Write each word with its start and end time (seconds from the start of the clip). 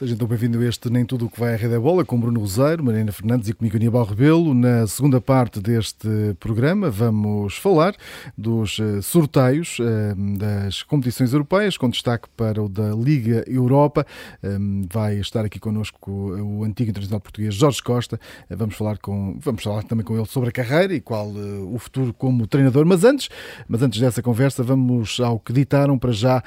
Seja 0.00 0.14
então 0.14 0.26
bem-vindo 0.26 0.58
a 0.58 0.64
este 0.64 0.88
Nem 0.88 1.04
Tudo 1.04 1.26
o 1.26 1.30
que 1.30 1.38
vai 1.38 1.52
à 1.52 1.56
Rede 1.58 1.74
da 1.74 1.78
Bola, 1.78 2.06
com 2.06 2.18
Bruno 2.18 2.40
Roseiro, 2.40 2.82
Marina 2.82 3.12
Fernandes 3.12 3.50
e 3.50 3.52
comigo 3.52 3.76
Aníbal 3.76 4.06
Rebelo. 4.06 4.54
Na 4.54 4.86
segunda 4.86 5.20
parte 5.20 5.60
deste 5.60 6.08
programa 6.40 6.88
vamos 6.88 7.58
falar 7.58 7.94
dos 8.34 8.80
eh, 8.80 9.02
sorteios 9.02 9.76
eh, 9.78 10.14
das 10.38 10.82
competições 10.82 11.34
europeias, 11.34 11.76
com 11.76 11.90
destaque 11.90 12.30
para 12.34 12.62
o 12.62 12.66
da 12.66 12.94
Liga 12.94 13.44
Europa. 13.46 14.06
Eh, 14.42 14.48
vai 14.90 15.16
estar 15.16 15.44
aqui 15.44 15.60
connosco 15.60 16.10
o 16.10 16.64
antigo 16.64 16.88
internacional 16.88 17.20
português 17.20 17.54
Jorge 17.54 17.82
Costa. 17.82 18.18
Vamos 18.48 18.76
falar, 18.76 18.96
com, 18.96 19.38
vamos 19.38 19.62
falar 19.62 19.82
também 19.82 20.02
com 20.02 20.16
ele 20.16 20.24
sobre 20.24 20.48
a 20.48 20.52
carreira 20.52 20.94
e 20.94 21.00
qual 21.02 21.28
o 21.28 21.78
futuro 21.78 22.14
como 22.14 22.46
treinador. 22.46 22.86
Mas 22.86 23.04
antes, 23.04 23.28
mas 23.68 23.82
antes 23.82 24.00
dessa 24.00 24.22
conversa, 24.22 24.62
vamos 24.62 25.20
ao 25.20 25.38
que 25.38 25.52
ditaram 25.52 25.98
para 25.98 26.12
já 26.12 26.42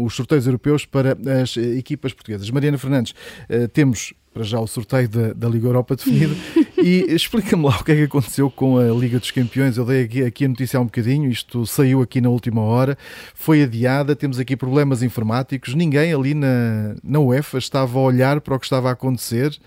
os 0.00 0.14
sorteios 0.14 0.46
europeus 0.46 0.86
para 0.86 1.18
as 1.42 1.56
equipas 1.56 2.12
portuguesas. 2.12 2.48
Mariana 2.68 2.78
Fernandes, 2.78 3.14
eh, 3.48 3.66
temos 3.66 4.12
para 4.32 4.44
já 4.44 4.60
o 4.60 4.66
sorteio 4.66 5.08
da, 5.08 5.32
da 5.32 5.48
Liga 5.48 5.66
Europa 5.66 5.96
definido. 5.96 6.36
E 6.82 7.14
explica-me 7.14 7.64
lá 7.64 7.78
o 7.78 7.84
que 7.84 7.92
é 7.92 7.96
que 7.96 8.02
aconteceu 8.02 8.50
com 8.50 8.78
a 8.78 8.84
Liga 8.84 9.18
dos 9.18 9.30
Campeões. 9.30 9.76
Eu 9.76 9.84
dei 9.84 10.02
aqui, 10.04 10.22
aqui 10.22 10.44
a 10.44 10.48
notícia 10.48 10.78
há 10.78 10.80
um 10.80 10.84
bocadinho, 10.84 11.30
isto 11.30 11.66
saiu 11.66 12.02
aqui 12.02 12.20
na 12.20 12.28
última 12.28 12.60
hora, 12.60 12.98
foi 13.34 13.62
adiada, 13.62 14.14
temos 14.14 14.38
aqui 14.38 14.56
problemas 14.56 15.02
informáticos, 15.02 15.74
ninguém 15.74 16.12
ali 16.12 16.34
na, 16.34 16.94
na 17.02 17.18
UEFA 17.18 17.58
estava 17.58 17.98
a 17.98 18.02
olhar 18.02 18.40
para 18.40 18.54
o 18.54 18.58
que 18.58 18.66
estava 18.66 18.88
a 18.88 18.92
acontecer. 18.92 19.58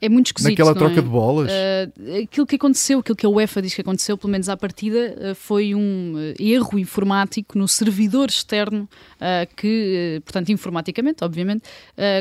É 0.00 0.08
muito 0.08 0.26
esquisito. 0.26 0.50
Naquela 0.50 0.74
troca 0.74 0.98
é? 0.98 1.02
de 1.02 1.08
bolas. 1.08 1.50
Uh, 1.50 2.22
aquilo 2.22 2.46
que 2.46 2.56
aconteceu, 2.56 2.98
aquilo 2.98 3.16
que 3.16 3.26
a 3.26 3.28
UEFA 3.28 3.62
diz 3.62 3.74
que 3.74 3.80
aconteceu, 3.80 4.18
pelo 4.18 4.30
menos 4.32 4.48
à 4.48 4.56
partida, 4.56 5.32
uh, 5.32 5.34
foi 5.34 5.74
um 5.74 6.14
uh, 6.14 6.42
erro 6.42 6.78
informático 6.78 7.58
no 7.58 7.68
servidor 7.68 8.28
externo 8.28 8.88
que, 9.56 10.22
portanto, 10.24 10.50
informaticamente, 10.50 11.24
obviamente, 11.24 11.62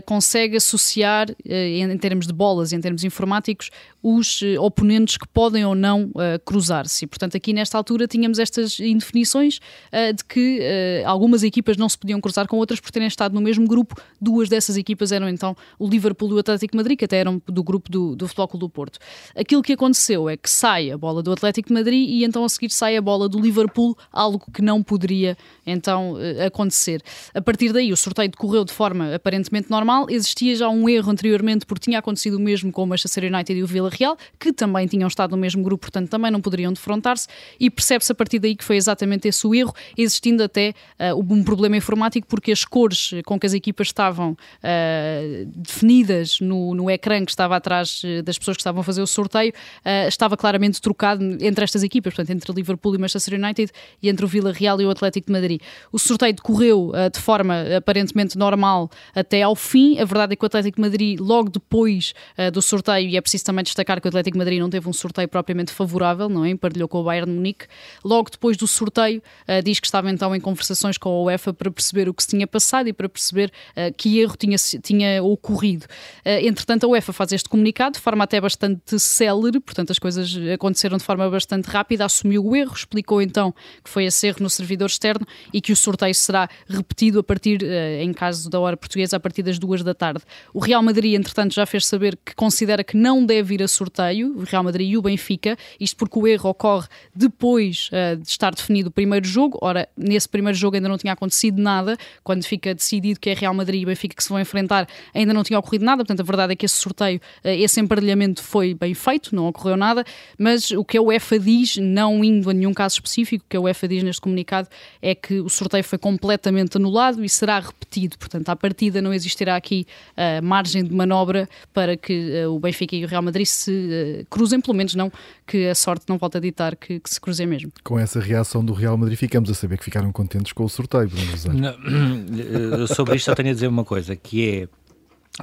consegue 0.05 0.57
associar 0.57 1.27
em 1.45 1.97
em 1.97 1.97
termos 1.97 2.27
de 2.27 2.33
bolas 2.33 2.71
e 2.71 2.75
em 2.75 2.81
termos 2.81 3.03
informáticos, 3.03 3.69
os 4.01 4.41
uh, 4.41 4.61
oponentes 4.61 5.17
que 5.17 5.27
podem 5.27 5.65
ou 5.65 5.75
não 5.75 6.05
uh, 6.05 6.39
cruzar-se. 6.45 7.05
E, 7.05 7.07
portanto, 7.07 7.35
aqui 7.35 7.53
nesta 7.53 7.77
altura 7.77 8.07
tínhamos 8.07 8.39
estas 8.39 8.79
indefinições 8.79 9.57
uh, 9.91 10.13
de 10.13 10.23
que 10.23 10.61
algumas 11.05 11.43
equipas 11.43 11.77
não 11.77 11.89
se 11.89 11.97
podiam 11.97 12.19
cruzar 12.21 12.47
com 12.47 12.57
outras 12.57 12.79
por 12.79 12.91
terem 12.91 13.07
estado 13.07 13.33
no 13.33 13.41
mesmo 13.41 13.67
grupo. 13.67 13.95
Duas 14.19 14.49
dessas 14.49 14.77
equipas 14.77 15.11
eram 15.11 15.27
então 15.27 15.55
o 15.79 15.87
Liverpool 15.87 16.29
e 16.31 16.33
o 16.33 16.39
Atlético 16.39 16.75
Madrid, 16.75 16.97
que 16.97 17.05
até 17.05 17.17
eram 17.17 17.41
do 17.45 17.63
grupo 17.63 17.89
do, 17.91 18.15
do 18.15 18.27
Futebol 18.27 18.47
Clube 18.47 18.65
do 18.65 18.69
Porto. 18.69 18.99
Aquilo 19.35 19.61
que 19.61 19.73
aconteceu 19.73 20.29
é 20.29 20.37
que 20.37 20.49
sai 20.49 20.91
a 20.91 20.97
bola 20.97 21.21
do 21.21 21.31
Atlético 21.31 21.69
de 21.69 21.73
Madrid 21.73 22.07
e 22.09 22.23
então 22.23 22.43
a 22.43 22.49
seguir 22.49 22.69
sai 22.71 22.97
a 22.97 23.01
bola 23.01 23.27
do 23.27 23.39
Liverpool, 23.39 23.97
algo 24.11 24.45
que 24.51 24.61
não 24.61 24.81
poderia 24.81 25.37
então 25.65 26.15
acontecer. 26.45 27.01
A 27.33 27.41
partir 27.41 27.71
daí 27.71 27.91
o 27.91 27.97
sorteio 27.97 28.29
decorreu 28.29 28.63
de 28.63 28.73
forma 28.73 29.15
aparentemente 29.15 29.69
normal, 29.69 30.07
existia 30.09 30.55
já 30.55 30.69
um 30.69 30.87
erro 30.87 31.11
anteriormente 31.11 31.65
por 31.65 31.79
tinha 31.79 31.99
acontecido 31.99 32.35
o 32.35 32.39
mesmo 32.39 32.71
com 32.71 32.83
o 32.83 32.87
Manchester 32.87 33.31
United 33.31 33.59
e 33.59 33.63
o 33.63 33.67
Vila 33.67 33.86
Real, 33.89 34.17
que 34.39 34.51
também 34.51 34.87
tinham 34.87 35.07
estado 35.07 35.31
no 35.31 35.37
mesmo 35.37 35.63
grupo, 35.63 35.81
portanto 35.81 36.09
também 36.09 36.31
não 36.31 36.41
poderiam 36.41 36.71
defrontar-se, 36.71 37.27
e 37.59 37.69
percebe-se 37.69 38.11
a 38.11 38.15
partir 38.15 38.39
daí 38.39 38.55
que 38.55 38.63
foi 38.63 38.75
exatamente 38.75 39.27
esse 39.27 39.45
o 39.45 39.53
erro, 39.53 39.73
existindo 39.97 40.43
até 40.43 40.73
uh, 40.99 41.33
um 41.33 41.43
problema 41.43 41.77
informático, 41.77 42.27
porque 42.27 42.51
as 42.51 42.65
cores 42.65 43.11
com 43.25 43.39
que 43.39 43.45
as 43.45 43.53
equipas 43.53 43.87
estavam 43.87 44.31
uh, 44.31 45.45
definidas 45.55 46.39
no, 46.39 46.73
no 46.75 46.89
ecrã 46.89 47.23
que 47.23 47.31
estava 47.31 47.55
atrás 47.55 48.01
eh, 48.03 48.21
das 48.21 48.37
pessoas 48.37 48.57
que 48.57 48.61
estavam 48.61 48.81
a 48.81 48.83
fazer 48.83 49.01
o 49.01 49.07
sorteio, 49.07 49.51
uh, 49.51 50.07
estava 50.07 50.35
claramente 50.35 50.81
trocado 50.81 51.23
entre 51.41 51.63
estas 51.63 51.83
equipas, 51.83 52.13
portanto, 52.13 52.35
entre 52.35 52.53
Liverpool 52.53 52.95
e 52.95 52.97
Manchester 52.97 53.39
United 53.39 53.71
e 54.01 54.09
entre 54.09 54.25
o 54.25 54.27
Vila 54.27 54.51
Real 54.51 54.79
e 54.81 54.85
o 54.85 54.89
Atlético 54.89 55.27
de 55.27 55.33
Madrid. 55.33 55.61
O 55.91 55.99
sorteio 55.99 56.33
decorreu 56.33 56.91
de 57.13 57.19
forma 57.19 57.55
aparentemente 57.77 58.37
normal 58.37 58.89
até 59.15 59.41
ao 59.41 59.55
fim. 59.55 59.99
A 59.99 60.05
verdade 60.05 60.33
é 60.33 60.35
que 60.35 60.43
o 60.43 60.45
Atlético 60.45 60.75
de 60.75 60.81
Madrid, 60.81 61.19
logo 61.19 61.49
depois, 61.49 62.13
do 62.53 62.61
sorteio, 62.61 63.09
e 63.09 63.17
é 63.17 63.21
preciso 63.21 63.45
também 63.45 63.63
destacar 63.63 63.76
que 63.83 63.91
o 63.91 64.09
Atlético 64.09 64.37
Madrid 64.37 64.59
não 64.59 64.69
teve 64.69 64.87
um 64.87 64.93
sorteio 64.93 65.27
propriamente 65.27 65.71
favorável, 65.71 66.29
não 66.29 66.45
é? 66.45 66.49
Emparelhou 66.49 66.87
com 66.87 66.99
o 66.99 67.03
Bayern 67.03 67.31
Munique. 67.31 67.65
Logo 68.03 68.29
depois 68.29 68.57
do 68.57 68.67
sorteio, 68.67 69.21
uh, 69.47 69.61
diz 69.63 69.79
que 69.79 69.87
estava 69.87 70.09
então 70.09 70.35
em 70.35 70.39
conversações 70.39 70.97
com 70.97 71.09
a 71.09 71.23
UEFA 71.23 71.53
para 71.53 71.71
perceber 71.71 72.09
o 72.09 72.13
que 72.13 72.23
se 72.23 72.29
tinha 72.29 72.47
passado 72.47 72.87
e 72.87 72.93
para 72.93 73.07
perceber 73.09 73.51
uh, 73.71 73.93
que 73.95 74.19
erro 74.19 74.35
tinha, 74.37 74.57
tinha 74.81 75.23
ocorrido. 75.23 75.85
entretanto, 76.25 76.85
a 76.85 76.89
UEFA 76.89 77.13
faz 77.13 77.31
este 77.31 77.49
comunicado 77.49 77.95
de 77.95 78.01
forma 78.01 78.23
até 78.23 78.39
bastante 78.39 78.99
célere, 78.99 79.59
portanto, 79.59 79.91
as 79.91 79.99
coisas 79.99 80.35
aconteceram 80.53 80.97
de 80.97 81.03
forma 81.03 81.29
bastante 81.29 81.65
rápida, 81.65 82.05
assumiu 82.05 82.45
o 82.45 82.55
erro, 82.55 82.73
explicou 82.73 83.21
então 83.21 83.53
que 83.83 83.89
foi 83.89 84.05
esse 84.05 84.27
erro 84.27 84.37
no 84.41 84.49
servidor 84.49 84.87
externo 84.87 85.25
e 85.53 85.61
que 85.61 85.71
o 85.71 85.75
sorteio 85.75 86.13
será 86.13 86.49
repetido 86.67 87.19
a 87.19 87.23
partir, 87.23 87.59
em 87.99 88.13
caso 88.13 88.49
da 88.49 88.59
hora 88.59 88.77
portuguesa, 88.77 89.17
a 89.17 89.19
partir 89.19 89.43
das 89.43 89.59
duas 89.59 89.83
da 89.83 89.93
tarde. 89.93 90.23
O 90.53 90.59
Real 90.59 90.81
Madrid, 90.81 91.13
entretanto, 91.13 91.53
já 91.53 91.65
fez 91.65 91.85
saber 91.85 92.17
que 92.23 92.35
considera 92.35 92.83
que 92.83 92.95
não 92.97 93.25
deve 93.25 93.55
ir 93.55 93.63
a 93.63 93.66
sorteio, 93.67 94.37
o 94.37 94.43
Real 94.43 94.63
Madrid 94.63 94.91
e 94.91 94.97
o 94.97 95.01
Benfica, 95.01 95.57
isto 95.79 95.97
porque 95.97 96.17
o 96.17 96.27
erro 96.27 96.49
ocorre 96.49 96.87
depois 97.15 97.89
uh, 97.91 98.17
de 98.17 98.27
estar 98.27 98.53
definido 98.53 98.89
o 98.89 98.91
primeiro 98.91 99.27
jogo. 99.27 99.57
Ora, 99.61 99.87
nesse 99.97 100.27
primeiro 100.27 100.57
jogo 100.57 100.75
ainda 100.75 100.89
não 100.89 100.97
tinha 100.97 101.13
acontecido 101.13 101.61
nada, 101.61 101.97
quando 102.23 102.43
fica 102.43 102.73
decidido 102.73 103.19
que 103.19 103.29
é 103.29 103.33
Real 103.33 103.53
Madrid 103.53 103.81
e 103.81 103.85
Benfica 103.85 104.15
que 104.15 104.23
se 104.23 104.29
vão 104.29 104.39
enfrentar, 104.39 104.87
ainda 105.13 105.33
não 105.33 105.43
tinha 105.43 105.59
ocorrido 105.59 105.85
nada, 105.85 105.97
portanto 106.03 106.19
a 106.19 106.23
verdade 106.23 106.53
é 106.53 106.55
que 106.55 106.65
esse 106.65 106.75
sorteio, 106.75 107.19
uh, 107.43 107.47
esse 107.49 107.79
emparelhamento 107.79 108.43
foi 108.43 108.73
bem 108.73 108.93
feito, 108.93 109.35
não 109.35 109.47
ocorreu 109.47 109.77
nada, 109.77 110.05
mas 110.37 110.71
o 110.71 110.83
que 110.83 110.97
a 110.97 111.01
UEFA 111.01 111.39
diz, 111.39 111.77
não 111.77 112.23
indo 112.23 112.49
a 112.49 112.53
nenhum 112.53 112.73
caso 112.73 112.95
específico, 112.95 113.45
o 113.45 113.49
que 113.49 113.57
a 113.57 113.61
UEFA 113.61 113.87
diz 113.87 114.03
neste 114.03 114.21
comunicado 114.21 114.67
é 115.01 115.15
que 115.15 115.39
o 115.39 115.49
sorteio 115.49 115.83
foi 115.83 115.97
completamente 115.97 116.77
anulado 116.77 117.23
e 117.23 117.29
será 117.29 117.59
repetido, 117.59 118.17
portanto 118.17 118.49
à 118.49 118.55
partida 118.55 119.01
não 119.01 119.13
existirá 119.13 119.55
aqui 119.55 119.85
uh, 120.13 120.43
margem 120.43 120.83
de 120.83 120.93
manobra 120.93 121.47
para 121.73 121.97
que 121.97 122.45
o 122.45 122.59
Benfica 122.59 122.95
e 122.95 123.05
o 123.05 123.07
Real 123.07 123.21
Madrid 123.21 123.45
se 123.57 123.71
uh, 123.71 124.25
cruzem, 124.29 124.61
pelo 124.61 124.75
menos 124.75 124.95
não 124.95 125.11
que 125.45 125.67
a 125.67 125.75
sorte 125.75 126.05
não 126.07 126.17
volte 126.17 126.37
a 126.37 126.39
ditar 126.39 126.75
que, 126.75 126.99
que, 126.99 127.09
se 127.09 127.19
cruzem 127.19 127.47
mesmo. 127.47 127.71
Com 127.83 127.99
essa 127.99 128.19
reação 128.19 128.63
do 128.63 128.73
Real 128.73 128.97
Madrid, 128.97 129.17
ficamos 129.17 129.49
a 129.49 129.53
saber 129.53 129.77
que 129.77 129.83
ficaram 129.83 130.11
contentes 130.11 130.53
com 130.53 130.63
o 130.63 130.69
sorteio, 130.69 131.09
Bruno 131.09 131.27
não, 131.53 132.87
Sobre 132.87 133.15
isto, 133.15 133.25
só 133.25 133.35
tenho 133.35 133.49
a 133.49 133.53
dizer 133.53 133.67
uma 133.67 133.83
coisa, 133.83 134.15
que 134.15 134.49
é 134.49 134.67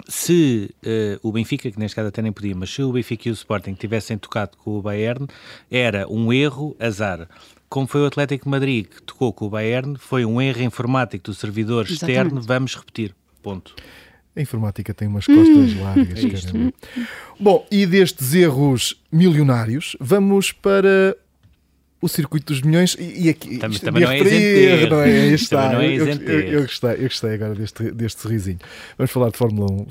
se 0.08 0.74
uh, 0.84 1.28
o 1.28 1.32
Benfica, 1.32 1.70
que 1.70 1.78
neste 1.78 1.94
caso 1.94 2.08
até 2.08 2.20
nem 2.20 2.32
podia, 2.32 2.54
mas 2.54 2.70
se 2.70 2.82
o 2.82 2.92
Benfica 2.92 3.28
e 3.28 3.30
o 3.30 3.34
Sporting 3.34 3.74
tivessem 3.74 4.18
tocado 4.18 4.56
com 4.56 4.78
o 4.78 4.82
Bayern, 4.82 5.26
era 5.70 6.08
um 6.08 6.32
erro, 6.32 6.76
azar. 6.80 7.28
Como 7.68 7.86
foi 7.86 8.02
o 8.02 8.06
Atlético 8.06 8.48
Madrid 8.48 8.86
que 8.86 9.02
tocou 9.02 9.32
com 9.32 9.46
o 9.46 9.50
Bayern, 9.50 9.96
foi 9.98 10.24
um 10.24 10.40
erro 10.40 10.62
informático 10.62 11.24
do 11.24 11.34
servidor 11.34 11.86
Exatamente. 11.88 12.18
externo, 12.18 12.42
vamos 12.42 12.76
repetir. 12.76 13.14
Ponto. 13.42 13.74
A 14.36 14.40
informática 14.40 14.92
tem 14.92 15.06
umas 15.06 15.26
costas 15.26 15.72
hum. 15.72 15.82
largas, 15.82 16.18
é 16.24 16.72
Bom, 17.38 17.66
e 17.70 17.86
destes 17.86 18.34
erros 18.34 19.00
milionários, 19.10 19.96
vamos 20.00 20.50
para 20.50 21.16
o 22.00 22.08
circuito 22.08 22.52
dos 22.52 22.60
milhões 22.60 22.96
e, 22.98 23.30
aqui 23.30 23.56
também, 23.56 23.78
também 23.78 24.02
não 24.02 24.10
é 24.10 24.18
isento 24.18 24.90
não 24.90 25.00
é? 25.00 25.26
Está. 25.28 25.72
Não 25.72 25.80
é 25.80 25.86
eu, 25.86 26.06
eu, 26.06 26.40
eu, 26.40 26.60
gostei, 26.62 26.90
eu 26.90 27.02
gostei 27.04 27.34
agora 27.34 27.54
deste, 27.54 27.90
deste 27.92 28.20
sorrisinho. 28.20 28.58
Vamos 28.98 29.10
falar 29.10 29.30
de 29.30 29.38
Fórmula 29.38 29.72
1. 29.72 29.86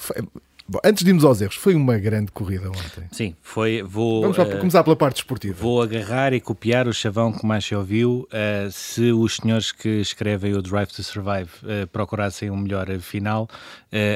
Bom, 0.68 0.80
antes 0.84 1.04
de 1.04 1.10
irmos 1.10 1.26
aos 1.26 1.42
erros, 1.42 1.56
foi 1.56 1.76
uma 1.76 1.98
grande 1.98 2.32
corrida 2.32 2.70
ontem. 2.70 3.06
Sim, 3.12 3.36
foi. 3.42 3.84
Vou, 3.84 4.22
Vamos 4.22 4.38
uh, 4.38 4.58
começar 4.58 4.84
pela 4.84 4.96
parte 4.96 5.18
esportiva. 5.18 5.56
Vou 5.60 5.82
agarrar 5.82 6.32
e 6.34 6.40
copiar 6.40 6.88
o 6.88 6.94
chavão 6.94 7.34
que 7.34 7.46
mais 7.46 7.66
se 7.66 7.76
ouviu. 7.76 8.28
Uh, 8.32 8.72
se 8.72 9.12
os 9.12 9.36
senhores 9.36 9.72
que 9.72 9.90
escrevem 9.90 10.54
o 10.54 10.62
Drive 10.62 10.88
to 10.88 11.04
Survive 11.04 11.50
uh, 11.64 11.88
procurassem 11.88 12.50
um 12.50 12.58
melhor 12.58 12.88
final, 13.00 13.48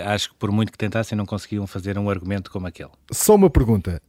acho 0.06 0.30
que 0.30 0.35
por 0.35 0.52
muito 0.52 0.72
que 0.72 0.78
tentassem, 0.78 1.18
não 1.18 1.25
conseguiam 1.25 1.68
fazer 1.68 1.97
um 1.97 2.09
argumento 2.09 2.50
como 2.50 2.66
aquele. 2.66 2.90
Só 3.12 3.35
uma 3.35 3.50
pergunta: 3.50 4.02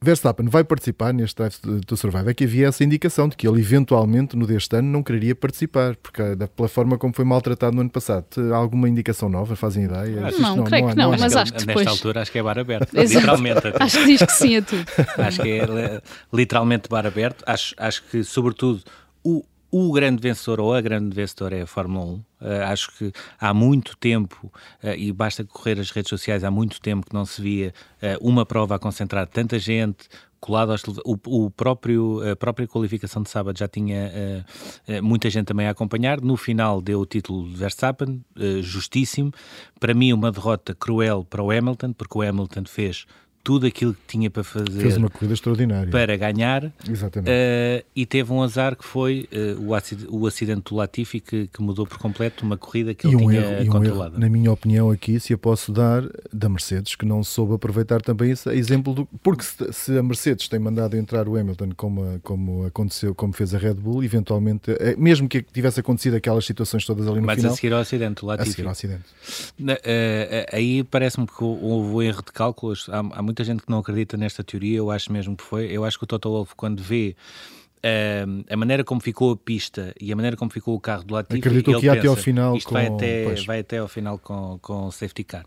Verstappen 0.00 0.46
vai 0.48 0.62
participar 0.62 1.12
neste 1.12 1.36
Drive 1.36 1.56
to 1.86 1.96
Survive. 1.96 2.30
É 2.30 2.34
que 2.34 2.44
havia 2.44 2.68
essa 2.68 2.84
indicação 2.84 3.28
de 3.28 3.36
que 3.36 3.48
ele 3.48 3.60
eventualmente 3.60 4.36
no 4.36 4.46
deste 4.46 4.76
ano 4.76 4.88
não 4.88 5.02
queria 5.02 5.34
participar, 5.34 5.96
porque 5.96 6.22
pela 6.54 6.68
forma 6.68 6.98
como 6.98 7.14
foi 7.14 7.24
maltratado 7.24 7.74
no 7.74 7.80
ano 7.80 7.90
passado. 7.90 8.26
Há 8.52 8.56
alguma 8.56 8.88
indicação 8.88 9.28
nova? 9.28 9.56
Fazem 9.56 9.84
ideia? 9.84 10.30
Não, 10.38 10.56
não, 10.56 10.64
creio 10.64 10.84
não, 10.84 10.90
que 10.90 10.96
não, 10.96 11.10
não 11.12 11.18
mas 11.18 11.34
acho 11.34 11.52
que 11.52 11.64
depois... 11.64 11.86
Nesta 11.86 11.90
altura 11.90 12.22
acho 12.22 12.32
que 12.32 12.38
é 12.38 12.42
bar 12.42 12.58
aberto, 12.58 12.92
literalmente. 12.96 13.58
Até. 13.58 13.82
Acho 13.82 13.98
que 13.98 14.06
diz 14.06 14.22
que 14.22 14.32
sim 14.32 14.56
a 14.56 14.62
tudo. 14.62 14.84
acho 15.18 15.42
que 15.42 15.48
é 15.48 16.02
literalmente 16.32 16.88
bar 16.88 17.06
aberto. 17.06 17.42
Acho, 17.46 17.74
acho 17.78 18.02
que, 18.04 18.22
sobretudo, 18.22 18.82
o, 19.24 19.44
o 19.70 19.92
grande 19.92 20.20
vencedor 20.20 20.60
ou 20.60 20.74
a 20.74 20.80
grande 20.80 21.14
vencedora 21.14 21.56
é 21.56 21.62
a 21.62 21.66
Fórmula 21.66 22.04
1. 22.04 22.22
Uh, 22.40 22.46
eh, 22.46 22.64
acho 22.64 22.92
que 22.96 23.12
há 23.40 23.54
muito 23.54 23.96
tempo, 23.96 24.52
uh, 24.82 24.88
e 24.96 25.12
basta 25.12 25.44
correr 25.44 25.80
as 25.80 25.90
redes 25.90 26.10
sociais, 26.10 26.44
há 26.44 26.50
muito 26.50 26.80
tempo 26.80 27.06
que 27.06 27.14
não 27.14 27.24
se 27.24 27.40
via 27.40 27.72
uh, 28.02 28.28
uma 28.28 28.44
prova 28.44 28.76
a 28.76 28.78
concentrar 28.78 29.26
tanta 29.26 29.58
gente, 29.58 30.08
colado 30.38 30.70
aos, 30.70 30.82
o, 31.04 31.18
o, 31.26 31.50
próprio, 31.50 32.20
a 32.30 32.36
própria 32.36 32.68
qualificação 32.68 33.22
de 33.22 33.30
sábado 33.30 33.58
já 33.58 33.66
tinha 33.66 34.44
muita 35.02 35.28
gente 35.28 35.46
também 35.46 35.66
a 35.66 35.70
acompanhar. 35.70 36.20
No 36.20 36.36
final 36.36 36.80
deu 36.80 37.00
o 37.00 37.06
título 37.06 37.48
de 37.48 37.56
Verstappen, 37.56 38.22
justíssimo. 38.60 39.32
Para 39.80 39.92
mim, 39.92 40.12
uma 40.12 40.30
derrota 40.30 40.72
cruel 40.72 41.24
para 41.24 41.42
o 41.42 41.50
Hamilton, 41.50 41.92
porque 41.94 42.18
o 42.18 42.22
Hamilton 42.22 42.64
fez 42.66 43.06
tudo 43.46 43.64
aquilo 43.64 43.94
que 43.94 44.00
tinha 44.08 44.28
para 44.28 44.42
fazer. 44.42 44.80
Fez 44.80 44.96
uma 44.96 45.08
corrida 45.08 45.32
extraordinária. 45.32 45.88
Para 45.88 46.16
ganhar. 46.16 46.72
Exatamente. 46.90 47.30
Uh, 47.30 47.86
e 47.94 48.04
teve 48.04 48.32
um 48.32 48.42
azar 48.42 48.74
que 48.74 48.84
foi 48.84 49.28
uh, 49.32 49.68
o, 49.68 49.72
acidente, 49.72 50.08
o, 50.10 50.26
acidente, 50.26 50.62
do 50.68 50.74
Latifi 50.74 51.20
que, 51.20 51.46
que, 51.46 51.62
mudou 51.62 51.86
por 51.86 51.96
completo 51.96 52.44
uma 52.44 52.56
corrida 52.56 52.92
que 52.92 53.06
e 53.06 53.10
ele 53.10 53.24
um 53.24 53.30
tinha 53.30 53.40
erro, 53.40 53.70
controlado. 53.70 54.16
Um 54.16 54.18
na 54.18 54.28
minha 54.28 54.50
opinião, 54.50 54.90
aqui, 54.90 55.20
se 55.20 55.32
eu 55.32 55.38
posso 55.38 55.70
dar, 55.70 56.02
da 56.32 56.48
Mercedes, 56.48 56.96
que 56.96 57.06
não 57.06 57.22
soube 57.22 57.54
aproveitar 57.54 58.02
também 58.02 58.32
esse 58.32 58.50
exemplo 58.50 58.92
do. 58.92 59.06
Porque 59.22 59.44
se, 59.44 59.72
se 59.72 59.96
a 59.96 60.02
Mercedes 60.02 60.48
tem 60.48 60.58
mandado 60.58 60.96
entrar 60.96 61.28
o 61.28 61.36
Hamilton 61.36 61.68
como, 61.76 62.18
como 62.24 62.66
aconteceu, 62.66 63.14
como 63.14 63.32
fez 63.32 63.54
a 63.54 63.58
Red 63.58 63.74
Bull, 63.74 64.02
eventualmente, 64.02 64.72
eh, 64.72 64.96
mesmo 64.98 65.28
que 65.28 65.40
tivesse 65.40 65.78
acontecido 65.78 66.16
aquelas 66.16 66.44
situações 66.44 66.84
todas 66.84 67.06
ali 67.06 67.20
no 67.20 67.26
Mas 67.26 67.36
final. 67.36 67.50
Mas 67.52 67.58
a 67.58 67.60
seguir 67.60 67.72
ao 67.72 67.80
acidente, 67.80 68.24
o 68.24 68.26
Latifi. 68.26 68.48
A 68.48 68.52
seguir 68.52 68.66
ao 68.66 68.72
acidente. 68.72 69.04
aí 70.52 70.82
parece-me 70.82 71.28
que 71.28 71.44
houve 71.44 71.94
um 71.94 72.02
erro 72.02 72.24
de 72.24 72.32
cálculos. 72.32 72.88
Há, 72.90 72.98
há 72.98 73.22
muita 73.36 73.44
gente 73.44 73.62
que 73.62 73.70
não 73.70 73.78
acredita 73.78 74.16
nesta 74.16 74.42
teoria, 74.42 74.78
eu 74.78 74.90
acho 74.90 75.12
mesmo 75.12 75.36
que 75.36 75.44
foi. 75.44 75.66
Eu 75.66 75.84
acho 75.84 75.98
que 75.98 76.04
o 76.04 76.06
Toto 76.06 76.30
Wolff, 76.30 76.54
quando 76.54 76.82
vê 76.82 77.14
uh, 77.78 78.44
a 78.48 78.56
maneira 78.56 78.82
como 78.82 78.98
ficou 79.00 79.32
a 79.32 79.36
pista 79.36 79.94
e 80.00 80.10
a 80.10 80.16
maneira 80.16 80.36
como 80.36 80.50
ficou 80.50 80.74
o 80.74 80.80
carro 80.80 81.04
do 81.04 81.12
Latifi, 81.12 81.38
acreditou 81.38 81.78
que 81.78 81.86
ia 81.86 81.92
até 81.92 82.06
ao 82.08 82.16
final 82.16 82.56
isto 82.56 82.68
com... 82.68 82.74
vai, 82.74 82.86
até, 82.86 83.34
vai 83.46 83.60
até 83.60 83.78
ao 83.78 83.88
final 83.88 84.18
com, 84.18 84.58
com 84.62 84.86
o 84.86 84.92
safety 84.92 85.24
car. 85.24 85.44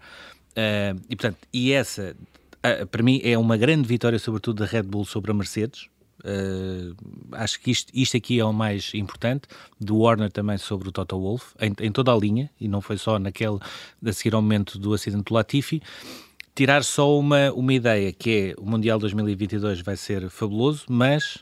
Uh, 0.51 1.01
e 1.09 1.15
portanto, 1.15 1.37
e 1.51 1.71
essa 1.71 2.15
uh, 2.57 2.85
para 2.87 3.01
mim 3.01 3.19
é 3.23 3.35
uma 3.37 3.57
grande 3.57 3.87
vitória, 3.87 4.19
sobretudo 4.19 4.59
da 4.59 4.65
Red 4.65 4.83
Bull 4.83 5.05
sobre 5.05 5.31
a 5.31 5.33
Mercedes. 5.33 5.87
Uh, 6.19 6.93
acho 7.31 7.61
que 7.61 7.71
isto, 7.71 7.91
isto 7.95 8.17
aqui 8.17 8.39
é 8.39 8.45
o 8.45 8.51
mais 8.53 8.91
importante, 8.93 9.47
do 9.79 9.99
Warner 9.99 10.29
também 10.29 10.57
sobre 10.57 10.89
o 10.89 10.91
Toto 10.91 11.17
Wolff, 11.17 11.55
em, 11.61 11.73
em, 11.79 11.91
toda 11.91 12.11
a 12.11 12.17
linha, 12.17 12.51
e 12.59 12.67
não 12.67 12.81
foi 12.81 12.97
só 12.97 13.17
naquele 13.17 13.57
a 14.05 14.13
seguir 14.13 14.35
ao 14.35 14.41
momento 14.41 14.77
do 14.77 14.93
acidente 14.93 15.23
do 15.23 15.33
Latifi 15.33 15.81
tirar 16.59 16.83
só 16.83 17.17
uma, 17.17 17.53
uma 17.53 17.73
ideia, 17.73 18.11
que 18.11 18.53
é 18.57 18.61
o 18.61 18.69
Mundial 18.69 18.99
2022 18.99 19.79
vai 19.79 19.95
ser 19.95 20.29
fabuloso, 20.29 20.83
mas 20.89 21.35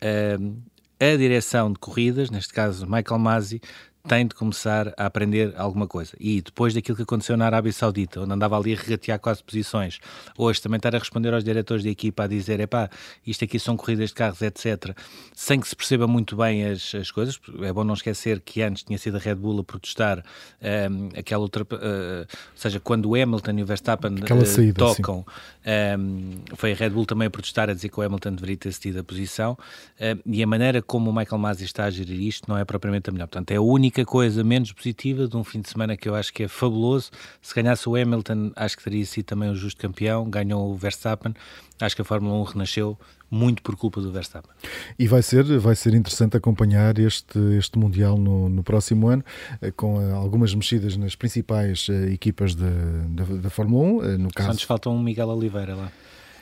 uh, 0.00 0.56
a 0.98 1.16
direção 1.18 1.70
de 1.70 1.78
corridas, 1.78 2.30
neste 2.30 2.54
caso 2.54 2.86
Michael 2.86 3.18
Masi, 3.18 3.60
tem 4.06 4.26
de 4.26 4.34
começar 4.34 4.92
a 4.98 5.06
aprender 5.06 5.54
alguma 5.56 5.86
coisa. 5.86 6.12
E 6.20 6.42
depois 6.42 6.74
daquilo 6.74 6.96
que 6.96 7.02
aconteceu 7.02 7.36
na 7.36 7.46
Arábia 7.46 7.72
Saudita, 7.72 8.20
onde 8.20 8.32
andava 8.32 8.58
ali 8.58 8.74
a 8.74 8.76
regatear 8.76 9.18
quase 9.18 9.42
posições, 9.42 9.98
hoje 10.36 10.60
também 10.60 10.76
estar 10.76 10.94
a 10.94 10.98
responder 10.98 11.32
aos 11.32 11.42
diretores 11.42 11.82
de 11.82 11.88
equipa 11.88 12.24
a 12.24 12.26
dizer: 12.26 12.60
epá, 12.60 12.90
isto 13.26 13.44
aqui 13.44 13.58
são 13.58 13.76
corridas 13.76 14.10
de 14.10 14.14
carros, 14.14 14.42
etc., 14.42 14.96
sem 15.34 15.58
que 15.58 15.66
se 15.66 15.74
perceba 15.74 16.06
muito 16.06 16.36
bem 16.36 16.66
as, 16.66 16.94
as 16.94 17.10
coisas. 17.10 17.40
É 17.62 17.72
bom 17.72 17.82
não 17.82 17.94
esquecer 17.94 18.40
que 18.40 18.60
antes 18.62 18.82
tinha 18.82 18.98
sido 18.98 19.16
a 19.16 19.20
Red 19.20 19.36
Bull 19.36 19.60
a 19.60 19.64
protestar 19.64 20.18
um, 20.18 20.22
ehm, 20.60 21.08
aquela 21.16 21.42
outra. 21.42 21.64
Uh, 21.64 22.20
ou 22.20 22.26
seja, 22.56 22.78
quando 22.80 23.08
o 23.08 23.14
Hamilton 23.14 23.52
e 23.52 23.62
o 23.62 23.66
Verstappen 23.66 24.12
uh, 24.12 24.46
saída, 24.46 24.74
tocam, 24.74 25.18
um, 25.18 25.24
ehm, 25.64 26.30
foi 26.56 26.72
a 26.72 26.74
Red 26.74 26.90
Bull 26.90 27.06
também 27.06 27.26
a 27.26 27.30
protestar, 27.30 27.70
a 27.70 27.74
dizer 27.74 27.88
que 27.88 27.98
o 27.98 28.02
Hamilton 28.02 28.32
deveria 28.32 28.56
ter 28.56 28.72
cedido 28.72 29.00
a 29.00 29.04
posição. 29.04 29.52
Uh, 29.98 30.20
e 30.26 30.42
a 30.42 30.46
maneira 30.46 30.82
como 30.82 31.10
o 31.10 31.14
Michael 31.14 31.38
Masi 31.38 31.64
está 31.64 31.84
a 31.84 31.90
gerir 31.90 32.20
isto 32.20 32.48
não 32.48 32.58
é 32.58 32.64
propriamente 32.64 33.08
a 33.08 33.12
melhor. 33.12 33.28
Portanto, 33.28 33.50
é 33.50 33.56
a 33.56 33.62
única 33.62 33.93
única 33.94 34.04
coisa 34.04 34.42
menos 34.42 34.72
positiva 34.72 35.28
de 35.28 35.36
um 35.36 35.44
fim 35.44 35.60
de 35.60 35.70
semana 35.70 35.96
que 35.96 36.08
eu 36.08 36.16
acho 36.16 36.32
que 36.32 36.42
é 36.42 36.48
fabuloso. 36.48 37.12
Se 37.40 37.54
ganhasse 37.54 37.88
o 37.88 37.94
Hamilton, 37.94 38.50
acho 38.56 38.76
que 38.76 38.82
teria 38.82 39.06
sido 39.06 39.26
também 39.26 39.48
o 39.48 39.54
justo 39.54 39.80
campeão. 39.80 40.28
Ganhou 40.28 40.68
o 40.72 40.74
Verstappen. 40.74 41.32
Acho 41.80 41.94
que 41.94 42.02
a 42.02 42.04
Fórmula 42.04 42.34
1 42.40 42.42
renasceu 42.42 42.98
muito 43.30 43.62
por 43.62 43.76
culpa 43.76 44.00
do 44.00 44.10
Verstappen. 44.10 44.50
E 44.98 45.06
vai 45.06 45.22
ser, 45.22 45.44
vai 45.58 45.76
ser 45.76 45.94
interessante 45.94 46.36
acompanhar 46.36 46.98
este, 46.98 47.38
este 47.56 47.78
Mundial 47.78 48.18
no, 48.18 48.48
no 48.48 48.64
próximo 48.64 49.08
ano, 49.08 49.24
eh, 49.62 49.70
com 49.70 50.00
eh, 50.00 50.12
algumas 50.12 50.52
mexidas 50.54 50.96
nas 50.96 51.14
principais 51.14 51.86
eh, 51.88 52.12
equipas 52.12 52.54
da 52.54 53.50
Fórmula 53.50 54.14
1. 54.14 54.18
No 54.18 54.30
caso... 54.32 54.48
Só 54.48 54.54
nos 54.54 54.62
falta 54.64 54.90
um 54.90 54.98
Miguel 55.00 55.28
Oliveira 55.28 55.76
lá. 55.76 55.92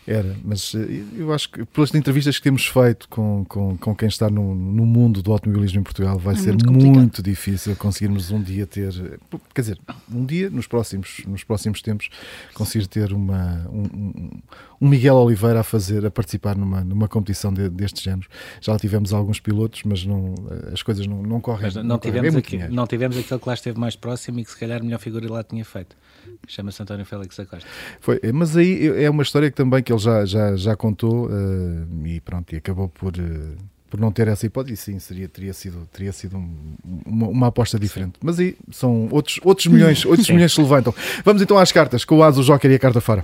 Era, 0.07 0.37
mas 0.45 0.75
eh, 0.75 1.05
eu 1.17 1.33
acho 1.33 1.49
que 1.49 1.65
pelas 1.65 1.95
entrevistas 1.95 2.37
que 2.37 2.43
temos 2.43 2.67
feito 2.67 3.09
com, 3.09 3.45
com, 3.49 3.77
com 3.77 3.95
quem 3.95 4.09
está 4.09 4.29
no, 4.29 4.53
no 4.53 4.85
mundo 4.85 5.23
do 5.23 5.33
automobilismo 5.33 5.79
em 5.79 5.83
Portugal, 5.85 6.19
vai 6.19 6.35
é 6.35 6.39
ser 6.39 6.53
muito, 6.55 6.73
muito, 6.73 7.23
difícil 7.23 7.77
conseguirmos 7.77 8.33
um 8.33 8.43
dia 8.43 8.67
ter, 8.67 8.93
quer 9.55 9.61
dizer, 9.61 9.79
um 10.13 10.27
dia 10.27 10.51
nos 10.51 10.67
próximos, 10.67 11.23
nos 11.25 11.45
próximos 11.45 11.81
tempos, 11.83 12.11
conseguir 12.53 12.89
ter 12.89 13.13
uma, 13.13 13.65
um, 13.71 13.83
um 13.85 14.31
Miguel 14.88 15.14
Oliveira 15.14 15.61
a 15.61 15.62
fazer, 15.62 16.05
a 16.05 16.11
participar 16.11 16.56
numa, 16.56 16.82
numa 16.82 17.08
competição 17.08 17.52
de, 17.52 17.69
deste 17.69 18.02
género. 18.02 18.29
Já 18.61 18.76
tivemos 18.79 19.12
alguns 19.12 19.38
pilotos, 19.38 19.82
mas 19.84 20.05
não, 20.05 20.34
as 20.73 20.82
coisas 20.82 21.06
não, 21.06 21.23
não 21.23 21.40
correm. 21.40 21.64
Mas 21.64 21.76
não, 21.76 21.84
não 21.84 21.99
tivemos 21.99 22.37
aqui, 22.37 22.58
não 22.69 22.87
tivemos 22.87 23.17
aquele 23.17 23.40
que 23.40 23.49
lá 23.49 23.55
esteve 23.55 23.79
mais 23.79 23.96
próximo 23.96 24.40
e 24.40 24.44
que 24.44 24.50
se 24.50 24.58
calhar 24.58 24.81
a 24.81 24.84
melhor 24.84 24.99
figura 24.99 25.31
lá 25.31 25.44
tinha 25.44 25.64
feito. 25.64 25.96
Chama-se 26.49 26.82
António 26.82 27.05
Félix 27.05 27.38
Acosta. 27.38 27.69
Foi, 28.00 28.20
mas 28.34 28.56
aí 28.56 28.88
é 29.02 29.08
uma 29.08 29.23
história 29.23 29.50
que 29.50 29.56
também 29.56 29.82
que 29.82 29.93
ele 29.93 30.00
já, 30.00 30.25
já, 30.25 30.56
já 30.56 30.76
contou 30.76 31.26
uh, 31.26 32.06
e 32.06 32.20
pronto, 32.20 32.52
e 32.52 32.56
acabou 32.56 32.88
por. 32.88 33.12
Uh, 33.17 33.73
por 33.88 34.00
não 34.00 34.11
ter 34.11 34.26
essa 34.26 34.46
hipótese, 34.46 34.79
sim, 34.79 34.99
seria, 34.99 35.29
teria 35.29 35.52
sido, 35.52 35.87
teria 35.93 36.12
sido 36.12 36.38
um, 36.38 36.56
uma, 37.05 37.29
uma, 37.29 37.46
aposta 37.49 37.79
diferente. 37.79 38.14
Mas 38.23 38.38
aí 38.38 38.56
são 38.70 39.06
outros, 39.11 39.38
outros 39.44 39.67
milhões, 39.67 40.06
outros 40.06 40.31
milhões 40.31 40.50
se 40.55 40.62
levantam. 40.62 40.94
Vamos 41.23 41.43
então 41.43 41.58
às 41.58 41.70
cartas, 41.73 42.02
com 42.02 42.17
o 42.17 42.23
Aso, 42.23 42.40
o 42.40 42.43
Joker 42.43 42.70
e 42.70 42.75
a 42.75 42.79
carta 42.79 43.02
fora. 43.02 43.23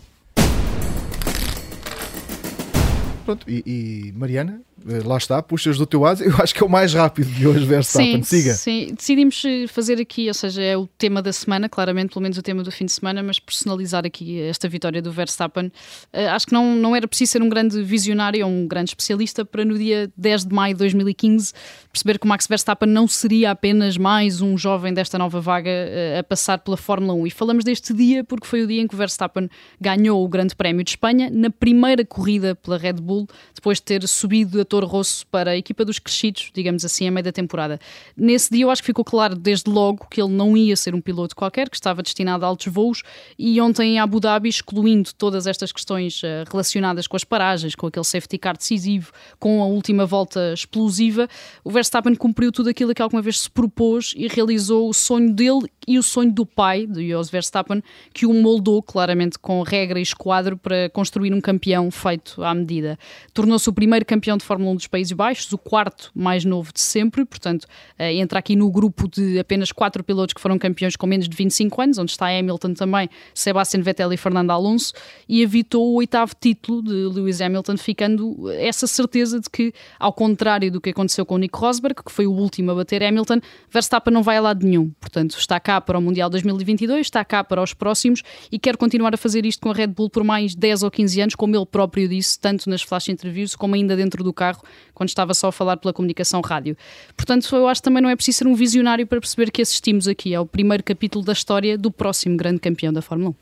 Pronto, 3.29 3.45
e, 3.47 3.63
e 3.67 4.13
Mariana, 4.13 4.63
lá 5.05 5.17
está, 5.17 5.43
puxas 5.43 5.77
do 5.79 5.87
teu 5.87 6.05
asa, 6.05 6.25
eu 6.27 6.35
acho 6.39 6.55
que 6.55 6.63
é 6.63 6.67
o 6.67 6.69
mais 6.69 6.95
rápido 6.95 7.31
de 7.31 7.47
hoje, 7.47 7.65
Verstappen, 7.65 8.23
sim, 8.23 8.43
siga. 8.43 8.55
Sim, 8.55 8.95
decidimos 8.95 9.43
eh, 9.45 9.67
fazer 9.67 10.01
aqui, 10.01 10.29
ou 10.29 10.35
seja, 10.35 10.63
é 10.63 10.77
o 10.77 10.87
tema 10.87 11.21
da 11.21 11.33
semana, 11.33 11.69
claramente, 11.69 12.13
pelo 12.13 12.23
menos 12.23 12.39
o 12.39 12.43
tema 12.43 12.63
do 12.63 12.71
fim 12.71 12.85
de 12.85 12.93
semana, 12.93 13.23
mas 13.23 13.39
personalizar 13.39 14.07
aqui 14.07 14.41
esta 14.43 14.69
vitória 14.69 15.03
do 15.03 15.11
Verstappen. 15.11 15.67
Uh, 16.13 16.29
acho 16.31 16.47
que 16.47 16.53
não, 16.53 16.75
não 16.77 16.95
era 16.95 17.07
preciso 17.09 17.33
ser 17.33 17.43
um 17.43 17.49
grande 17.49 17.83
visionário 17.83 18.47
ou 18.47 18.53
um 18.53 18.67
grande 18.67 18.91
especialista 18.91 19.45
para 19.45 19.65
no 19.65 19.77
dia 19.77 20.11
10 20.17 20.47
de 20.47 20.55
maio 20.55 20.75
de 20.75 20.79
2015 20.79 21.53
perceber 21.93 22.19
que 22.19 22.27
o 22.27 22.29
Max 22.29 22.47
Verstappen 22.47 22.89
não 22.89 23.09
seria 23.09 23.51
apenas 23.51 23.97
mais 23.97 24.41
um 24.41 24.57
jovem 24.57 24.95
desta 24.95 25.19
nova 25.19 25.41
vaga 25.41 25.71
uh, 25.71 26.21
a 26.21 26.23
passar 26.23 26.59
pela 26.59 26.77
Fórmula 26.77 27.13
1. 27.15 27.27
E 27.27 27.31
falamos 27.31 27.65
deste 27.65 27.93
dia 27.93 28.23
porque 28.23 28.47
foi 28.47 28.63
o 28.63 28.67
dia 28.67 28.81
em 28.81 28.87
que 28.87 28.95
o 28.95 28.99
Verstappen 28.99 29.49
ganhou 29.81 30.25
o 30.25 30.29
Grande 30.29 30.55
Prémio 30.55 30.85
de 30.85 30.91
Espanha 30.91 31.29
na 31.31 31.51
primeira 31.51 32.05
corrida 32.05 32.55
pela 32.55 32.79
Red 32.79 32.95
Bull, 32.95 33.27
depois 33.55 33.79
de 33.79 33.85
ter 33.85 34.07
subido 34.07 34.61
a 34.61 34.65
Toro 34.69 34.87
Rosso 34.87 35.27
para 35.27 35.53
a 35.53 35.57
equipa 35.57 35.85
dos 35.85 35.99
crescidos, 35.99 36.51
digamos 36.55 36.85
assim, 36.85 37.09
a 37.09 37.11
meio 37.11 37.25
da 37.25 37.33
temporada. 37.33 37.81
Nesse 38.17 38.51
dia 38.51 38.65
eu 38.65 38.71
acho 38.71 38.83
que 38.83 38.87
ficou 38.87 39.05
claro 39.05 39.35
desde 39.35 39.71
logo 39.71 40.07
que 40.11 40.21
ele 40.21 40.33
não 40.33 40.57
ia 40.57 40.77
ser 40.77 40.95
um 40.95 41.01
piloto 41.01 41.35
qualquer, 41.35 41.69
que 41.69 41.77
estava 41.77 42.03
destinado 42.03 42.45
a 42.45 42.49
altos 42.49 42.73
voos 42.73 43.03
e 43.39 43.61
ontem 43.61 43.95
em 43.95 43.99
Abu 43.99 44.21
Dhabi, 44.21 44.49
excluindo 44.49 45.11
todas 45.15 45.47
estas 45.47 45.73
questões 45.73 46.23
uh, 46.23 46.45
relacionadas 46.51 47.07
com 47.07 47.17
as 47.17 47.25
paragens, 47.25 47.75
com 47.75 47.87
aquele 47.87 48.05
safety 48.05 48.39
car 48.39 48.57
decisivo, 48.57 49.13
com 49.39 49.63
a 49.63 49.67
última 49.67 50.05
volta 50.05 50.53
explosiva, 50.53 51.29
o 51.65 51.71
Verstappen 51.71 52.15
cumpriu 52.15 52.53
tudo 52.53 52.69
aquilo 52.69 52.95
que 52.95 53.03
alguma 53.03 53.23
vez 53.23 53.41
se 53.41 53.51
propôs 53.51 54.13
e 54.17 54.29
realizou 54.29 54.89
o 54.89 54.95
sonho 54.95 55.33
dele 55.33 55.71
e 55.87 55.99
o 55.99 56.03
sonho 56.03 56.31
do 56.31 56.45
pai, 56.45 56.87
de 56.87 57.09
Jos 57.09 57.31
Verstappen, 57.31 57.83
que 58.13 58.27
o 58.27 58.35
moldou 58.35 58.83
claramente 58.83 59.39
com 59.39 59.63
regra 59.63 59.99
e 59.99 60.03
esquadro 60.03 60.57
para 60.57 60.91
construir 60.91 61.33
um 61.33 61.41
campeão 61.41 61.91
feito 61.91 62.43
à 62.43 62.55
medida. 62.55 62.99
Tornou-se 63.33 63.69
o 63.69 63.73
primeiro 63.73 64.05
campeão 64.05 64.37
de 64.37 64.45
Fórmula 64.45 64.58
1 64.59 64.77
dos 64.77 64.87
Países 64.87 65.13
Baixos, 65.13 65.53
o 65.53 65.59
quarto 65.59 66.11
mais 66.15 66.45
novo 66.45 66.73
de 66.73 66.81
sempre, 66.81 67.25
portanto, 67.25 67.67
eh, 67.99 68.15
entra 68.15 68.39
aqui 68.39 68.57
no 68.57 68.71
grupo 68.71 69.09
de 69.09 69.39
apenas 69.39 69.73
quatro 69.73 70.03
pilotos 70.03 70.33
que 70.33 70.41
foram 70.41 70.59
campeões 70.59 70.97
com 70.97 71.07
menos 71.07 71.29
de 71.29 71.37
25 71.37 71.83
anos, 71.83 71.99
onde 71.99 72.11
está 72.11 72.27
Hamilton 72.27 72.75
também, 72.75 73.09
Sebastian 73.35 73.83
Vettel 73.83 74.13
e 74.13 74.17
Fernando 74.17 74.51
Alonso, 74.51 74.93
e 75.29 75.43
evitou 75.43 75.93
o 75.93 75.95
oitavo 75.97 76.33
título 76.39 76.83
de 76.83 76.93
Lewis 76.93 77.41
Hamilton, 77.41 77.77
ficando 77.77 78.51
essa 78.53 78.87
certeza 78.87 79.41
de 79.41 79.51
que, 79.51 79.73
ao 79.99 80.13
contrário 80.13 80.71
do 80.71 80.81
que 80.81 80.91
aconteceu 80.91 81.25
com 81.27 81.35
o 81.35 81.39
Nico 81.39 81.59
Rosberg, 81.59 82.03
que 82.05 82.13
foi 82.13 82.27
o 82.27 82.33
último 82.33 82.71
a 82.71 82.75
bater 82.75 83.03
Hamilton, 83.03 83.41
Verstappen 83.71 84.13
não 84.13 84.23
vai 84.23 84.37
a 84.37 84.41
lado 84.41 84.67
nenhum, 84.67 84.91
portanto, 85.01 85.37
está 85.39 85.61
cá 85.61 85.81
para 85.81 85.99
o 85.99 86.03
Mundial 86.03 86.31
2022, 86.31 87.07
está 87.07 87.25
cá 87.25 87.45
para 87.45 87.63
os 87.63 87.75
próximos 87.75 88.23
e 88.51 88.59
quer 88.59 88.77
continuar 88.77 89.15
a 89.15 89.17
fazer 89.17 89.45
isto 89.45 89.61
com 89.61 89.71
a 89.71 89.75
Red 89.75 89.89
Bull 89.89 90.09
por 90.09 90.25
mais 90.25 90.55
10 90.55 90.83
ou 90.83 90.91
15 90.91 91.21
anos, 91.21 91.35
como 91.35 91.55
ele 91.55 91.67
próprio 91.67 92.09
disse, 92.09 92.39
tanto 92.39 92.71
nas 92.71 92.83
flash 92.83 93.09
interviews 93.09 93.55
como 93.55 93.75
ainda 93.75 93.97
dentro 93.97 94.25
do 94.25 94.33
carro, 94.33 94.48
quando 94.95 95.09
estava 95.09 95.35
só 95.35 95.49
a 95.49 95.53
falar 95.53 95.77
pela 95.77 95.93
comunicação 95.93 96.41
rádio. 96.41 96.77
Portanto, 97.17 97.49
eu 97.55 97.69
acho 97.69 97.81
que 97.81 97.85
também 97.85 98.03
não 98.03 98.11
é 98.11 98.17
preciso 98.17 98.39
ser 98.39 98.47
um 98.47 98.55
visionário 98.55 99.07
para 99.07 99.21
perceber 99.21 99.51
que 99.51 99.63
assistimos 99.63 100.07
aqui 100.07 100.35
ao 100.35 100.47
primeiro 100.47 100.83
capítulo 100.83 101.25
da 101.25 101.33
história 101.33 101.77
do 101.77 101.91
próximo 101.91 102.37
grande 102.37 102.61
campeão 102.61 102.93
da 102.93 103.03
Fórmula 103.03 103.31
1. 103.31 103.35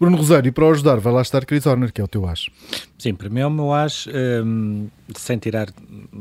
Bruno 0.00 0.16
Rosário, 0.16 0.48
e 0.48 0.50
para 0.50 0.64
o 0.64 0.70
ajudar, 0.70 0.98
vai 0.98 1.12
lá 1.12 1.20
estar 1.20 1.44
Chris 1.44 1.66
Horner, 1.66 1.92
que 1.92 2.00
é 2.00 2.04
o 2.04 2.08
teu 2.08 2.26
as. 2.26 2.46
Sim, 2.98 3.14
para 3.14 3.28
mim 3.28 3.40
é 3.40 3.46
o 3.46 3.50
meu 3.50 3.70
as, 3.70 4.08
um, 4.42 4.88
sem 5.14 5.36
tirar, 5.36 5.68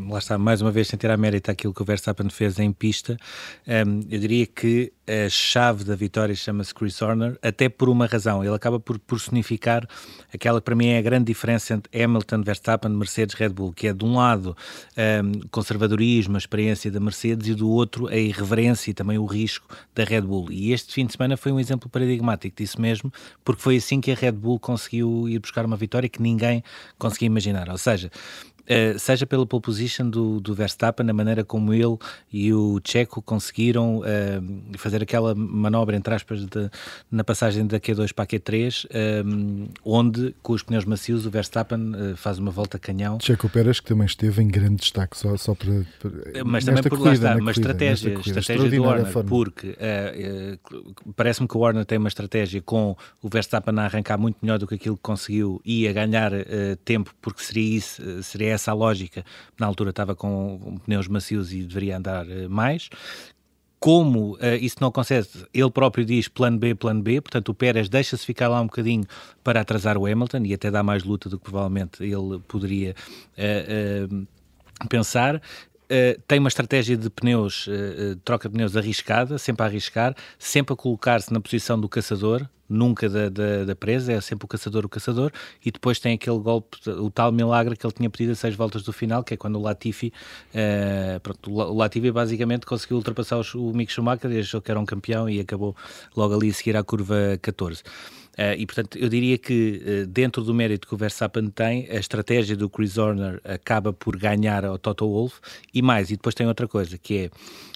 lá 0.10 0.20
está, 0.20 0.38
mais 0.38 0.62
uma 0.62 0.70
vez, 0.70 0.90
sem 0.90 1.00
tirar 1.00 1.18
mérito 1.18 1.50
àquilo 1.50 1.74
que 1.74 1.82
o 1.82 1.86
Verstappen 1.86 2.30
fez 2.30 2.60
em 2.60 2.74
pista, 2.74 3.18
um, 3.66 4.02
eu 4.12 4.20
diria 4.20 4.46
que 4.46 4.92
a 5.10 5.28
chave 5.28 5.84
da 5.84 5.96
vitória 5.96 6.36
chama-se 6.36 6.74
Chris 6.74 7.02
Horner, 7.02 7.38
até 7.42 7.68
por 7.68 7.90
uma 7.90 8.06
razão. 8.06 8.44
Ele 8.44 8.54
acaba 8.54 8.80
por 8.80 9.00
personificar 9.00 9.88
aquela 10.32 10.62
que 10.62 10.66
para 10.66 10.76
mim 10.76 10.90
é 10.90 11.00
a 11.00 11.02
grande 11.02 11.26
diferença 11.26 11.74
entre 11.74 12.04
Hamilton, 12.04 12.44
Verstappen, 12.44 12.92
Mercedes, 12.92 13.34
Red 13.34 13.50
Bull, 13.50 13.74
que 13.74 13.88
é 13.88 13.94
de 13.94 14.06
um 14.06 14.16
lado 14.16 14.56
um, 14.96 15.48
conservadorismo, 15.50 16.36
a 16.36 16.38
experiência 16.38 16.92
da 16.92 17.00
Mercedes 17.00 17.48
e 17.48 17.56
do 17.56 17.68
outro 17.68 18.08
a 18.08 18.16
irreverência 18.16 18.92
e 18.92 18.94
também 18.94 19.18
o 19.18 19.26
risco 19.26 19.68
da 19.96 20.04
Red 20.04 20.22
Bull. 20.22 20.52
E 20.52 20.72
este 20.72 20.94
fim 20.94 21.08
de 21.08 21.14
semana 21.14 21.36
foi 21.36 21.52
um 21.52 21.60
exemplo 21.60 21.90
paradigmático 21.90 22.56
disso 22.56 22.80
mesmo, 22.80 23.12
porque 23.44 23.62
foi 23.64 23.78
assim 23.78 24.00
que 24.00 24.12
a 24.12 24.16
Red 24.16 24.34
Bull 24.34 24.60
conseguiu 24.60 25.28
ir 25.28 25.40
buscar 25.40 25.66
uma 25.66 25.76
vitória 25.76 26.08
que 26.08 26.22
ninguém 26.22 26.64
conseguia 27.00 27.26
imaginar. 27.26 27.68
Ou 27.70 27.78
seja, 27.80 28.12
Uh, 28.70 29.00
seja 29.00 29.26
pela 29.26 29.48
pole 29.48 29.64
position 29.64 30.08
do, 30.08 30.40
do 30.40 30.54
Verstappen, 30.54 31.04
na 31.04 31.12
maneira 31.12 31.44
como 31.44 31.74
ele 31.74 31.98
e 32.32 32.54
o 32.54 32.80
Checo 32.86 33.20
conseguiram 33.20 33.98
uh, 33.98 34.78
fazer 34.78 35.02
aquela 35.02 35.34
manobra, 35.34 35.96
entre 35.98 36.14
aspas, 36.14 36.46
de, 36.46 36.70
na 37.10 37.24
passagem 37.24 37.66
da 37.66 37.80
Q2 37.80 38.14
para 38.14 38.26
a 38.26 38.28
Q3, 38.28 38.86
um, 39.26 39.64
eh, 39.64 39.68
onde, 39.84 40.36
com 40.44 40.54
os 40.54 40.62
pneus 40.62 40.86
macios, 40.86 41.26
o 41.26 41.32
Verstappen 41.32 41.94
uh, 41.96 42.16
faz 42.16 42.38
uma 42.38 42.52
volta 42.52 42.78
canhão. 42.78 43.18
Checo 43.20 43.50
Pérez, 43.50 43.80
que 43.80 43.88
também 43.88 44.06
esteve 44.06 44.44
em 44.44 44.48
grande 44.48 44.76
destaque, 44.76 45.18
só, 45.18 45.36
só 45.36 45.56
para, 45.56 45.84
para 46.00 46.44
Mas 46.46 46.64
também 46.64 46.84
por 46.84 47.00
corrida, 47.00 47.10
lá 47.10 47.14
está, 47.14 47.30
uma 47.30 47.40
corrida, 47.40 47.52
estratégia, 47.52 48.12
corrida, 48.14 48.40
estratégia 48.40 48.70
do 48.70 48.84
Warner, 48.84 49.12
forma. 49.12 49.30
porque 49.30 49.78
parece-me 51.16 51.48
que 51.48 51.58
o 51.58 51.60
Warner 51.60 51.86
tem 51.86 51.98
uma 51.98 52.08
estratégia 52.08 52.62
com 52.62 52.96
o 53.20 53.30
Verstappen 53.30 53.80
a 53.80 53.86
arrancar 53.86 54.20
muito 54.20 54.38
melhor 54.44 54.60
do 54.60 54.68
que 54.68 54.76
aquilo 54.76 54.96
que 54.96 55.02
conseguiu 55.02 55.60
e 55.66 55.88
a 55.88 55.94
ganhar 55.94 56.32
tempo, 56.86 57.16
porque 57.20 57.42
seria 57.42 57.78
isso, 57.78 58.24
seria 58.24 58.54
essa 58.54 58.59
a 58.68 58.74
lógica. 58.74 59.24
Na 59.60 59.66
altura 59.66 59.92
estava 59.92 60.16
com 60.16 60.78
pneus 60.86 61.08
macios 61.08 61.54
e 61.54 61.64
deveria 61.64 61.98
andar 61.98 62.30
eh, 62.30 62.48
mais. 62.48 62.90
Como 63.80 64.34
uh, 64.34 64.56
isso 64.60 64.76
não 64.82 64.90
acontece, 64.90 65.46
ele 65.54 65.72
próprio 65.72 66.04
diz 66.04 66.28
plano 66.28 66.58
B, 66.58 66.76
plano 66.76 67.02
B, 67.02 67.22
portanto 67.22 67.50
o 67.50 67.54
Pérez 67.54 67.88
deixa-se 67.88 68.26
ficar 68.26 68.50
lá 68.50 68.60
um 68.60 68.66
bocadinho 68.66 69.06
para 69.42 69.62
atrasar 69.62 69.98
o 69.98 70.06
Hamilton 70.06 70.44
e 70.44 70.54
até 70.54 70.70
dá 70.70 70.84
mais 70.84 71.06
luta 71.06 71.30
do 71.30 71.38
que 71.40 71.46
provavelmente 71.46 72.04
ele 72.04 72.40
poderia 72.46 72.94
uh, 73.38 74.16
uh, 74.16 74.88
pensar. 74.90 75.42
Uh, 75.92 76.22
tem 76.28 76.38
uma 76.38 76.50
estratégia 76.50 76.96
de 76.96 77.10
pneus, 77.10 77.66
uh, 77.66 78.16
troca 78.24 78.48
de 78.48 78.54
pneus 78.54 78.78
arriscada, 78.78 79.40
sempre 79.40 79.64
a 79.64 79.66
arriscar, 79.66 80.16
sempre 80.38 80.74
a 80.74 80.76
colocar-se 80.76 81.34
na 81.34 81.40
posição 81.40 81.80
do 81.82 81.90
caçador, 81.90 82.48
nunca 82.70 83.10
da, 83.10 83.28
da, 83.28 83.66
da, 83.66 83.76
presa, 83.76 84.14
é 84.14 84.22
sempre 84.22 84.46
o 84.46 84.48
caçador 84.48 84.86
o 84.86 84.90
caçador, 84.90 85.32
e 85.66 85.72
depois 85.72 86.00
tem 86.00 86.14
aquele 86.14 86.38
golpe, 86.38 86.78
o 86.88 87.10
tal 87.10 87.32
milagre 87.32 87.76
que 87.76 87.84
ele 87.84 87.94
tinha 87.94 88.08
pedido 88.08 88.34
a 88.34 88.36
seis 88.36 88.54
voltas 88.54 88.84
do 88.84 88.94
final, 88.94 89.24
que 89.24 89.34
é 89.34 89.38
quando 89.38 89.56
o 89.58 89.62
Latifi, 89.64 90.14
uh, 90.54 91.20
pronto, 91.22 91.52
o 91.52 91.74
Latifi 91.74 92.12
basicamente 92.12 92.68
conseguiu 92.68 92.98
ultrapassar 92.98 93.42
o 93.56 93.74
Mick 93.74 93.92
Schumacher 93.92 94.32
e 94.32 94.40
achou 94.42 94.62
que 94.62 94.70
era 94.70 94.80
um 94.80 94.86
campeão 94.86 95.28
e 95.28 95.40
acabou 95.40 95.76
logo 96.16 96.36
ali 96.36 96.50
a 96.50 96.54
seguir 96.54 96.78
à 96.78 96.84
curva 96.84 97.40
14. 97.42 97.82
Uh, 98.40 98.56
e, 98.58 98.66
portanto, 98.66 98.98
eu 98.98 99.10
diria 99.10 99.38
que 99.38 99.82
uh, 99.84 100.08
dentro 100.08 100.42
do 100.46 100.54
mérito 100.54 100.88
que 100.88 100.94
o 100.94 100.98
Verstappen 100.98 101.50
tem, 101.50 101.90
a 101.90 101.96
estratégia 101.96 102.56
do 102.56 102.70
Chris 102.70 102.98
Horner 102.98 103.42
acaba 103.44 103.92
por 103.92 104.16
ganhar 104.16 104.64
ao 104.64 104.78
Toto 104.78 105.06
Wolff 105.06 105.42
e 105.74 105.82
mais. 105.82 106.10
E 106.10 106.16
depois 106.16 106.34
tem 106.34 106.48
outra 106.48 106.66
coisa, 106.66 106.98
que 106.98 107.18
é 107.18 107.30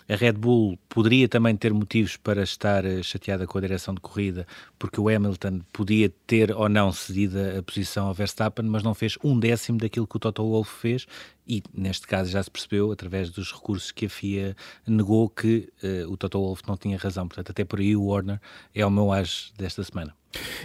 a 0.07 0.15
Red 0.15 0.33
Bull 0.33 0.77
poderia 0.89 1.27
também 1.27 1.55
ter 1.55 1.73
motivos 1.73 2.17
para 2.17 2.43
estar 2.43 2.85
uh, 2.85 3.03
chateada 3.03 3.47
com 3.47 3.57
a 3.57 3.61
direção 3.61 3.93
de 3.93 4.01
corrida, 4.01 4.45
porque 4.77 4.99
o 4.99 5.09
Hamilton 5.09 5.61
podia 5.71 6.11
ter 6.27 6.51
ou 6.51 6.69
não 6.69 6.91
cedido 6.91 7.37
a, 7.57 7.63
posição 7.63 8.07
ao 8.07 8.13
Verstappen, 8.13 8.65
mas 8.65 8.83
não 8.83 8.93
fez 8.93 9.17
um 9.23 9.37
décimo 9.37 9.77
daquilo 9.77 10.07
que 10.07 10.17
o 10.17 10.19
Toto 10.19 10.43
Wolff 10.43 10.71
fez 10.79 11.05
e, 11.47 11.61
neste 11.73 12.07
caso, 12.07 12.31
já 12.31 12.41
se 12.41 12.49
percebeu, 12.49 12.91
através 12.91 13.29
dos 13.29 13.51
recursos 13.51 13.91
que 13.91 14.05
a 14.05 14.09
FIA 14.09 14.55
negou, 14.87 15.27
que 15.27 15.69
o 16.07 16.15
Toto 16.15 16.39
Wolff 16.39 16.63
não 16.65 16.77
tinha 16.77 16.97
razão. 16.97 17.27
Portanto, 17.27 17.51
até 17.51 17.65
por 17.65 17.79
aí 17.79 17.97
o 17.97 18.05
Warner 18.05 18.39
é 18.73 18.85
o 18.85 18.89
meu 18.89 19.11
as 19.11 19.51
desta 19.57 19.83
semana. 19.83 20.15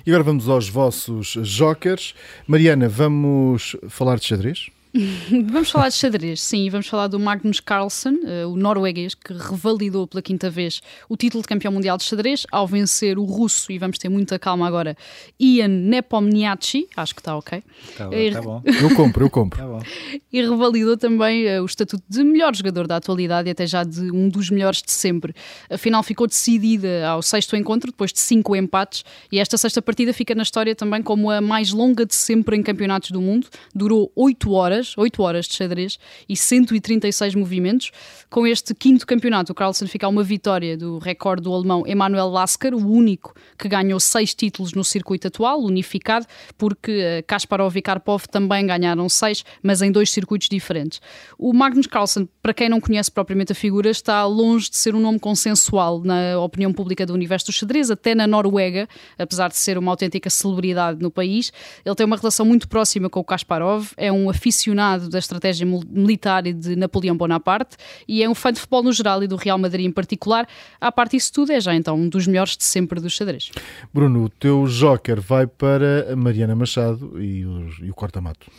E 0.06 0.10
agora 0.10 0.22
vamos 0.22 0.48
aos 0.48 0.68
vossos 0.68 1.36
jokers. 1.42 2.14
Mariana, 2.46 2.88
vamos 2.88 3.76
falar 3.88 4.18
de 4.18 4.26
xadrez? 4.26 4.70
vamos 5.50 5.70
falar 5.70 5.88
de 5.88 5.94
xadrez, 5.94 6.40
sim, 6.40 6.68
vamos 6.70 6.86
falar 6.86 7.08
do 7.08 7.18
Magnus 7.20 7.60
Carlsen, 7.60 8.14
uh, 8.14 8.48
o 8.48 8.56
norueguês 8.56 9.14
que 9.14 9.32
revalidou 9.32 10.06
pela 10.06 10.22
quinta 10.22 10.48
vez 10.48 10.80
o 11.08 11.16
título 11.16 11.42
de 11.42 11.48
campeão 11.48 11.72
mundial 11.72 11.98
de 11.98 12.04
xadrez 12.04 12.46
ao 12.50 12.66
vencer 12.66 13.18
o 13.18 13.24
russo, 13.24 13.70
e 13.70 13.78
vamos 13.78 13.98
ter 13.98 14.08
muita 14.08 14.38
calma 14.38 14.66
agora, 14.66 14.96
Ian 15.38 15.68
Nepomniachtchi, 15.68 16.88
acho 16.96 17.14
que 17.14 17.20
está 17.20 17.36
ok. 17.36 17.62
Está 17.90 18.08
tá 18.08 18.42
bom. 18.42 18.62
Eu 18.88 18.94
compro, 18.94 19.24
eu 19.24 19.30
compro. 19.30 19.58
Tá 19.58 19.86
e 20.32 20.40
revalidou 20.40 20.96
também 20.96 21.46
uh, 21.58 21.62
o 21.62 21.66
estatuto 21.66 22.02
de 22.08 22.22
melhor 22.22 22.54
jogador 22.54 22.86
da 22.86 22.96
atualidade 22.96 23.48
e 23.48 23.52
até 23.52 23.66
já 23.66 23.84
de 23.84 24.10
um 24.10 24.28
dos 24.28 24.50
melhores 24.50 24.82
de 24.82 24.92
sempre. 24.92 25.34
Afinal, 25.68 26.02
ficou 26.02 26.26
decidida 26.26 27.06
ao 27.08 27.22
sexto 27.22 27.56
encontro, 27.56 27.90
depois 27.90 28.12
de 28.12 28.20
cinco 28.20 28.56
empates, 28.56 29.04
e 29.30 29.38
esta 29.38 29.56
sexta 29.56 29.82
partida 29.82 30.12
fica 30.12 30.34
na 30.34 30.42
história 30.42 30.74
também 30.74 31.02
como 31.02 31.30
a 31.30 31.40
mais 31.40 31.72
longa 31.72 32.06
de 32.06 32.14
sempre 32.14 32.56
em 32.56 32.62
campeonatos 32.62 33.10
do 33.10 33.20
mundo, 33.20 33.48
durou 33.74 34.10
oito 34.14 34.52
horas 34.52 34.77
horas, 34.78 34.94
8 34.96 35.22
horas 35.22 35.46
de 35.46 35.56
xadrez 35.56 35.98
e 36.28 36.36
136 36.36 37.34
movimentos. 37.34 37.90
Com 38.30 38.46
este 38.46 38.74
quinto 38.74 39.06
campeonato, 39.06 39.52
o 39.52 39.54
Carlsen 39.54 39.88
fica 39.88 40.06
a 40.06 40.08
uma 40.08 40.22
vitória 40.22 40.76
do 40.76 40.98
recorde 40.98 41.42
do 41.42 41.52
alemão 41.52 41.84
Emanuel 41.86 42.28
Lasker, 42.28 42.74
o 42.74 42.86
único 42.90 43.34
que 43.58 43.68
ganhou 43.68 43.98
seis 43.98 44.34
títulos 44.34 44.72
no 44.72 44.84
circuito 44.84 45.28
atual, 45.28 45.60
unificado, 45.62 46.26
porque 46.56 46.92
eh, 46.92 47.22
Kasparov 47.22 47.76
e 47.76 47.82
Karpov 47.82 48.26
também 48.30 48.66
ganharam 48.66 49.08
seis, 49.08 49.44
mas 49.62 49.82
em 49.82 49.90
dois 49.90 50.10
circuitos 50.10 50.48
diferentes. 50.48 51.00
O 51.38 51.52
Magnus 51.52 51.86
Carlsen, 51.86 52.28
para 52.42 52.54
quem 52.54 52.68
não 52.68 52.80
conhece 52.80 53.10
propriamente 53.10 53.52
a 53.52 53.54
figura, 53.54 53.90
está 53.90 54.24
longe 54.24 54.70
de 54.70 54.76
ser 54.76 54.94
um 54.94 55.00
nome 55.00 55.18
consensual 55.18 56.00
na 56.00 56.38
opinião 56.38 56.72
pública 56.72 57.04
do 57.04 57.14
universo 57.14 57.46
do 57.46 57.52
xadrez, 57.52 57.90
até 57.90 58.14
na 58.14 58.26
Noruega, 58.26 58.88
apesar 59.18 59.48
de 59.48 59.56
ser 59.56 59.78
uma 59.78 59.90
autêntica 59.90 60.30
celebridade 60.30 61.00
no 61.00 61.10
país. 61.10 61.52
Ele 61.84 61.94
tem 61.94 62.06
uma 62.06 62.16
relação 62.16 62.44
muito 62.44 62.68
próxima 62.68 63.08
com 63.08 63.20
o 63.20 63.24
Kasparov, 63.24 63.92
é 63.96 64.12
um 64.12 64.28
aficionado 64.28 64.67
apaixonado 64.68 65.08
da 65.08 65.18
estratégia 65.18 65.66
militar 65.66 66.46
e 66.46 66.52
de 66.52 66.76
Napoleão 66.76 67.16
Bonaparte 67.16 67.76
e 68.06 68.22
é 68.22 68.28
um 68.28 68.34
fã 68.34 68.52
de 68.52 68.60
futebol 68.60 68.82
no 68.82 68.92
geral 68.92 69.22
e 69.22 69.26
do 69.26 69.36
Real 69.36 69.58
Madrid 69.58 69.86
em 69.86 69.92
particular. 69.92 70.46
À 70.80 70.92
parte 70.92 71.12
disso 71.12 71.32
tudo, 71.32 71.52
é 71.52 71.60
já 71.60 71.74
então 71.74 71.96
um 71.96 72.08
dos 72.08 72.26
melhores 72.26 72.56
de 72.56 72.64
sempre 72.64 73.00
dos 73.00 73.12
xadrez. 73.12 73.50
Bruno, 73.92 74.24
o 74.24 74.28
teu 74.28 74.66
joker 74.66 75.20
vai 75.20 75.46
para 75.46 76.12
a 76.12 76.16
Mariana 76.16 76.54
Machado 76.54 77.20
e 77.22 77.44
o, 77.44 77.68
e 77.82 77.90
o 77.90 77.94
Corta-Mato. 77.94 78.50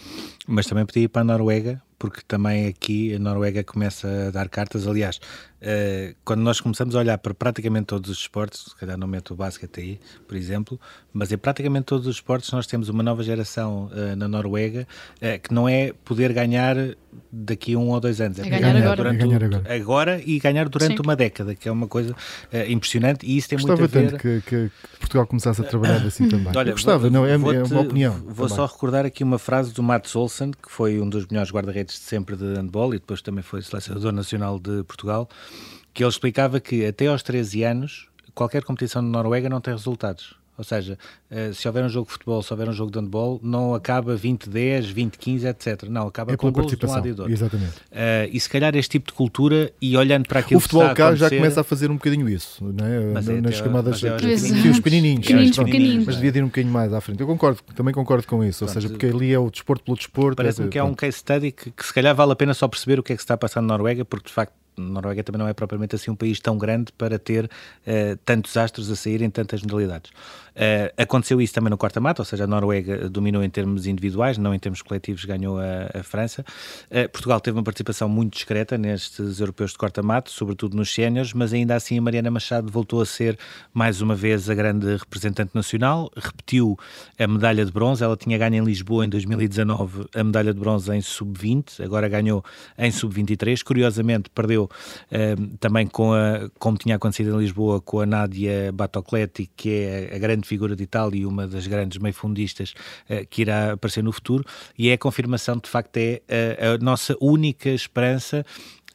Mas 0.48 0.66
também 0.66 0.86
podia 0.86 1.04
ir 1.04 1.08
para 1.08 1.22
a 1.22 1.26
Noruega, 1.26 1.82
porque 2.00 2.22
também 2.26 2.66
aqui 2.66 3.14
a 3.14 3.20
Noruega 3.20 3.62
começa 3.64 4.08
a 4.30 4.32
dar 4.32 4.48
cartas. 4.48 4.88
Aliás, 4.88 5.18
uh, 5.62 6.16
quando 6.24 6.40
nós 6.40 6.62
começamos 6.62 6.96
a 6.96 7.00
olhar 7.00 7.18
para 7.18 7.34
praticamente 7.34 7.88
todos 7.88 8.10
os 8.10 8.18
esportes, 8.18 8.62
se 8.70 8.76
calhar 8.78 8.98
não 8.98 9.08
meto 9.08 9.34
o 9.34 9.36
basquete 9.36 9.80
aí, 9.80 10.00
por 10.26 10.38
exemplo, 10.38 10.80
mas 11.12 11.32
em 11.32 11.38
praticamente 11.38 11.86
todos 11.86 12.08
os 12.08 12.16
esportes 12.16 12.50
nós 12.52 12.66
temos 12.66 12.88
uma 12.88 13.04
nova 13.04 13.22
geração 13.22 13.92
uh, 13.92 14.16
na 14.16 14.28
Noruega 14.28 14.88
uh, 15.18 15.40
que 15.42 15.54
não 15.54 15.68
é 15.68 15.92
poder 16.06 16.32
ganhar 16.32 16.76
daqui 17.32 17.74
a 17.74 17.78
um 17.78 17.90
ou 17.90 18.00
dois 18.00 18.22
anos, 18.22 18.40
é, 18.40 18.44
é 18.44 18.50
ganhar, 18.50 18.74
ganhar, 18.74 18.94
agora. 18.94 19.10
É 19.10 19.18
ganhar 19.18 19.44
agora. 19.44 19.76
agora. 19.76 20.22
e 20.26 20.40
ganhar 20.40 20.70
durante 20.70 20.96
Sim. 20.96 21.04
uma 21.04 21.16
década, 21.16 21.54
que 21.54 21.68
é 21.68 21.72
uma 21.72 21.88
coisa 21.88 22.16
impressionante 22.68 23.26
e 23.26 23.36
isso 23.36 23.50
tem 23.50 23.58
Gostava 23.58 23.80
muito 23.80 23.98
a 23.98 24.02
ver... 24.02 24.12
tanto 24.12 24.22
que, 24.22 24.42
que, 24.42 24.72
Portugal 25.00 25.26
começasse 25.26 25.60
a 25.60 25.64
trabalhar 25.64 26.06
assim 26.06 26.30
também. 26.30 26.52
Olha, 26.56 26.72
gostava, 26.72 27.00
vou, 27.00 27.10
não, 27.10 27.26
é, 27.26 27.34
é 27.34 27.38
uma 27.38 27.82
opinião. 27.82 28.14
Vou 28.28 28.48
também. 28.48 28.56
só 28.56 28.66
recordar 28.68 29.06
aqui 29.06 29.24
uma 29.24 29.40
frase 29.40 29.74
do 29.74 29.82
Matt 29.82 30.16
Olsen, 30.16 30.52
que 30.52 30.72
foi 30.72 31.02
um 31.02 31.10
dos 31.10 31.26
melhores 31.26 31.52
guarda-redes 31.52 31.89
sempre 31.92 32.36
de 32.36 32.54
handball 32.56 32.94
e 32.94 33.00
depois 33.00 33.22
também 33.22 33.44
foi 33.44 33.62
selecionador 33.62 34.12
nacional 34.12 34.60
de 34.60 34.84
Portugal, 34.84 35.30
que 35.94 36.04
ele 36.04 36.10
explicava 36.10 36.60
que 36.60 36.86
até 36.86 37.08
aos 37.08 37.24
13 37.24 37.64
anos 37.64 38.08
qualquer 38.34 38.64
competição 38.64 39.02
na 39.02 39.10
Noruega 39.10 39.50
não 39.50 39.62
tem 39.62 39.74
resultados. 39.74 40.39
Ou 40.60 40.64
seja, 40.66 40.98
eh, 41.32 41.52
se 41.54 41.66
houver 41.70 41.86
um 41.86 41.90
jogo 41.90 42.08
de 42.08 42.12
futebol, 42.12 42.44
se 42.44 42.52
houver 42.52 42.68
um 42.68 42.74
jogo 42.74 42.92
de 42.92 43.00
handball, 43.00 43.40
não 43.42 43.74
acaba 43.74 44.18
20-10, 44.18 44.94
20-15, 44.94 45.46
etc. 45.46 45.84
Não, 45.84 46.06
acaba 46.06 46.34
é 46.34 46.38
com 46.38 46.52
gols 46.52 46.76
de 46.76 46.86
um 46.86 46.90
lado 46.90 47.08
e 47.08 47.14
do 47.14 47.22
outro. 47.22 47.34
Exatamente. 47.34 47.78
Uh, 47.78 48.28
e 48.30 48.38
se 48.38 48.50
calhar 48.50 48.76
este 48.76 48.92
tipo 48.92 49.08
de 49.08 49.14
cultura, 49.14 49.72
e 49.82 49.96
olhando 49.96 50.28
para 50.28 50.42
aquilo 50.42 50.58
o 50.58 50.62
futebol 50.62 50.94
cá 50.94 51.16
já 51.16 51.30
começa 51.30 51.62
a 51.62 51.64
fazer 51.64 51.90
um 51.90 51.94
bocadinho 51.94 52.28
isso, 52.28 52.62
não 52.62 52.86
é? 52.86 53.00
Mas 53.14 53.30
é, 53.30 53.40
nas 53.40 53.62
camadas, 53.62 53.96
os 53.96 54.02
pequenininhos. 54.02 54.80
Pequenininhos, 54.82 55.58
pequenininhos. 55.58 56.06
Mas 56.06 56.16
devia 56.18 56.42
ir 56.42 56.44
um 56.44 56.48
bocadinho 56.48 56.74
mais 56.74 56.92
à 56.92 57.00
frente. 57.00 57.22
Eu 57.22 57.28
concordo, 57.28 57.62
também 57.74 57.94
concordo 57.94 58.28
com 58.28 58.44
isso. 58.44 58.66
Pronto, 58.66 58.76
ou 58.76 58.82
seja, 58.82 58.90
porque 58.90 59.06
ali 59.06 59.32
é 59.32 59.40
o 59.40 59.50
desporto 59.50 59.86
pelo 59.86 59.96
desporto. 59.96 60.36
Parece-me 60.36 60.68
é, 60.68 60.72
que 60.72 60.78
é 60.78 60.84
um 60.84 60.94
case 60.94 61.20
study 61.20 61.54
que, 61.54 61.72
que 61.72 61.86
se 61.86 61.94
calhar 61.94 62.14
vale 62.14 62.34
a 62.34 62.36
pena 62.36 62.54
só 62.54 62.68
perceber 62.68 63.00
o 63.00 63.04
que 63.04 63.14
é 63.14 63.16
que 63.16 63.22
se 63.22 63.24
está 63.24 63.36
a 63.36 63.38
passar 63.38 63.62
na 63.62 63.70
Noruega, 63.70 64.04
porque 64.04 64.28
de 64.28 64.34
facto 64.34 64.54
Noruega 64.80 65.24
também 65.24 65.40
não 65.40 65.48
é 65.48 65.54
propriamente 65.54 65.96
assim 65.96 66.10
um 66.12 66.16
país 66.16 66.40
tão 66.40 66.58
grande 66.58 66.92
para 66.94 67.20
ter 67.20 67.46
uh, 67.46 68.18
tantos 68.26 68.56
astros 68.58 68.90
a 68.90 68.96
sair 68.96 69.22
em 69.22 69.30
tantas 69.30 69.62
modalidades. 69.62 70.12
Uh, 70.60 70.92
aconteceu 70.98 71.42
isso 71.42 71.54
também 71.54 71.70
no 71.70 71.78
corta-mata, 71.78 72.22
ou 72.22 72.26
seja, 72.26 72.44
a 72.44 72.48
Noruega 72.48 73.10
dominou 73.10 73.44
em 73.44 73.50
termos 73.50 73.88
individuais, 73.88 74.38
não 74.38 74.54
em 74.54 74.60
termos 74.60 74.82
coletivos 74.82 75.24
ganhou 75.24 75.58
a, 75.58 76.00
a 76.00 76.04
França. 76.04 76.44
Uh, 76.92 77.08
Portugal 77.10 77.40
teve 77.40 77.58
uma 77.58 77.64
participação 77.64 78.10
muito 78.10 78.34
discreta 78.34 78.78
nestes 78.78 79.40
europeus 79.40 79.72
de 79.72 79.78
corta-mato, 79.78 80.30
sobretudo 80.30 80.76
nos 80.76 80.94
séniores, 80.94 81.34
mas 81.34 81.54
ainda 81.54 81.76
assim 81.76 81.98
a 81.98 82.02
Mariana 82.02 82.30
Machado 82.30 82.70
voltou 82.72 83.02
a 83.02 83.06
ser 83.06 83.38
mais 83.74 84.02
uma 84.02 84.16
vez 84.16 84.50
a 84.50 84.56
grande 84.56 84.98
representante 84.98 85.52
nacional, 85.54 86.12
repetiu 86.16 86.78
a 87.18 87.28
medalha 87.28 87.66
de 87.66 87.72
bronze, 87.72 88.04
ela 88.04 88.18
tinha 88.18 88.38
ganho 88.38 88.56
em 88.56 88.66
Lisboa 88.66 89.06
em 89.06 89.10
2019 89.10 90.08
a 90.14 90.24
medalha 90.24 90.54
de 90.54 90.60
bronze 90.60 90.94
em 90.94 91.02
sub-20, 91.02 91.84
agora 91.84 92.08
ganhou 92.10 92.44
em 92.78 92.92
sub-23, 92.92 93.64
curiosamente 93.64 94.30
perdeu 94.30 94.69
também 95.60 95.88
com 95.88 96.14
a, 96.14 96.50
como 96.58 96.78
tinha 96.78 96.96
acontecido 96.96 97.36
em 97.36 97.40
Lisboa, 97.40 97.82
com 97.82 98.02
a 98.02 98.06
Nádia 98.06 98.72
Batocletti, 98.74 99.50
que 99.56 99.70
é 99.70 100.16
a 100.16 100.20
grande 100.20 100.48
figura 100.48 100.76
de 100.76 100.84
Itália 100.84 101.22
e 101.22 101.26
uma 101.26 101.48
das 101.48 101.68
grandes 101.68 101.98
meio-fundistas 101.98 102.74
que 103.30 103.42
irá 103.42 103.74
aparecer 103.74 104.04
no 104.04 104.12
futuro, 104.12 104.44
e 104.78 104.90
é 104.90 104.94
a 104.94 104.98
confirmação 104.98 105.58
de 105.58 105.70
facto 105.70 105.98
é 105.98 106.22
a, 106.60 106.74
a 106.74 106.78
nossa 106.78 107.16
única 107.20 107.70
esperança 107.70 108.46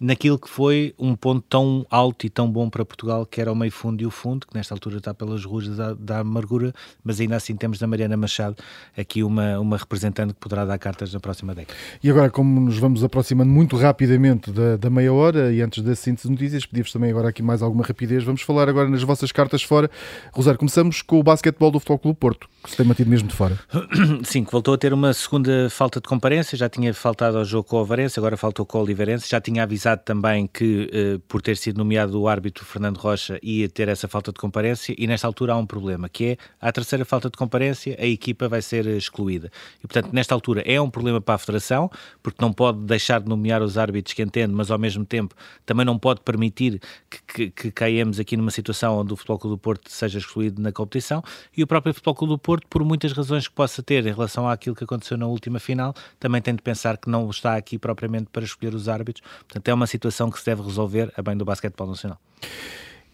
naquilo 0.04 0.38
que 0.38 0.50
foi 0.50 0.94
um 0.98 1.16
ponto 1.16 1.42
tão 1.48 1.86
alto 1.90 2.26
e 2.26 2.30
tão 2.30 2.50
bom 2.50 2.68
para 2.68 2.84
Portugal, 2.84 3.24
que 3.24 3.40
era 3.40 3.50
o 3.50 3.56
meio 3.56 3.72
fundo 3.72 4.02
e 4.02 4.06
o 4.06 4.10
fundo, 4.10 4.46
que 4.46 4.54
nesta 4.54 4.74
altura 4.74 4.98
está 4.98 5.14
pelas 5.14 5.42
ruas 5.46 5.66
da, 5.68 5.94
da 5.94 6.18
amargura, 6.18 6.74
mas 7.02 7.20
ainda 7.20 7.36
assim 7.36 7.56
temos 7.56 7.78
da 7.78 7.86
Mariana 7.86 8.14
Machado 8.14 8.56
aqui 8.96 9.22
uma, 9.22 9.58
uma 9.58 9.78
representante 9.78 10.34
que 10.34 10.40
poderá 10.40 10.66
dar 10.66 10.76
cartas 10.76 11.10
na 11.10 11.20
próxima 11.20 11.54
década. 11.54 11.78
E 12.02 12.10
agora, 12.10 12.28
como 12.28 12.60
nos 12.60 12.78
vamos 12.78 13.02
aproximando 13.02 13.50
muito 13.50 13.78
rapidamente 13.78 14.50
da, 14.50 14.76
da 14.76 14.90
meia 14.90 15.10
hora 15.10 15.50
e 15.50 15.62
antes 15.62 15.82
da 15.82 15.94
síntese 15.94 16.28
de 16.28 16.32
notícias, 16.32 16.66
pedimos 16.66 16.92
também 16.92 17.10
agora 17.10 17.30
aqui 17.30 17.42
mais 17.42 17.62
alguma 17.62 17.82
rapidez, 17.82 18.22
vamos 18.24 18.42
falar 18.42 18.68
agora 18.68 18.90
nas 18.90 19.02
vossas 19.02 19.32
cartas 19.32 19.62
fora. 19.62 19.90
Rosário, 20.34 20.58
começamos 20.58 21.00
com 21.00 21.18
o 21.18 21.22
basquetebol 21.22 21.70
do 21.70 21.80
Futebol 21.80 21.98
Clube 21.98 22.18
Porto, 22.18 22.46
que 22.62 22.70
se 22.70 22.76
tem 22.76 22.84
mantido 22.84 23.08
mesmo 23.08 23.28
de 23.28 23.34
fora. 23.34 23.58
Sim, 24.22 24.44
que 24.44 24.52
voltou 24.52 24.74
a 24.74 24.78
ter 24.78 24.92
uma 24.92 25.14
segunda 25.14 25.70
falta 25.70 25.98
de 25.98 26.06
comparência, 26.06 26.58
já 26.58 26.68
tinha 26.68 26.92
faltado 26.92 27.38
ao 27.38 27.44
jogo 27.44 27.66
com 27.66 27.78
o 27.78 27.80
Avarense, 27.80 28.18
agora 28.18 28.36
faltou 28.36 28.66
com 28.66 28.76
o 28.76 28.82
Oliveirense, 28.82 29.30
já 29.30 29.40
tinha 29.40 29.62
avisado 29.62 29.93
também 30.02 30.46
que, 30.46 30.90
eh, 30.92 31.20
por 31.28 31.42
ter 31.42 31.56
sido 31.56 31.78
nomeado 31.78 32.20
o 32.20 32.28
árbitro 32.28 32.64
Fernando 32.64 32.96
Rocha, 32.98 33.38
ia 33.42 33.68
ter 33.68 33.88
essa 33.88 34.08
falta 34.08 34.32
de 34.32 34.38
comparência 34.38 34.94
e 34.98 35.06
nesta 35.06 35.26
altura 35.26 35.52
há 35.52 35.56
um 35.56 35.66
problema, 35.66 36.08
que 36.08 36.24
é 36.24 36.36
a 36.60 36.72
terceira 36.72 37.04
falta 37.04 37.30
de 37.30 37.36
comparência, 37.36 37.96
a 37.98 38.06
equipa 38.06 38.48
vai 38.48 38.62
ser 38.62 38.86
excluída. 38.86 39.50
E, 39.82 39.86
portanto, 39.86 40.12
nesta 40.12 40.34
altura 40.34 40.62
é 40.64 40.80
um 40.80 40.90
problema 40.90 41.20
para 41.20 41.34
a 41.34 41.38
Federação, 41.38 41.90
porque 42.22 42.42
não 42.42 42.52
pode 42.52 42.80
deixar 42.80 43.20
de 43.20 43.28
nomear 43.28 43.62
os 43.62 43.76
árbitros 43.78 44.14
que 44.14 44.22
entende, 44.22 44.52
mas 44.52 44.70
ao 44.70 44.78
mesmo 44.78 45.04
tempo 45.04 45.34
também 45.66 45.84
não 45.84 45.98
pode 45.98 46.20
permitir 46.22 46.80
que, 47.10 47.20
que, 47.26 47.50
que 47.50 47.70
caiamos 47.70 48.18
aqui 48.18 48.36
numa 48.36 48.50
situação 48.50 48.98
onde 48.98 49.12
o 49.12 49.16
Futebol 49.16 49.38
Clube 49.38 49.56
do 49.56 49.58
Porto 49.58 49.90
seja 49.90 50.18
excluído 50.18 50.60
na 50.60 50.72
competição 50.72 51.22
e 51.56 51.62
o 51.62 51.66
próprio 51.66 51.92
Futebol 51.94 52.14
Clube 52.14 52.34
do 52.34 52.38
Porto, 52.38 52.66
por 52.68 52.84
muitas 52.84 53.12
razões 53.12 53.48
que 53.48 53.54
possa 53.54 53.82
ter 53.82 54.06
em 54.06 54.12
relação 54.12 54.48
àquilo 54.48 54.74
que 54.74 54.84
aconteceu 54.84 55.16
na 55.16 55.26
última 55.26 55.58
final, 55.58 55.94
também 56.18 56.40
tem 56.40 56.54
de 56.54 56.62
pensar 56.62 56.96
que 56.96 57.08
não 57.08 57.28
está 57.30 57.56
aqui 57.56 57.78
propriamente 57.78 58.28
para 58.32 58.44
escolher 58.44 58.74
os 58.74 58.88
árbitros. 58.88 59.26
Portanto, 59.40 59.68
é 59.68 59.73
uma 59.74 59.86
situação 59.86 60.30
que 60.30 60.38
se 60.38 60.46
deve 60.46 60.62
resolver 60.62 61.12
a 61.16 61.22
bem 61.22 61.36
do 61.36 61.44
basquetebol 61.44 61.88
nacional. 61.88 62.18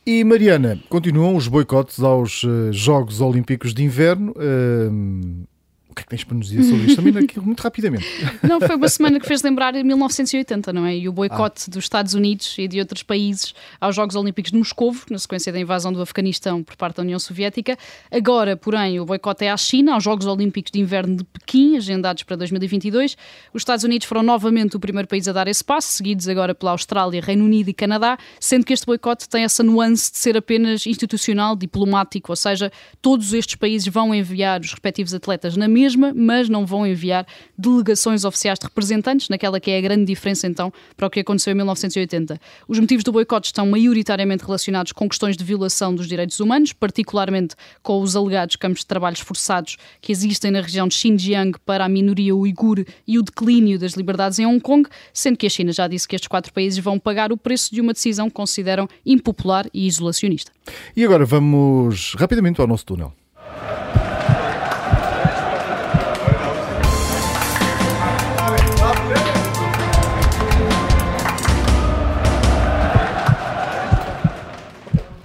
E 0.07 0.25
Mariana, 0.25 0.79
continuam 0.89 1.37
os 1.37 1.47
boicotes 1.47 2.01
aos 2.01 2.43
uh, 2.43 2.73
Jogos 2.73 3.21
Olímpicos 3.21 3.75
de 3.75 3.85
Inverno. 3.85 4.33
Uh, 4.33 5.47
o 5.91 5.95
que 5.95 6.03
é 6.03 6.05
que 6.05 6.09
tens 6.09 6.23
para 6.23 6.37
nos 6.37 6.49
dizer 6.49 6.63
sobre 6.63 6.87
isto? 6.87 7.03
Também 7.03 7.13
muito 7.43 7.61
rapidamente. 7.61 8.07
Não, 8.43 8.61
foi 8.61 8.77
uma 8.77 8.89
semana 8.89 9.19
que 9.19 9.27
fez 9.27 9.43
lembrar 9.43 9.75
1980, 9.75 10.73
não 10.73 10.87
é? 10.87 10.97
E 10.97 11.09
o 11.09 11.13
boicote 11.13 11.65
ah. 11.67 11.71
dos 11.71 11.85
Estados 11.85 12.15
Unidos 12.15 12.55
e 12.59 12.69
de 12.69 12.79
outros 12.79 13.03
países 13.03 13.53
aos 13.81 13.97
Jogos 13.97 14.15
Olímpicos 14.15 14.53
de 14.53 14.59
Moscou, 14.59 14.95
na 15.11 15.19
sequência 15.19 15.53
da 15.53 15.59
invasão 15.59 15.93
do 15.93 16.01
Afeganistão 16.01 16.63
por 16.63 16.77
parte 16.77 16.97
da 16.97 17.03
União 17.03 17.19
Soviética. 17.19 17.77
Agora, 18.11 18.57
porém, 18.57 19.01
o 19.01 19.05
boicote 19.05 19.45
é 19.45 19.51
à 19.51 19.57
China, 19.57 19.95
aos 19.95 20.05
Jogos 20.05 20.27
Olímpicos 20.27 20.71
de 20.71 20.79
Inverno 20.79 21.17
de 21.17 21.25
Pequim, 21.25 21.77
agendados 21.77 22.23
para 22.23 22.37
2022. 22.37 23.17
Os 23.53 23.63
Estados 23.63 23.85
Unidos 23.85 24.07
foram 24.07 24.23
novamente 24.23 24.77
o 24.77 24.81
primeiro 24.81 25.09
país 25.09 25.27
a 25.27 25.33
dar 25.33 25.49
esse 25.49 25.65
passo, 25.65 25.89
seguidos 25.89 26.29
agora 26.29 26.55
pela 26.55 26.71
Austrália, 26.71 27.21
Reino 27.21 27.45
Unido 27.45 27.69
e 27.69 27.75
Canadá, 27.75 28.17
sendo 28.39 28.65
que 28.65 28.73
este 28.73 28.87
boicote 28.87 29.29
tem 29.29 29.43
essa 29.43 29.65
nuance 29.65 30.13
de 30.13 30.19
ser 30.19 30.37
apenas 30.37 30.87
institucional, 30.87 31.57
diplomático, 31.57 32.31
ou 32.31 32.37
seja, 32.37 32.71
todos 33.03 33.35
estes 33.35 33.57
países 33.57 33.89
vão 33.89 34.15
enviar 34.15 34.61
os 34.61 34.71
respectivos 34.71 35.13
atletas 35.13 35.57
na 35.57 35.67
mesma 35.67 35.80
mesma, 35.81 36.13
mas 36.15 36.49
não 36.49 36.67
vão 36.67 36.87
enviar 36.87 37.27
delegações 37.57 38.25
oficiais 38.25 38.59
de 38.59 38.67
representantes, 38.67 39.29
naquela 39.29 39.59
que 39.59 39.71
é 39.71 39.79
a 39.79 39.81
grande 39.81 40.05
diferença 40.05 40.47
então 40.47 40.73
para 40.97 41.07
o 41.07 41.11
que 41.11 41.21
aconteceu 41.21 41.53
em 41.53 41.57
1980. 41.57 42.39
Os 42.69 42.79
motivos 42.79 43.03
do 43.03 43.13
boicote 43.13 43.47
estão 43.47 43.67
maioritariamente 43.67 44.45
relacionados 44.45 44.93
com 44.93 45.09
questões 45.09 45.37
de 45.37 45.45
violação 45.45 45.95
dos 45.95 46.07
direitos 46.07 46.39
humanos, 46.41 46.73
particularmente 46.73 47.55
com 47.83 48.01
os 48.01 48.15
alegados 48.15 48.57
campos 48.57 48.81
de 48.81 48.87
trabalhos 48.87 49.21
forçados 49.21 49.77
que 50.01 50.13
existem 50.13 50.51
na 50.51 50.61
região 50.61 50.87
de 50.87 50.95
Xinjiang 50.95 51.59
para 51.65 51.85
a 51.85 51.89
minoria 51.89 52.35
uigur 52.35 52.85
e 53.07 53.19
o 53.19 53.23
declínio 53.23 53.79
das 53.79 53.93
liberdades 53.93 54.39
em 54.39 54.47
Hong 54.47 54.61
Kong, 54.61 54.89
sendo 55.13 55.39
que 55.39 55.47
a 55.47 55.51
China 55.51 55.73
já 55.73 55.89
disse 55.89 56.07
que 56.07 56.15
estes 56.15 56.29
quatro 56.29 56.53
países 56.53 56.79
vão 56.79 56.99
pagar 56.99 57.33
o 57.33 57.37
preço 57.37 57.75
de 57.75 57.81
uma 57.81 57.93
decisão 57.93 58.29
que 58.29 58.35
consideram 58.35 58.89
impopular 59.05 59.67
e 59.73 59.87
isolacionista. 59.87 60.53
E 60.95 61.05
agora 61.05 61.25
vamos 61.25 62.15
rapidamente 62.15 62.61
ao 62.61 62.67
nosso 62.67 62.85
túnel. 62.85 63.13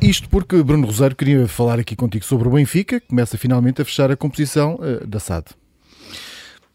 Isto 0.06 0.30
porque 0.30 0.62
Bruno 0.62 0.86
Rosário 0.86 1.16
queria 1.16 1.48
falar 1.48 1.80
aqui 1.80 1.96
contigo 1.96 2.24
sobre 2.24 2.48
o 2.48 2.52
Benfica, 2.52 3.00
que 3.00 3.08
começa 3.08 3.40
finalmente 3.40 3.82
a 3.82 3.86
fechar 3.86 4.12
a 4.12 4.16
composição 4.16 4.76
uh, 4.76 5.06
da 5.08 5.20
SAD. 5.20 5.46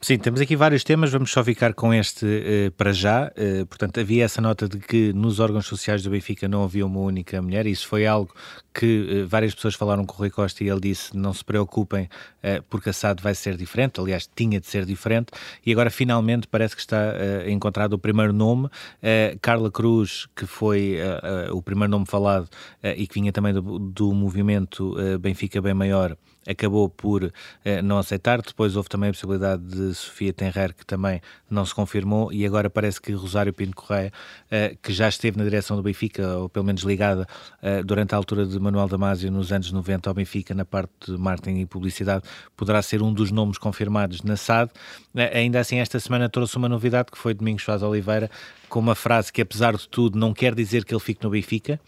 Sim, 0.03 0.17
temos 0.17 0.41
aqui 0.41 0.57
vários 0.57 0.83
temas, 0.83 1.13
vamos 1.13 1.31
só 1.31 1.45
ficar 1.45 1.75
com 1.75 1.93
este 1.93 2.25
uh, 2.25 2.73
para 2.73 2.91
já. 2.91 3.31
Uh, 3.37 3.67
portanto, 3.67 4.01
havia 4.01 4.25
essa 4.25 4.41
nota 4.41 4.67
de 4.67 4.79
que 4.79 5.13
nos 5.13 5.39
órgãos 5.41 5.67
sociais 5.67 6.03
do 6.03 6.09
Benfica 6.09 6.49
não 6.49 6.65
havia 6.65 6.87
uma 6.87 7.01
única 7.01 7.43
mulher, 7.43 7.67
isso 7.67 7.87
foi 7.87 8.07
algo 8.07 8.35
que 8.73 9.25
uh, 9.25 9.29
várias 9.29 9.55
pessoas 9.55 9.75
falaram 9.75 10.07
com 10.07 10.15
o 10.15 10.17
Rui 10.17 10.31
Costa 10.31 10.65
e 10.65 10.71
ele 10.71 10.81
disse: 10.81 11.15
não 11.15 11.35
se 11.35 11.45
preocupem, 11.45 12.09
porque 12.71 12.89
a 12.89 12.95
SAD 12.95 13.23
vai 13.23 13.35
ser 13.35 13.59
diferente, 13.59 14.01
aliás, 14.01 14.27
tinha 14.35 14.59
de 14.59 14.67
ser 14.67 14.87
diferente, 14.87 15.33
e 15.67 15.71
agora 15.71 15.91
finalmente 15.91 16.49
parece 16.49 16.75
que 16.75 16.81
está 16.81 17.15
encontrado 17.47 17.93
o 17.93 17.99
primeiro 17.99 18.33
nome. 18.33 18.71
Carla 19.43 19.71
Cruz, 19.71 20.27
que 20.35 20.47
foi 20.47 20.97
o 21.53 21.61
primeiro 21.61 21.91
nome 21.91 22.07
falado 22.07 22.49
e 22.97 23.07
que 23.07 23.15
vinha 23.21 23.33
também 23.33 23.53
do, 23.53 23.79
do 23.79 24.15
movimento 24.15 24.97
Benfica 25.21 25.61
Bem 25.61 25.75
Maior 25.75 26.17
acabou 26.47 26.89
por 26.89 27.33
eh, 27.65 27.83
não 27.83 27.99
aceitar. 27.99 28.41
Depois 28.41 28.77
houve 28.77 28.89
também 28.89 29.11
a 29.11 29.13
possibilidade 29.13 29.63
de 29.63 29.95
Sofia 29.95 30.33
Tenrer, 30.33 30.75
que 30.75 30.85
também 30.85 31.21
não 31.51 31.65
se 31.65 31.75
confirmou, 31.75 32.33
e 32.33 32.47
agora 32.47 32.71
parece 32.71 33.01
que 33.01 33.13
Rosário 33.13 33.53
Pinto 33.53 33.77
Correia, 33.77 34.13
eh, 34.51 34.77
que 34.83 34.93
já 34.93 35.09
esteve 35.09 35.37
na 35.37 35.45
direção 35.45 35.77
do 35.77 35.83
Benfica, 35.83 36.37
ou 36.37 36.49
pelo 36.49 36.65
menos 36.65 36.83
ligada 36.83 37.27
eh, 37.63 37.83
durante 37.83 38.15
a 38.15 38.17
altura 38.17 38.47
de 38.47 38.59
Manuel 38.59 38.89
Damasio 38.89 39.31
nos 39.31 39.53
anos 39.53 39.71
90 39.73 40.09
ao 40.09 40.15
Benfica, 40.15 40.55
na 40.55 40.65
parte 40.65 40.93
de 41.07 41.19
marketing 41.19 41.61
e 41.61 41.67
publicidade, 41.67 42.25
poderá 42.57 42.81
ser 42.83 43.03
um 43.03 43.13
dos 43.13 43.31
nomes 43.31 43.59
confirmados 43.59 44.23
na 44.23 44.37
SAD. 44.37 44.71
Eh, 45.15 45.39
ainda 45.39 45.61
assim, 45.61 45.79
esta 45.79 45.99
semana 45.99 46.29
trouxe 46.29 46.57
uma 46.57 46.69
novidade, 46.69 47.11
que 47.11 47.19
foi 47.19 47.35
Domingos 47.35 47.63
Faz 47.63 47.83
Oliveira, 47.83 48.31
com 48.69 48.79
uma 48.79 48.95
frase 48.95 49.33
que, 49.33 49.43
apesar 49.43 49.77
de 49.77 49.89
tudo, 49.89 50.19
não 50.19 50.33
quer 50.33 50.55
dizer 50.55 50.85
que 50.85 50.95
ele 50.95 51.01
fique 51.01 51.23
no 51.25 51.31
Benfica. 51.31 51.81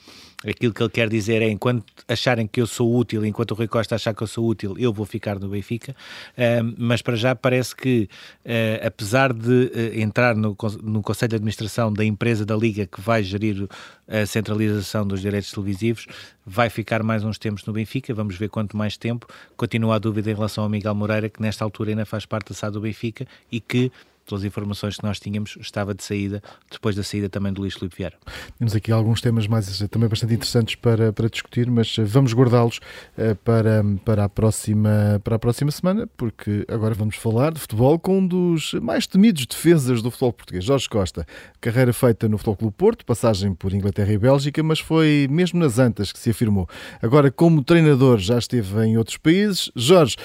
Aquilo 0.46 0.72
que 0.72 0.82
ele 0.82 0.90
quer 0.90 1.08
dizer 1.08 1.42
é: 1.42 1.48
enquanto 1.48 1.84
acharem 2.08 2.46
que 2.46 2.60
eu 2.60 2.66
sou 2.66 2.94
útil, 2.94 3.24
enquanto 3.24 3.52
o 3.52 3.54
Rui 3.54 3.68
Costa 3.68 3.94
achar 3.94 4.14
que 4.14 4.22
eu 4.22 4.26
sou 4.26 4.46
útil, 4.46 4.74
eu 4.78 4.92
vou 4.92 5.06
ficar 5.06 5.38
no 5.38 5.48
Benfica. 5.48 5.94
Uh, 6.32 6.74
mas 6.76 7.00
para 7.00 7.16
já 7.16 7.34
parece 7.34 7.74
que, 7.74 8.08
uh, 8.44 8.86
apesar 8.86 9.32
de 9.32 9.48
uh, 9.48 10.00
entrar 10.00 10.34
no, 10.34 10.56
no 10.82 11.02
Conselho 11.02 11.30
de 11.30 11.36
Administração 11.36 11.92
da 11.92 12.04
empresa 12.04 12.44
da 12.44 12.56
Liga 12.56 12.86
que 12.86 13.00
vai 13.00 13.22
gerir 13.22 13.68
a 14.08 14.26
centralização 14.26 15.06
dos 15.06 15.20
direitos 15.20 15.50
televisivos, 15.50 16.06
vai 16.44 16.68
ficar 16.68 17.02
mais 17.02 17.24
uns 17.24 17.38
tempos 17.38 17.64
no 17.64 17.72
Benfica. 17.72 18.12
Vamos 18.12 18.36
ver 18.36 18.48
quanto 18.48 18.76
mais 18.76 18.96
tempo. 18.96 19.26
Continua 19.56 19.96
a 19.96 19.98
dúvida 19.98 20.30
em 20.30 20.34
relação 20.34 20.64
ao 20.64 20.70
Miguel 20.70 20.94
Moreira, 20.94 21.28
que 21.28 21.40
nesta 21.40 21.64
altura 21.64 21.90
ainda 21.90 22.04
faz 22.04 22.26
parte 22.26 22.48
da 22.48 22.54
SAD 22.54 22.72
do 22.74 22.80
Benfica 22.80 23.26
e 23.50 23.60
que 23.60 23.90
pelas 24.26 24.44
informações 24.44 24.96
que 24.96 25.04
nós 25.04 25.18
tínhamos, 25.18 25.56
estava 25.60 25.94
de 25.94 26.02
saída, 26.02 26.42
depois 26.70 26.96
da 26.96 27.02
saída 27.02 27.28
também 27.28 27.52
do 27.52 27.60
Luís 27.60 27.74
Filipe 27.74 27.96
Vieira. 27.96 28.16
Temos 28.58 28.74
aqui 28.74 28.92
alguns 28.92 29.20
temas 29.20 29.46
mais 29.46 29.78
também 29.90 30.08
bastante 30.08 30.34
interessantes 30.34 30.74
para, 30.74 31.12
para 31.12 31.28
discutir, 31.28 31.70
mas 31.70 31.96
eh, 31.98 32.04
vamos 32.04 32.32
guardá-los 32.32 32.80
eh, 33.16 33.34
para, 33.34 33.84
para, 34.04 34.24
a 34.24 34.28
próxima, 34.28 35.20
para 35.22 35.36
a 35.36 35.38
próxima 35.38 35.70
semana, 35.70 36.08
porque 36.16 36.64
agora 36.68 36.94
vamos 36.94 37.16
falar 37.16 37.52
de 37.52 37.60
futebol 37.60 37.98
com 37.98 38.18
um 38.18 38.26
dos 38.26 38.74
mais 38.74 39.06
temidos 39.06 39.46
defesas 39.46 40.02
do 40.02 40.10
futebol 40.10 40.32
português, 40.32 40.64
Jorge 40.64 40.88
Costa. 40.88 41.26
Carreira 41.60 41.92
feita 41.92 42.28
no 42.28 42.38
Futebol 42.38 42.56
Clube 42.56 42.74
Porto, 42.76 43.04
passagem 43.04 43.54
por 43.54 43.72
Inglaterra 43.72 44.12
e 44.12 44.18
Bélgica, 44.18 44.62
mas 44.62 44.80
foi 44.80 45.26
mesmo 45.30 45.58
nas 45.58 45.78
Antas 45.78 46.12
que 46.12 46.18
se 46.18 46.30
afirmou. 46.30 46.68
Agora, 47.00 47.30
como 47.30 47.62
treinador, 47.62 48.18
já 48.18 48.38
esteve 48.38 48.84
em 48.84 48.96
outros 48.96 49.16
países. 49.16 49.70
Jorge, 49.74 50.16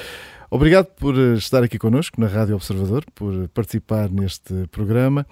Obrigado 0.50 0.88
por 0.96 1.14
eh, 1.16 1.34
estar 1.34 1.62
aqui 1.62 1.78
connosco 1.78 2.20
na 2.20 2.28
Rádio 2.28 2.56
Observador, 2.56 3.04
por 3.14 3.50
participar 3.50 4.10
neste 4.10 4.68
programa. 4.72 5.26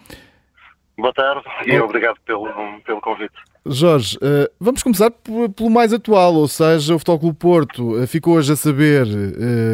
Boa 0.98 1.14
tarde 1.14 1.44
e 1.66 1.78
obrigado 1.80 2.18
pelo, 2.26 2.48
pelo 2.86 3.02
convite. 3.02 3.34
Jorge, 3.66 4.18
eh, 4.22 4.50
vamos 4.60 4.84
começar 4.84 5.10
pelo 5.10 5.70
mais 5.70 5.92
atual, 5.94 6.36
ou 6.36 6.48
seja, 6.48 6.96
o 6.96 7.00
Futebol 7.00 7.20
Clube 7.20 7.38
Porto 7.38 8.02
eh, 8.02 8.08
ficou 8.08 8.36
hoje 8.36 8.52
a 8.52 8.56
saber 8.56 9.08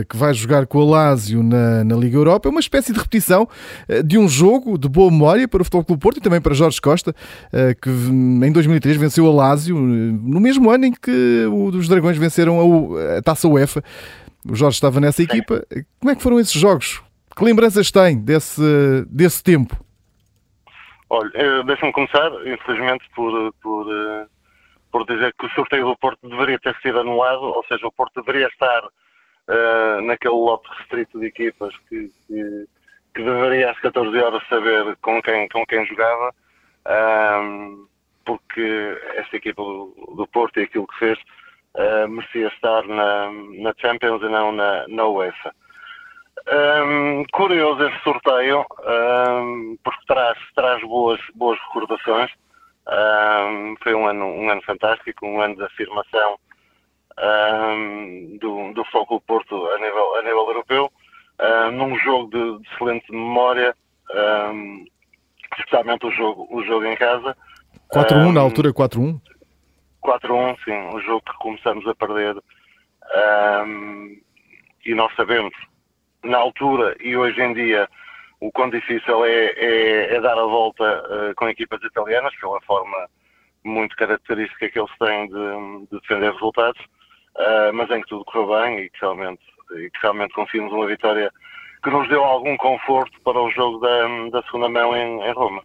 que 0.08 0.16
vai 0.16 0.34
jogar 0.34 0.68
com 0.68 0.78
o 0.78 0.90
Lazio 0.90 1.42
na, 1.42 1.84
na 1.84 1.96
Liga 1.96 2.18
Europa. 2.18 2.48
É 2.48 2.52
uma 2.52 2.60
espécie 2.60 2.94
de 2.94 3.00
repetição 3.00 3.48
de 4.06 4.18
um 4.18 4.28
jogo 4.28 4.78
de 4.78 4.88
boa 4.88 5.12
memória 5.12 5.48
para 5.48 5.62
o 5.62 5.66
Futebol 5.66 5.86
Clube 5.86 6.02
Porto 6.02 6.18
e 6.18 6.22
também 6.22 6.40
para 6.40 6.54
Jorge 6.54 6.80
Costa, 6.80 7.14
que 7.82 7.90
em 7.90 8.52
2003 8.52 8.98
venceu 8.98 9.26
o 9.26 9.36
Lazio, 9.36 9.76
no 9.78 10.40
mesmo 10.40 10.70
ano 10.70 10.86
em 10.86 10.92
que 10.92 11.46
os 11.48 11.88
Dragões 11.88 12.18
venceram 12.18 12.60
a, 12.96 13.18
a 13.18 13.22
Taça 13.22 13.48
UEFA. 13.48 13.84
O 14.48 14.56
Jorge 14.56 14.76
estava 14.76 15.00
nessa 15.00 15.22
equipa. 15.22 15.66
Como 16.00 16.12
é 16.12 16.16
que 16.16 16.22
foram 16.22 16.40
esses 16.40 16.54
jogos? 16.54 17.02
Que 17.36 17.44
lembranças 17.44 17.92
tem 17.92 18.20
desse, 18.20 19.06
desse 19.08 19.44
tempo? 19.44 19.76
Olha, 21.10 21.64
deixa-me 21.66 21.92
começar, 21.92 22.32
infelizmente, 22.46 23.06
por, 23.14 23.54
por, 23.62 23.86
por 24.92 25.06
dizer 25.06 25.34
que 25.38 25.46
o 25.46 25.50
sorteio 25.50 25.86
do 25.86 25.98
Porto 25.98 26.28
deveria 26.28 26.60
ter 26.60 26.76
sido 26.82 27.00
anulado, 27.00 27.42
ou 27.42 27.64
seja, 27.66 27.86
o 27.86 27.92
Porto 27.92 28.22
deveria 28.22 28.48
estar 28.48 28.84
uh, 28.86 30.02
naquele 30.02 30.34
lote 30.34 30.70
restrito 30.78 31.20
de 31.20 31.28
equipas 31.28 31.76
que, 31.90 32.10
que, 32.28 32.66
que, 33.14 33.24
deveria 33.24 33.72
às 33.72 33.80
14 33.80 34.18
horas 34.18 34.42
saber 34.48 34.96
com 35.02 35.22
quem, 35.22 35.48
com 35.50 35.66
quem 35.66 35.86
jogava, 35.86 36.34
um, 37.44 37.88
porque 38.26 38.98
esta 39.16 39.38
equipa 39.38 39.62
do, 39.62 40.16
do, 40.16 40.28
Porto 40.28 40.60
e 40.60 40.64
aquilo 40.64 40.88
que 40.88 41.00
fez 41.00 41.20
uh, 41.76 42.08
merecia 42.08 42.48
estar 42.48 42.84
na, 42.88 43.32
na 43.32 43.74
Champions 43.78 44.22
e 44.22 44.30
não 44.30 44.52
na, 44.52 44.88
na 44.88 45.06
UEFA. 45.08 45.54
Um, 46.48 47.24
curioso 47.32 47.84
esse 47.84 48.04
sorteio, 48.04 48.66
um, 48.80 49.78
porque 49.84 50.06
traz, 50.08 50.38
traz 50.56 50.82
boas, 50.82 51.20
boas 51.36 51.60
recordações. 51.68 52.32
Um, 52.88 53.76
foi 53.82 53.94
um 53.94 54.08
ano, 54.08 54.26
um 54.26 54.50
ano 54.50 54.62
fantástico, 54.64 55.26
um 55.26 55.40
ano 55.40 55.56
de 55.56 55.64
afirmação 55.64 56.38
do, 58.40 58.74
do 58.74 58.84
Foco 58.86 59.22
Porto 59.22 59.68
a 59.68 59.78
nível, 59.78 60.16
a 60.16 60.22
nível 60.24 60.48
europeu, 60.48 60.92
num 61.74 61.96
jogo 62.00 62.32
de, 62.32 62.58
de, 62.58 62.68
excelente 62.74 63.12
memória, 63.12 63.76
especialmente 65.58 66.08
o 66.08 66.12
jogo, 66.12 66.48
o 66.50 66.64
jogo 66.64 66.86
em 66.86 66.96
casa. 66.96 67.38
4-1 67.94 68.34
na 68.34 68.42
altura, 68.42 68.74
4-1? 68.74 69.22
4-1, 70.02 70.58
sim, 70.64 70.96
um 70.96 71.00
jogo 71.02 71.22
que 71.22 71.38
começamos 71.38 71.88
a 71.88 71.96
perder 71.96 72.36
e 74.86 74.96
nós 74.96 75.14
sabemos 75.16 75.54
na 76.24 76.38
altura 76.38 76.96
e 77.00 77.16
hoje 77.16 77.42
em 77.42 77.54
dia 77.54 77.88
o 78.40 78.52
quão 78.52 78.70
difícil 78.70 79.24
é, 79.26 79.46
é, 79.56 80.16
é 80.16 80.22
dar 80.22 80.38
a 80.38 80.46
volta 80.46 80.84
uh, 80.84 81.36
com 81.36 81.48
equipas 81.48 81.82
italianas, 81.84 82.36
pela 82.40 82.60
forma 82.62 83.08
muito 83.64 83.96
característica 83.96 84.68
que 84.70 84.80
eles 84.80 84.92
têm 84.98 85.28
de, 85.28 85.86
de 85.92 86.00
defender 86.02 86.32
resultados, 86.34 86.82
uh, 86.82 87.72
mas 87.74 87.90
em 87.92 88.02
que 88.02 88.10
tudo 88.10 88.26
correu 88.26 88.60
bem 88.60 88.80
e 88.80 88.90
que 88.90 89.00
realmente, 89.00 89.44
e 89.74 89.92
que 89.92 90.00
realmente 90.02 90.34
conseguimos 90.34 90.74
uma 90.74 90.88
vitória 90.88 91.32
que 91.84 91.90
nos 91.92 92.10
deu 92.10 92.24
algum 92.24 92.58
conforto 92.58 93.22
para 93.24 93.40
o 93.40 93.52
jogo 93.52 93.78
da, 93.80 94.08
da 94.32 94.44
segunda 94.44 94.70
mão 94.70 94.96
em, 94.96 95.22
em 95.22 95.34
Roma. 95.34 95.64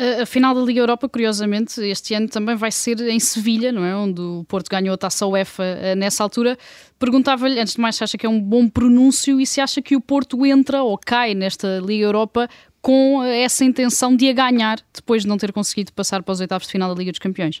A 0.00 0.24
final 0.24 0.54
da 0.54 0.60
Liga 0.60 0.78
Europa, 0.78 1.08
curiosamente, 1.08 1.80
este 1.80 2.14
ano 2.14 2.28
também 2.28 2.54
vai 2.54 2.70
ser 2.70 3.00
em 3.00 3.18
Sevilha, 3.18 3.72
não 3.72 3.84
é? 3.84 3.96
Onde 3.96 4.20
o 4.20 4.44
Porto 4.48 4.70
ganhou 4.70 4.94
a 4.94 4.96
taça 4.96 5.26
UEFA 5.26 5.64
eh, 5.64 5.94
nessa 5.96 6.22
altura. 6.22 6.56
Perguntava-lhe, 7.00 7.58
antes 7.58 7.74
de 7.74 7.80
mais, 7.80 7.96
se 7.96 8.04
acha 8.04 8.16
que 8.16 8.24
é 8.24 8.28
um 8.28 8.40
bom 8.40 8.68
pronúncio 8.68 9.40
e 9.40 9.46
se 9.46 9.60
acha 9.60 9.82
que 9.82 9.96
o 9.96 10.00
Porto 10.00 10.46
entra 10.46 10.84
ou 10.84 10.96
cai 10.96 11.34
nesta 11.34 11.80
Liga 11.80 12.04
Europa 12.04 12.48
com 12.80 13.24
eh, 13.24 13.42
essa 13.42 13.64
intenção 13.64 14.14
de 14.14 14.30
a 14.30 14.32
ganhar 14.32 14.78
depois 14.94 15.22
de 15.22 15.28
não 15.28 15.36
ter 15.36 15.52
conseguido 15.52 15.92
passar 15.92 16.22
para 16.22 16.30
os 16.30 16.40
oitavos 16.40 16.68
de 16.68 16.72
final 16.72 16.94
da 16.94 16.96
Liga 16.96 17.10
dos 17.10 17.18
Campeões. 17.18 17.60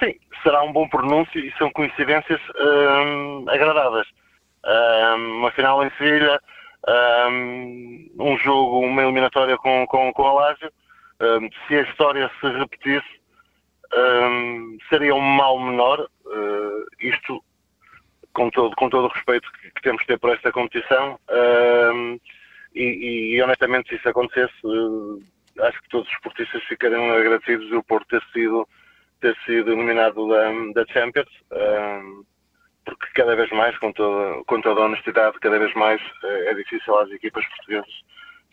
Sim, 0.00 0.14
será 0.42 0.64
um 0.64 0.72
bom 0.72 0.88
pronúncio 0.88 1.38
e 1.40 1.52
são 1.58 1.70
coincidências 1.70 2.40
hum, 2.58 3.44
agradáveis. 3.48 4.08
Hum, 4.66 5.38
uma 5.38 5.52
final 5.52 5.84
em 5.84 5.90
Sevilha, 5.96 6.40
hum, 7.30 8.10
um 8.18 8.36
jogo, 8.38 8.80
uma 8.80 9.02
eliminatória 9.02 9.56
com, 9.56 9.86
com, 9.86 10.12
com 10.12 10.26
a 10.26 10.32
um, 11.20 11.48
se 11.66 11.74
a 11.76 11.82
história 11.82 12.30
se 12.40 12.46
repetisse, 12.48 13.20
um, 13.94 14.78
seria 14.88 15.14
um 15.14 15.20
mal 15.20 15.58
menor. 15.60 16.08
Uh, 16.24 16.86
isto, 17.00 17.42
com 18.32 18.50
todo, 18.50 18.74
com 18.76 18.88
todo 18.88 19.04
o 19.04 19.12
respeito 19.12 19.50
que, 19.52 19.70
que, 19.70 19.82
temos 19.82 20.00
de 20.02 20.08
ter 20.08 20.18
por 20.18 20.30
esta 20.30 20.50
competição, 20.50 21.18
um, 21.30 22.18
e, 22.74 23.34
e, 23.36 23.42
honestamente, 23.42 23.88
se 23.88 23.96
isso 23.96 24.08
acontecesse, 24.08 24.54
uh, 24.64 25.22
acho 25.60 25.80
que 25.82 25.88
todos 25.88 26.08
os 26.08 26.14
esportistas 26.14 26.62
ficariam 26.64 27.12
agradecidos 27.12 27.68
de 27.68 27.76
o 27.76 27.82
Porto 27.84 28.08
ter 28.08 28.22
sido, 28.32 28.68
ter 29.20 29.36
sido 29.44 29.76
nominado 29.76 30.28
da, 30.28 30.50
da 30.74 30.92
Champions. 30.92 31.30
porque 32.84 33.06
cada 33.14 33.36
vez 33.36 33.48
mais, 33.50 33.78
com 33.78 33.92
toda, 33.92 34.42
com 34.44 34.60
toda 34.60 34.80
a 34.80 34.84
honestidade, 34.86 35.38
cada 35.38 35.58
vez 35.58 35.72
mais 35.74 36.00
é, 36.24 36.50
é 36.50 36.54
difícil 36.54 36.98
às 36.98 37.10
equipas 37.12 37.46
portuguesas 37.46 38.04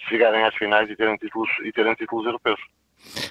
chegarem 0.08 0.44
às 0.44 0.56
finais 0.56 0.90
e 0.90 0.96
terem 0.96 1.16
títulos, 1.18 1.50
e 1.64 1.72
terem 1.72 1.94
títulos 1.96 2.26
europeus. 2.26 2.60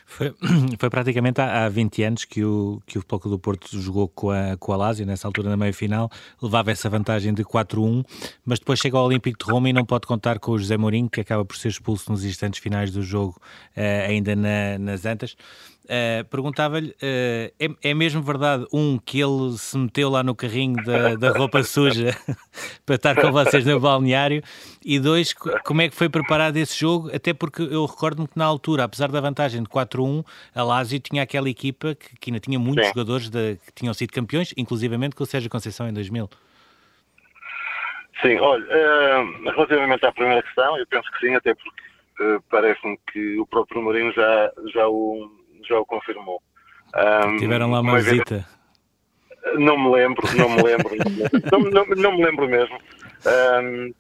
Foi, 0.05 0.35
foi 0.79 0.91
praticamente 0.91 1.41
há, 1.41 1.65
há 1.65 1.69
20 1.69 2.03
anos 2.03 2.25
que 2.25 2.45
o, 2.45 2.81
que 2.87 2.99
o 2.99 3.01
Futebol 3.01 3.33
do 3.33 3.39
Porto 3.39 3.69
jogou 3.81 4.09
com 4.09 4.31
a, 4.31 4.57
com 4.59 4.73
a 4.73 4.77
Lazio, 4.77 5.07
nessa 5.07 5.29
altura 5.29 5.49
na 5.49 5.57
meia-final, 5.57 6.11
levava 6.43 6.71
essa 6.71 6.89
vantagem 6.89 7.33
de 7.33 7.45
4-1, 7.45 8.05
mas 8.45 8.59
depois 8.59 8.79
chega 8.79 8.99
ao 8.99 9.07
Olímpico 9.07 9.45
de 9.45 9.51
Roma 9.51 9.69
e 9.69 9.73
não 9.73 9.85
pode 9.85 10.07
contar 10.07 10.39
com 10.39 10.53
o 10.53 10.59
José 10.59 10.77
Mourinho, 10.77 11.09
que 11.09 11.21
acaba 11.21 11.45
por 11.45 11.57
ser 11.57 11.69
expulso 11.69 12.11
nos 12.11 12.25
instantes 12.25 12.61
finais 12.61 12.91
do 12.91 13.03
jogo, 13.03 13.41
uh, 13.77 14.09
ainda 14.09 14.35
na, 14.35 14.79
nas 14.79 15.07
Antas. 15.07 15.37
Uh, 15.85 16.25
Perguntava-lhe, 16.31 16.91
uh, 16.91 17.53
é, 17.59 17.91
é, 17.91 17.95
mesmo 17.95 18.23
verdade, 18.23 18.65
um, 18.73 18.97
que 18.97 19.21
ele 19.21 19.59
se 19.59 19.77
meteu 19.77 20.09
lá 20.09 20.23
no 20.23 20.37
carrinho 20.37 20.77
da, 20.85 21.17
da 21.17 21.31
roupa 21.31 21.63
suja 21.65 22.17
para 22.87 22.95
estar 22.95 23.21
com 23.21 23.33
vocês 23.33 23.65
no 23.65 23.81
balneário, 23.81 24.41
e 24.85 25.01
dois, 25.01 25.33
como 25.33 25.83
é 25.83 25.89
que 25.89 25.97
foi 25.97 26.09
preparado 26.09 26.57
esse 26.57 26.79
jogo, 26.79 27.11
até 27.15 27.35
porque 27.35 27.63
eu 27.63 27.85
recordo-me 27.87 28.29
que 28.29 28.39
na 28.39 28.45
altura, 28.45 28.85
apesar 28.85 29.11
da 29.11 29.21
vantagem 29.21 29.63
de 29.63 29.69
4-1, 29.69 30.25
a 30.55 30.63
Lazio 30.63 31.01
tinha 31.01 31.23
aquela 31.23 31.49
equipa 31.49 31.95
que, 31.97 32.17
que 32.19 32.31
ainda 32.31 32.41
tinha 32.41 32.59
muitos 32.59 32.85
Sim. 32.85 32.93
jogadores 32.93 33.29
de, 33.29 33.57
que 33.57 33.73
tinham 33.75 33.93
sido 33.93 34.13
campeões, 34.13 34.55
inclusivamente 34.57 35.17
com 35.17 35.25
o 35.25 35.27
Sérgio 35.27 35.51
Conceição 35.51 35.89
em 35.89 35.93
2000. 35.93 36.31
Sim, 38.23 38.39
olha, 38.39 38.65
uh, 38.65 39.51
relativamente 39.51 40.05
à 40.05 40.13
primeira 40.13 40.43
questão, 40.43 40.77
eu 40.77 40.87
penso 40.87 41.11
que 41.13 41.27
sim, 41.27 41.35
até 41.35 41.55
porque 41.55 41.83
uh, 42.21 42.43
parece-me 42.51 42.99
que 43.11 43.41
o 43.41 43.47
próprio 43.47 43.83
Mourinho 43.83 44.13
já, 44.13 44.53
já 44.75 44.87
o 44.87 45.40
já 45.71 45.79
o 45.79 45.87
confirmou. 45.87 46.43
Um, 46.95 47.37
Tiveram 47.37 47.71
lá 47.71 47.81
uma, 47.81 47.93
uma 47.93 48.01
visita? 48.01 48.47
Vez, 49.45 49.59
não 49.59 49.79
me 49.79 49.91
lembro, 49.91 50.23
não 50.37 50.51
me 50.51 50.63
lembro, 50.63 50.91
não, 51.51 51.61
não, 51.71 51.87
não, 51.97 52.13
me 52.17 52.25
lembro 52.25 52.49
mesmo. 52.49 52.77
Um, 53.27 53.95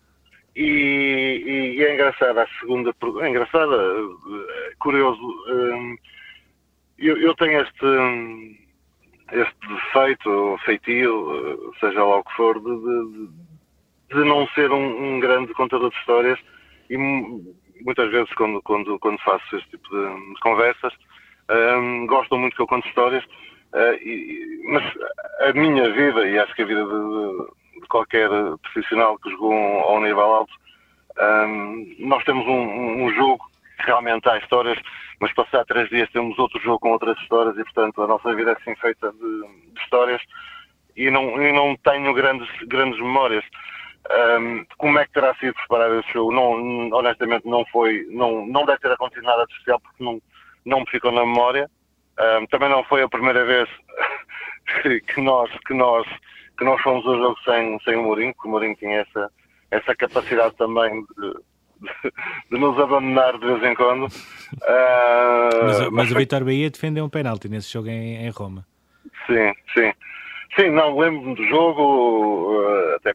e, 0.56 1.76
e, 1.76 1.84
é 1.84 1.94
engraçada 1.94 2.42
a 2.42 2.60
segunda 2.60 2.92
é 3.22 3.28
engraçada, 3.28 3.76
é 3.76 4.74
curioso. 4.78 5.22
Um, 5.48 5.96
eu, 6.98 7.16
eu, 7.16 7.34
tenho 7.36 7.62
este, 7.62 8.58
este 9.32 9.56
defeito, 9.68 10.58
feitio, 10.64 11.72
seja 11.80 12.04
lá 12.04 12.16
o 12.18 12.24
que 12.24 12.34
for, 12.34 12.60
de, 12.60 12.76
de, 12.76 13.28
de 14.14 14.28
não 14.28 14.46
ser 14.48 14.70
um, 14.70 15.14
um, 15.14 15.20
grande 15.20 15.54
contador 15.54 15.90
de 15.90 15.96
histórias 15.96 16.38
e 16.90 16.98
muitas 17.82 18.10
vezes 18.10 18.30
quando, 18.34 18.60
quando, 18.62 18.98
quando 18.98 19.18
faço 19.20 19.56
este 19.56 19.70
tipo 19.70 19.88
de 19.88 20.40
conversas 20.40 20.92
um, 21.50 22.06
gostam 22.06 22.38
muito 22.38 22.56
que 22.56 22.62
eu 22.62 22.66
conte 22.66 22.88
histórias, 22.88 23.24
uh, 23.24 23.94
e, 24.02 24.62
mas 24.68 24.84
a 25.40 25.52
minha 25.52 25.90
vida, 25.90 26.28
e 26.28 26.38
acho 26.38 26.54
que 26.54 26.62
a 26.62 26.66
vida 26.66 26.84
de, 26.84 27.80
de 27.80 27.88
qualquer 27.88 28.28
profissional 28.62 29.18
que 29.18 29.30
jogou 29.30 29.52
um 29.52 30.00
nível 30.00 30.20
alto, 30.20 30.52
um, 31.20 31.96
nós 31.98 32.24
temos 32.24 32.46
um, 32.46 33.04
um, 33.04 33.12
jogo 33.14 33.44
que 33.78 33.86
realmente 33.86 34.28
há 34.28 34.38
histórias, 34.38 34.78
mas 35.20 35.32
passar 35.34 35.64
três 35.64 35.88
dias 35.90 36.10
temos 36.10 36.38
outro 36.38 36.60
jogo 36.60 36.78
com 36.78 36.92
outras 36.92 37.18
histórias 37.18 37.56
e, 37.58 37.64
portanto, 37.64 38.02
a 38.02 38.06
nossa 38.06 38.34
vida 38.34 38.52
é 38.52 38.54
assim 38.54 38.74
feita 38.76 39.12
de, 39.12 39.18
de 39.18 39.80
histórias 39.82 40.22
e 40.96 41.10
não, 41.10 41.42
e 41.42 41.52
não 41.52 41.76
tenho 41.76 42.12
grandes, 42.14 42.48
grandes 42.66 42.98
memórias. 43.00 43.44
Um, 44.38 44.64
como 44.78 44.98
é 44.98 45.04
que 45.06 45.12
terá 45.12 45.34
sido 45.36 45.54
preparar 45.54 45.92
esse 45.98 46.12
jogo? 46.12 46.32
Não, 46.32 46.90
honestamente, 46.96 47.46
não 47.46 47.64
foi, 47.66 48.06
não, 48.10 48.46
não 48.46 48.64
deve 48.64 48.78
ter 48.80 48.92
acontecido 48.92 49.24
nada 49.24 49.46
de 49.46 49.52
especial 49.52 49.80
porque 49.80 50.02
não, 50.02 50.20
não 50.64 50.80
me 50.80 50.90
ficou 50.90 51.12
na 51.12 51.24
memória. 51.24 51.70
Um, 52.18 52.46
também 52.46 52.68
não 52.68 52.84
foi 52.84 53.02
a 53.02 53.08
primeira 53.08 53.44
vez 53.44 53.68
que 55.06 55.20
nós, 55.20 55.50
que 55.66 55.74
nós, 55.74 56.06
que 56.58 56.64
nós 56.64 56.80
fomos 56.82 57.06
ao 57.06 57.16
jogo 57.16 57.36
sem, 57.44 57.78
sem 57.80 57.96
o 57.96 58.02
Mourinho, 58.02 58.34
porque 58.34 58.48
o 58.48 58.50
Mourinho 58.50 58.76
tinha 58.76 59.00
essa, 59.00 59.30
essa 59.70 59.94
capacidade 59.94 60.54
também 60.56 61.02
de, 61.02 61.30
de, 61.80 62.12
de 62.50 62.58
nos 62.58 62.78
abandonar 62.78 63.38
de 63.38 63.46
vez 63.46 63.62
em 63.62 63.74
quando. 63.74 64.04
Uh, 64.06 65.64
mas, 65.64 65.80
mas, 65.80 65.90
mas 65.90 66.12
o 66.12 66.14
Vitor 66.14 66.44
Bahia 66.44 66.70
defendeu 66.70 67.04
um 67.04 67.08
penalti 67.08 67.48
nesse 67.48 67.72
jogo 67.72 67.88
em, 67.88 68.26
em 68.26 68.30
Roma. 68.30 68.66
Sim, 69.26 69.52
sim. 69.72 69.92
Sim, 70.56 70.70
não, 70.70 70.98
lembro-me 70.98 71.34
do 71.34 71.44
jogo, 71.46 72.60
uh, 72.60 72.96
até 72.96 73.14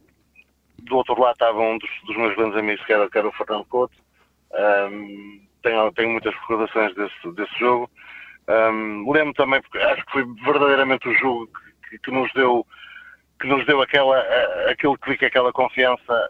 do 0.79 0.95
outro 0.95 1.19
lado 1.19 1.33
estava 1.33 1.59
um 1.59 1.77
dos, 1.77 1.89
dos 2.05 2.15
meus 2.15 2.35
grandes 2.35 2.57
amigos, 2.57 2.85
que 2.85 2.93
era, 2.93 3.09
que 3.09 3.17
era 3.17 3.27
o 3.27 3.31
Fernando 3.31 3.65
Couto. 3.65 3.95
Um, 4.53 5.44
tenho, 5.65 5.91
tenho 5.93 6.09
muitas 6.11 6.33
recordações 6.35 6.93
desse, 6.95 7.31
desse 7.33 7.59
jogo. 7.59 7.89
Um, 8.47 9.11
lembro 9.11 9.33
também, 9.33 9.61
porque 9.61 9.79
acho 9.79 10.05
que 10.05 10.11
foi 10.11 10.25
verdadeiramente 10.43 11.09
o 11.09 11.13
jogo 11.15 11.49
que, 11.89 11.97
que 11.97 12.11
nos 12.11 12.31
deu 12.33 12.65
que 13.41 13.47
nos 13.47 13.65
deu 13.65 13.81
aquela, 13.81 14.17
aquele 14.69 14.97
clique, 14.97 15.25
aquela 15.25 15.51
confiança 15.51 16.29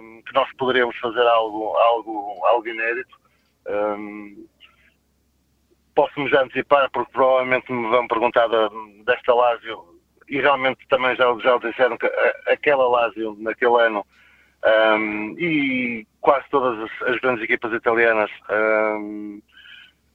um, 0.00 0.22
que 0.22 0.32
nós 0.32 0.48
poderíamos 0.56 0.96
fazer 0.96 1.26
algo, 1.26 1.76
algo, 1.76 2.46
algo 2.46 2.66
inédito. 2.66 3.16
Um, 3.68 4.46
Posso-me 5.94 6.30
já 6.30 6.42
antecipar, 6.42 6.88
porque 6.92 7.12
provavelmente 7.12 7.72
me 7.72 7.90
vão 7.90 8.06
perguntar 8.06 8.48
desta 9.04 9.34
Lásio, 9.34 9.84
e 10.28 10.40
realmente 10.40 10.78
também 10.88 11.14
já, 11.16 11.24
já 11.40 11.58
disseram 11.58 11.98
que 11.98 12.06
aquela 12.46 12.88
Lásio, 12.88 13.36
naquele 13.40 13.82
ano, 13.82 14.06
um, 14.64 15.38
e 15.38 16.06
quase 16.20 16.44
todas 16.50 16.78
as, 16.78 17.08
as, 17.08 17.20
grandes 17.20 17.44
equipas 17.44 17.72
italianas 17.72 18.30
um, 18.50 19.40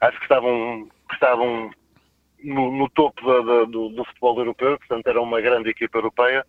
acho 0.02 0.18
que 0.18 0.24
estavam, 0.24 0.90
estavam 1.12 1.72
no, 2.44 2.72
no 2.72 2.90
topo 2.90 3.26
da, 3.26 3.40
da, 3.40 3.64
do, 3.66 3.90
do, 3.90 4.06
futebol 4.06 4.38
europeu, 4.40 4.78
portanto 4.78 5.08
era 5.08 5.22
uma 5.22 5.40
grande 5.40 5.70
equipa 5.70 5.98
europeia. 5.98 6.46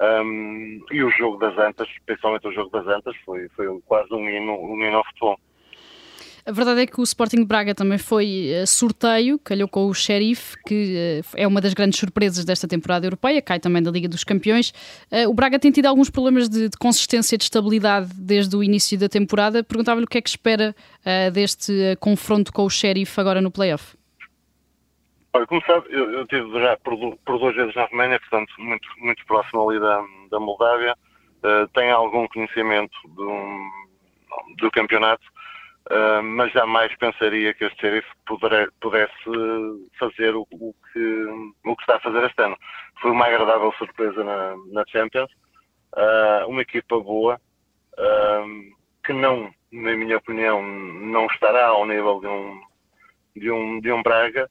Um, 0.00 0.84
e 0.90 1.04
o 1.04 1.10
jogo 1.10 1.36
das 1.38 1.56
Antas, 1.56 1.88
principalmente 2.04 2.48
o 2.48 2.52
jogo 2.52 2.70
das 2.70 2.86
Antas, 2.86 3.14
foi, 3.24 3.48
foi 3.50 3.80
quase 3.86 4.12
um 4.12 4.28
hino, 4.28 4.58
um 4.58 4.82
hino 4.82 4.96
ao 4.96 5.04
futebol. 5.04 5.38
A 6.46 6.52
verdade 6.52 6.82
é 6.82 6.86
que 6.86 7.00
o 7.00 7.02
Sporting 7.02 7.42
Braga 7.42 7.74
também 7.74 7.96
foi 7.96 8.50
uh, 8.52 8.66
sorteio, 8.66 9.38
calhou 9.38 9.66
com 9.66 9.86
o 9.86 9.94
Sheriff, 9.94 10.54
que 10.66 11.22
uh, 11.22 11.26
é 11.38 11.46
uma 11.46 11.58
das 11.58 11.72
grandes 11.72 11.98
surpresas 11.98 12.44
desta 12.44 12.68
temporada 12.68 13.06
europeia, 13.06 13.40
cai 13.40 13.58
também 13.58 13.82
da 13.82 13.90
Liga 13.90 14.06
dos 14.06 14.24
Campeões. 14.24 14.68
Uh, 15.10 15.26
o 15.26 15.32
Braga 15.32 15.58
tem 15.58 15.70
tido 15.70 15.86
alguns 15.86 16.10
problemas 16.10 16.46
de, 16.50 16.68
consistência, 16.78 17.38
de 17.38 17.44
estabilidade 17.44 18.10
desde 18.14 18.54
o 18.54 18.62
início 18.62 18.98
da 18.98 19.08
temporada. 19.08 19.64
Perguntava-lhe 19.64 20.04
o 20.04 20.08
que 20.08 20.18
é 20.18 20.20
que 20.20 20.28
espera 20.28 20.74
deste 21.32 21.96
confronto 22.00 22.52
com 22.52 22.64
o 22.64 22.70
Sheriff 22.70 23.18
agora 23.20 23.40
no 23.40 23.50
playoff. 23.50 23.96
Olha, 25.32 25.46
como 25.46 25.62
sabe, 25.66 25.86
eu, 25.90 26.10
eu 26.10 26.22
estive 26.22 26.60
já 26.60 26.76
por, 26.78 27.16
por, 27.24 27.38
duas 27.38 27.54
vezes 27.54 27.74
na 27.74 27.84
Roménia, 27.86 28.20
portanto, 28.20 28.52
muito, 28.58 28.88
muito 28.98 29.24
próximo 29.26 29.68
ali 29.68 29.80
da, 29.80 30.04
da 30.30 30.40
Moldávia. 30.40 30.96
tenho 31.74 31.94
algum 31.94 32.26
conhecimento 32.28 32.96
do, 33.08 33.32
do 34.58 34.70
campeonato 34.70 35.33
Uh, 35.90 36.22
mas 36.22 36.50
jamais 36.52 36.96
pensaria 36.96 37.52
que 37.52 37.64
este 37.64 37.78
xerife 37.78 38.08
pudesse 38.80 39.12
fazer 39.98 40.34
o, 40.34 40.46
o, 40.50 40.74
que, 40.90 41.24
o 41.62 41.76
que 41.76 41.82
está 41.82 41.96
a 41.96 42.00
fazer 42.00 42.24
este 42.24 42.42
ano. 42.42 42.56
Foi 43.02 43.10
uma 43.10 43.26
agradável 43.26 43.70
surpresa 43.72 44.24
na, 44.24 44.56
na 44.72 44.84
Champions, 44.86 45.30
uh, 45.94 46.48
uma 46.48 46.62
equipa 46.62 46.98
boa, 46.98 47.38
uh, 47.98 48.76
que 49.04 49.12
não, 49.12 49.52
na 49.70 49.94
minha 49.94 50.16
opinião, 50.16 50.62
não 50.62 51.26
estará 51.26 51.66
ao 51.66 51.86
nível 51.86 52.18
de 52.18 52.28
um, 52.28 52.60
de 53.36 53.50
um, 53.50 53.80
de 53.80 53.92
um 53.92 54.02
Braga, 54.02 54.48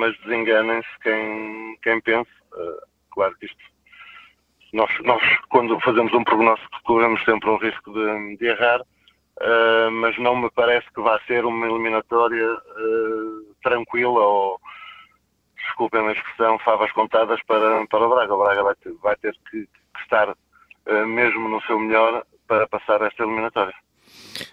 mas 0.00 0.16
desenganem-se 0.20 0.88
quem, 1.02 1.78
quem 1.82 2.00
pense. 2.00 2.30
claro 3.10 3.36
que 3.38 3.44
isto, 3.46 3.58
nós, 4.72 4.90
nós 5.04 5.22
quando 5.50 5.78
fazemos 5.80 6.12
um 6.14 6.24
prognóstico 6.24 6.82
corremos 6.84 7.22
sempre 7.24 7.50
um 7.50 7.58
risco 7.58 7.92
de, 7.92 8.36
de 8.38 8.46
errar, 8.46 8.80
uh, 9.40 9.90
mas 9.90 10.16
não 10.18 10.36
me 10.36 10.50
parece 10.50 10.86
que 10.92 11.00
vá 11.00 11.18
ser 11.26 11.44
uma 11.44 11.66
eliminatória 11.66 12.52
uh, 12.52 13.54
tranquila 13.62 14.20
ou, 14.20 14.60
desculpem 15.56 16.08
a 16.08 16.12
expressão, 16.12 16.58
favas 16.60 16.90
contadas 16.92 17.42
para, 17.42 17.86
para 17.86 18.06
o 18.06 18.08
Braga. 18.08 18.34
O 18.34 18.38
Braga 18.38 18.62
vai 18.62 18.74
ter, 18.76 18.92
vai 19.02 19.16
ter 19.16 19.36
que, 19.50 19.66
que 19.66 20.02
estar 20.02 20.30
uh, 20.30 21.06
mesmo 21.06 21.48
no 21.48 21.60
seu 21.62 21.78
melhor 21.78 22.24
para 22.46 22.66
passar 22.66 23.02
esta 23.02 23.22
eliminatória. 23.22 23.74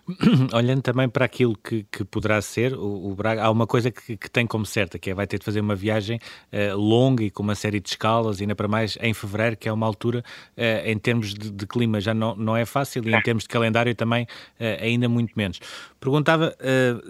Olhando 0.54 0.82
também 0.82 1.10
para 1.10 1.26
aquilo 1.26 1.58
que, 1.58 1.86
que 1.92 2.04
poderá 2.04 2.42
ser, 2.42 2.74
o, 2.74 3.12
o, 3.12 3.16
Braga, 3.16 3.44
há 3.44 3.50
uma 3.50 3.68
coisa 3.68 3.92
que, 3.92 4.18
que, 4.18 4.30
tem 4.30 4.46
como 4.46 4.66
certa, 4.66 4.98
que 5.00 5.10
é 5.10 5.14
vai 5.14 5.28
ter 5.28 5.40
de 5.40 5.46
fazer 5.46 5.62
uma 5.62 5.76
viagem 5.76 6.20
uh, 6.52 6.78
longa 6.78 7.24
e 7.24 7.32
com 7.32 7.44
uma 7.44 7.56
série 7.56 7.80
de 7.80 7.90
escalas, 7.90 8.42
ainda 8.42 8.56
para 8.56 8.68
mais 8.68 8.98
em 9.02 9.14
fevereiro, 9.14 9.58
que 9.58 9.68
é 9.68 9.74
uma 9.74 9.86
altura, 9.86 10.24
uh, 10.58 10.88
em 10.88 10.98
termos 10.98 11.34
de, 11.34 11.52
de, 11.52 11.68
clima, 11.68 12.00
já 12.00 12.14
não, 12.14 12.36
não 12.36 12.56
é 12.56 12.66
fácil 12.66 13.08
e 13.08 13.14
em 13.14 13.22
termos 13.22 13.44
de 13.44 13.50
calendário 13.50 13.94
também 13.96 14.24
uh, 14.24 14.84
ainda 14.84 15.08
muito 15.10 15.34
menos. 15.36 15.60
Perguntava, 16.00 16.54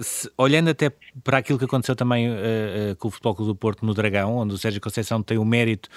se, 0.02 0.32
olhando 0.38 0.70
até 0.70 0.92
para 1.24 1.40
aquilo 1.40 1.58
que 1.58 1.66
aconteceu 1.66 1.96
também 1.96 2.30
com 3.00 3.08
o 3.08 3.12
Futebol 3.12 3.34
Clube 3.34 3.52
do 3.52 3.56
Porto 3.56 3.84
no 3.84 3.92
Dragão, 3.92 4.38
onde 4.38 4.54
o 4.54 4.58
Sérgio 4.58 4.80
Conceição 4.80 5.24
tem 5.24 5.36
o 5.40 5.44
mérito 5.44 5.90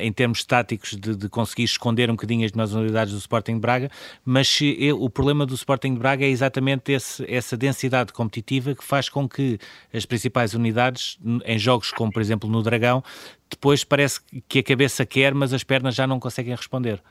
em 0.00 0.10
termos 0.10 0.42
táticos 0.44 0.92
de, 0.92 1.14
de, 1.14 1.28
conseguir 1.28 1.64
esconder 1.64 2.08
um 2.08 2.14
bocadinho 2.14 2.46
as 2.46 2.52
melhores 2.52 2.72
unidades 2.72 3.12
do 3.12 3.18
Sporting 3.18 3.56
de 3.56 3.60
Braga, 3.60 3.90
mas 4.24 4.48
se, 4.48 4.78
o 4.94 5.10
problema 5.10 5.44
do 5.44 5.54
Sporting 5.54 5.92
de 5.92 6.00
Braga 6.00 6.17
é 6.24 6.28
exatamente 6.28 6.92
esse, 6.92 7.24
essa 7.32 7.56
densidade 7.56 8.12
competitiva 8.12 8.74
que 8.74 8.84
faz 8.84 9.08
com 9.08 9.28
que 9.28 9.58
as 9.92 10.06
principais 10.06 10.54
unidades, 10.54 11.18
em 11.44 11.58
jogos 11.58 11.90
como, 11.90 12.12
por 12.12 12.20
exemplo, 12.20 12.48
no 12.48 12.62
Dragão, 12.62 13.02
depois 13.50 13.84
parece 13.84 14.20
que 14.48 14.58
a 14.58 14.62
cabeça 14.62 15.04
quer, 15.06 15.34
mas 15.34 15.52
as 15.52 15.64
pernas 15.64 15.94
já 15.94 16.06
não 16.06 16.20
conseguem 16.20 16.54
responder. 16.54 17.02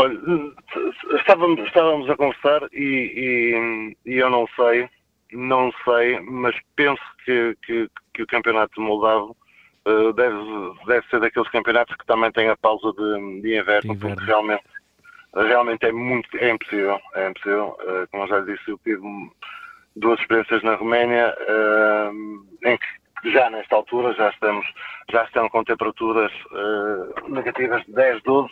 Olha, 0.00 0.16
estávamos, 1.18 1.60
estávamos 1.66 2.08
a 2.08 2.16
conversar 2.16 2.62
e, 2.72 3.96
e, 4.06 4.12
e, 4.12 4.14
eu 4.14 4.30
não 4.30 4.46
sei, 4.54 4.88
não 5.32 5.72
sei, 5.84 6.20
mas 6.20 6.54
penso 6.76 7.02
que, 7.24 7.56
que, 7.66 7.90
que 8.14 8.22
o 8.22 8.26
campeonato 8.28 8.74
de 8.74 8.80
Moldavo 8.80 9.36
uh, 9.86 10.12
deve, 10.12 10.36
deve 10.86 11.06
ser 11.08 11.18
daqueles 11.18 11.50
campeonatos 11.50 11.96
que 11.96 12.06
também 12.06 12.30
tem 12.30 12.48
a 12.48 12.56
pausa 12.56 12.92
de, 12.92 13.40
de 13.40 13.58
inverno, 13.58 13.80
de 13.80 13.96
inverno. 13.96 13.98
porque 13.98 14.24
realmente 14.24 14.62
realmente 15.34 15.86
é 15.86 15.92
muito, 15.92 16.28
é 16.38 16.50
impossível, 16.50 16.98
é 17.14 17.28
impossível. 17.28 17.76
Uh, 17.80 18.08
como 18.10 18.24
eu 18.24 18.28
já 18.28 18.40
disse, 18.40 18.70
eu 18.70 18.78
tive 18.78 19.02
duas 19.96 20.20
experiências 20.20 20.62
na 20.62 20.74
Roménia 20.74 21.34
uh, 21.40 22.46
em 22.64 22.78
que 22.78 23.30
já 23.30 23.50
nesta 23.50 23.74
altura 23.74 24.14
já 24.14 24.30
estamos, 24.30 24.66
já 25.10 25.24
estão 25.24 25.48
com 25.48 25.64
temperaturas 25.64 26.32
uh, 26.52 27.28
negativas 27.28 27.84
de 27.84 27.92
10, 27.92 28.22
12 28.22 28.48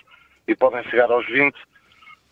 e 0.49 0.57
podem 0.57 0.83
chegar 0.85 1.11
aos 1.11 1.27
20. 1.27 1.55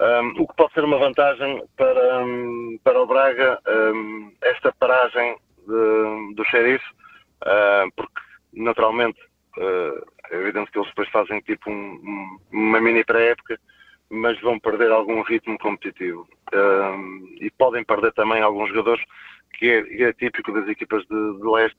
Um, 0.01 0.43
o 0.43 0.49
que 0.49 0.57
pode 0.57 0.73
ser 0.73 0.85
uma 0.85 0.99
vantagem 0.99 1.63
para, 1.77 2.19
um, 2.19 2.79
para 2.83 3.01
o 3.01 3.07
Braga, 3.07 3.61
um, 3.69 4.33
esta 4.43 4.73
paragem 4.73 5.37
de, 5.59 6.35
do 6.35 6.45
xerife, 6.51 6.85
uh, 7.43 7.91
porque 7.95 8.21
naturalmente 8.53 9.21
uh, 9.59 10.05
é 10.31 10.37
evidente 10.37 10.73
que 10.73 10.79
eles 10.79 10.89
depois 10.89 11.09
fazem 11.11 11.41
tipo 11.43 11.71
um, 11.71 12.39
uma 12.53 12.81
mini 12.81 13.05
pré-época 13.05 13.59
mas 14.11 14.41
vão 14.41 14.59
perder 14.59 14.91
algum 14.91 15.23
ritmo 15.23 15.59
competitivo. 15.59 16.29
Um, 16.53 17.37
e 17.41 17.51
podem 17.51 17.85
perder 17.85 18.13
também 18.13 18.43
alguns 18.43 18.69
jogadores, 18.69 19.05
que 19.55 19.69
é, 19.71 20.03
é 20.03 20.13
típico 20.13 20.53
das 20.53 20.69
equipas 20.69 21.03
de, 21.07 21.39
de 21.39 21.47
leste 21.47 21.79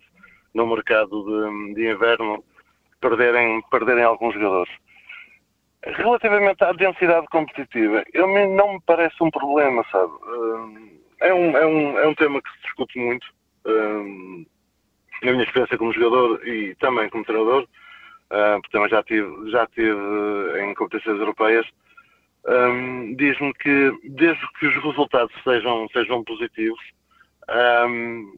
no 0.54 0.68
mercado 0.68 1.24
de, 1.24 1.74
de, 1.76 1.92
inverno, 1.92 2.44
perderem, 3.00 3.62
perderem 3.70 4.04
alguns 4.04 4.34
jogadores. 4.34 4.72
Relativamente 5.84 6.64
à 6.64 6.72
densidade 6.72 7.28
competitiva, 7.28 8.04
eu 8.14 8.28
não 8.28 8.74
me 8.74 8.82
parece 8.86 9.16
um 9.22 9.30
problema, 9.30 9.86
sabe? 9.92 10.12
é, 11.22 11.34
um, 11.34 11.58
é, 11.58 11.66
um, 11.66 12.00
é 12.00 12.08
um 12.08 12.16
tema 12.16 12.42
que 12.42 12.50
se 12.52 12.62
discute 12.64 13.00
muito. 13.00 13.28
na 15.24 15.32
minha 15.32 15.44
experiência 15.44 15.78
como 15.78 15.94
jogador 15.94 16.46
e 16.48 16.76
também 16.76 17.10
como 17.10 17.26
treinador, 17.26 17.64
uh, 17.64 18.62
porque 18.62 18.72
também 18.72 18.90
já 18.90 19.04
tive, 19.04 19.52
já 19.52 19.68
tive 19.68 20.62
em 20.62 20.74
competições 20.74 21.20
europeias, 21.20 21.66
um, 22.48 23.16
diz-me 23.16 23.54
que 23.56 23.92
desde 24.04 24.42
que 24.60 24.68
os 24.68 24.84
resultados 24.84 25.34
sejam, 25.44 25.88
sejam 25.90 26.24
positivos, 26.24 26.80
um, 27.90 28.38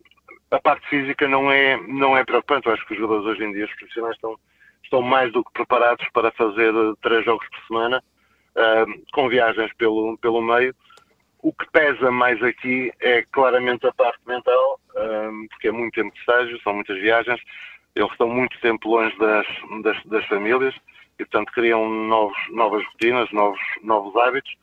a 0.50 0.60
parte 0.60 0.88
física 0.88 1.28
não 1.28 1.52
é, 1.52 1.78
não 1.88 2.18
é 2.18 2.24
preocupante. 2.24 2.68
Eu 2.68 2.74
acho 2.74 2.86
que 2.86 2.94
os 2.94 3.00
jogadores 3.00 3.28
hoje 3.28 3.44
em 3.44 3.54
dia, 3.54 3.66
os 3.66 3.76
profissionais, 3.76 4.16
estão, 4.16 4.40
estão 4.84 5.02
mais 5.02 5.32
do 5.34 5.44
que 5.44 5.52
preparados 5.52 6.08
para 6.14 6.32
fazer 6.32 6.74
três 7.02 7.26
jogos 7.26 7.48
por 7.50 7.68
semana, 7.68 8.04
um, 8.56 9.04
com 9.12 9.28
viagens 9.28 9.74
pelo, 9.74 10.18
pelo 10.20 10.42
meio. 10.42 10.74
O 11.42 11.54
que 11.54 11.70
pesa 11.72 12.10
mais 12.10 12.42
aqui 12.42 12.92
é 13.00 13.24
claramente 13.32 13.86
a 13.86 13.94
parte 13.94 14.20
mental, 14.26 14.80
porque 15.52 15.68
é 15.68 15.72
muito 15.72 15.94
tempo 15.94 16.12
de 16.12 16.20
estágio, 16.20 16.60
são 16.62 16.74
muitas 16.74 16.98
viagens, 17.00 17.40
eles 17.96 18.12
estão 18.12 18.28
muito 18.28 18.60
tempo 18.60 18.90
longe 18.90 19.16
das, 19.18 19.46
das, 19.84 20.04
das 20.06 20.26
famílias 20.26 20.74
e, 21.20 21.26
portanto, 21.26 21.52
criam 21.52 21.90
novos, 21.90 22.38
novas 22.52 22.86
rotinas, 22.86 23.32
novos, 23.32 23.60
novos 23.84 24.16
hábitos. 24.16 24.54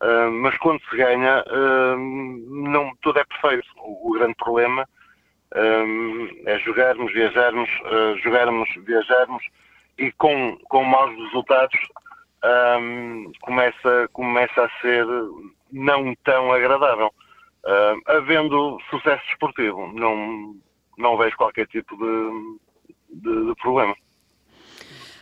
Uh, 0.00 0.30
mas 0.32 0.56
quando 0.58 0.80
se 0.88 0.96
ganha, 0.96 1.44
uh, 1.46 1.96
não 1.98 2.90
tudo 3.02 3.18
é 3.18 3.24
perfeito. 3.24 3.68
O, 3.76 4.10
o 4.10 4.12
grande 4.12 4.34
problema 4.34 4.88
uh, 5.54 6.48
é 6.48 6.58
jogarmos, 6.60 7.12
viajarmos, 7.12 7.68
jogarmos, 8.22 8.68
viajarmos 8.78 9.44
e 9.98 10.10
com, 10.12 10.56
com 10.68 10.84
maus 10.84 11.14
resultados 11.24 11.78
começa, 13.42 14.08
começa 14.14 14.64
a 14.64 14.80
ser 14.80 15.04
não 15.70 16.14
tão 16.24 16.50
agradável. 16.50 17.12
havendo 18.06 18.80
sucesso 18.88 19.22
esportivo, 19.30 19.92
não, 19.92 20.56
não 20.96 21.18
vejo 21.18 21.36
qualquer 21.36 21.66
tipo 21.66 21.94
de, 21.98 23.20
de, 23.20 23.46
de 23.48 23.54
problema. 23.56 23.94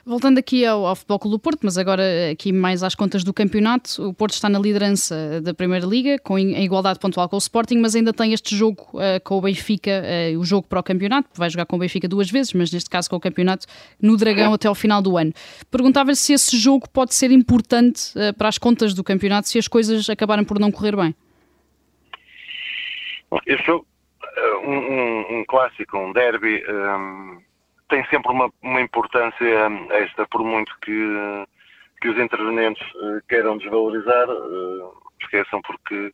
Voltando 0.09 0.39
aqui 0.39 0.65
ao, 0.65 0.87
ao 0.87 0.97
Futebol 0.97 1.19
Clube 1.19 1.37
do 1.37 1.39
Porto, 1.39 1.59
mas 1.65 1.77
agora 1.77 2.03
aqui 2.33 2.51
mais 2.51 2.83
às 2.83 2.95
contas 2.95 3.23
do 3.23 3.35
campeonato, 3.35 4.09
o 4.09 4.15
Porto 4.15 4.33
está 4.33 4.49
na 4.49 4.59
liderança 4.59 5.39
da 5.43 5.53
Primeira 5.53 5.85
Liga, 5.85 6.19
com 6.19 6.39
em 6.39 6.65
igualdade 6.65 6.99
pontual 6.99 7.29
com 7.29 7.37
o 7.37 7.39
Sporting, 7.39 7.77
mas 7.77 7.95
ainda 7.95 8.11
tem 8.11 8.33
este 8.33 8.57
jogo 8.57 8.89
uh, 8.95 9.23
com 9.23 9.37
o 9.37 9.43
Benfica, 9.43 10.03
uh, 10.03 10.39
o 10.39 10.45
jogo 10.47 10.67
para 10.67 10.81
o 10.81 10.83
campeonato, 10.83 11.29
vai 11.35 11.51
jogar 11.51 11.67
com 11.67 11.77
o 11.77 11.79
Benfica 11.79 12.09
duas 12.09 12.31
vezes, 12.31 12.55
mas 12.55 12.73
neste 12.73 12.89
caso 12.89 13.11
com 13.11 13.17
o 13.17 13.21
campeonato 13.21 13.67
no 14.01 14.17
Dragão 14.17 14.55
até 14.55 14.67
ao 14.67 14.75
final 14.75 15.03
do 15.03 15.19
ano. 15.19 15.31
Perguntava-lhe 15.71 16.17
se 16.17 16.33
esse 16.33 16.57
jogo 16.57 16.89
pode 16.89 17.13
ser 17.13 17.31
importante 17.31 18.11
uh, 18.17 18.33
para 18.33 18.49
as 18.49 18.57
contas 18.57 18.95
do 18.95 19.05
campeonato, 19.05 19.47
se 19.47 19.59
as 19.59 19.69
coisas 19.69 20.09
acabarem 20.09 20.43
por 20.43 20.59
não 20.59 20.73
correr 20.73 20.97
bem. 20.97 21.15
Esse 23.47 23.63
jogo, 23.63 23.87
um, 24.65 24.73
um, 24.73 25.41
um 25.41 25.45
clássico, 25.47 25.99
um 25.99 26.15
derby... 26.15 26.63
Um 26.67 27.48
tem 27.89 28.05
sempre 28.07 28.31
uma, 28.31 28.51
uma 28.63 28.81
importância 28.81 29.71
extra, 29.93 30.27
por 30.29 30.45
muito 30.45 30.77
que, 30.81 31.47
que 32.01 32.09
os 32.09 32.19
intervenientes 32.19 32.87
uh, 32.95 33.21
queiram 33.29 33.59
desvalorizar, 33.59 34.29
uh, 34.29 35.03
esqueçam 35.21 35.61
porque 35.63 36.13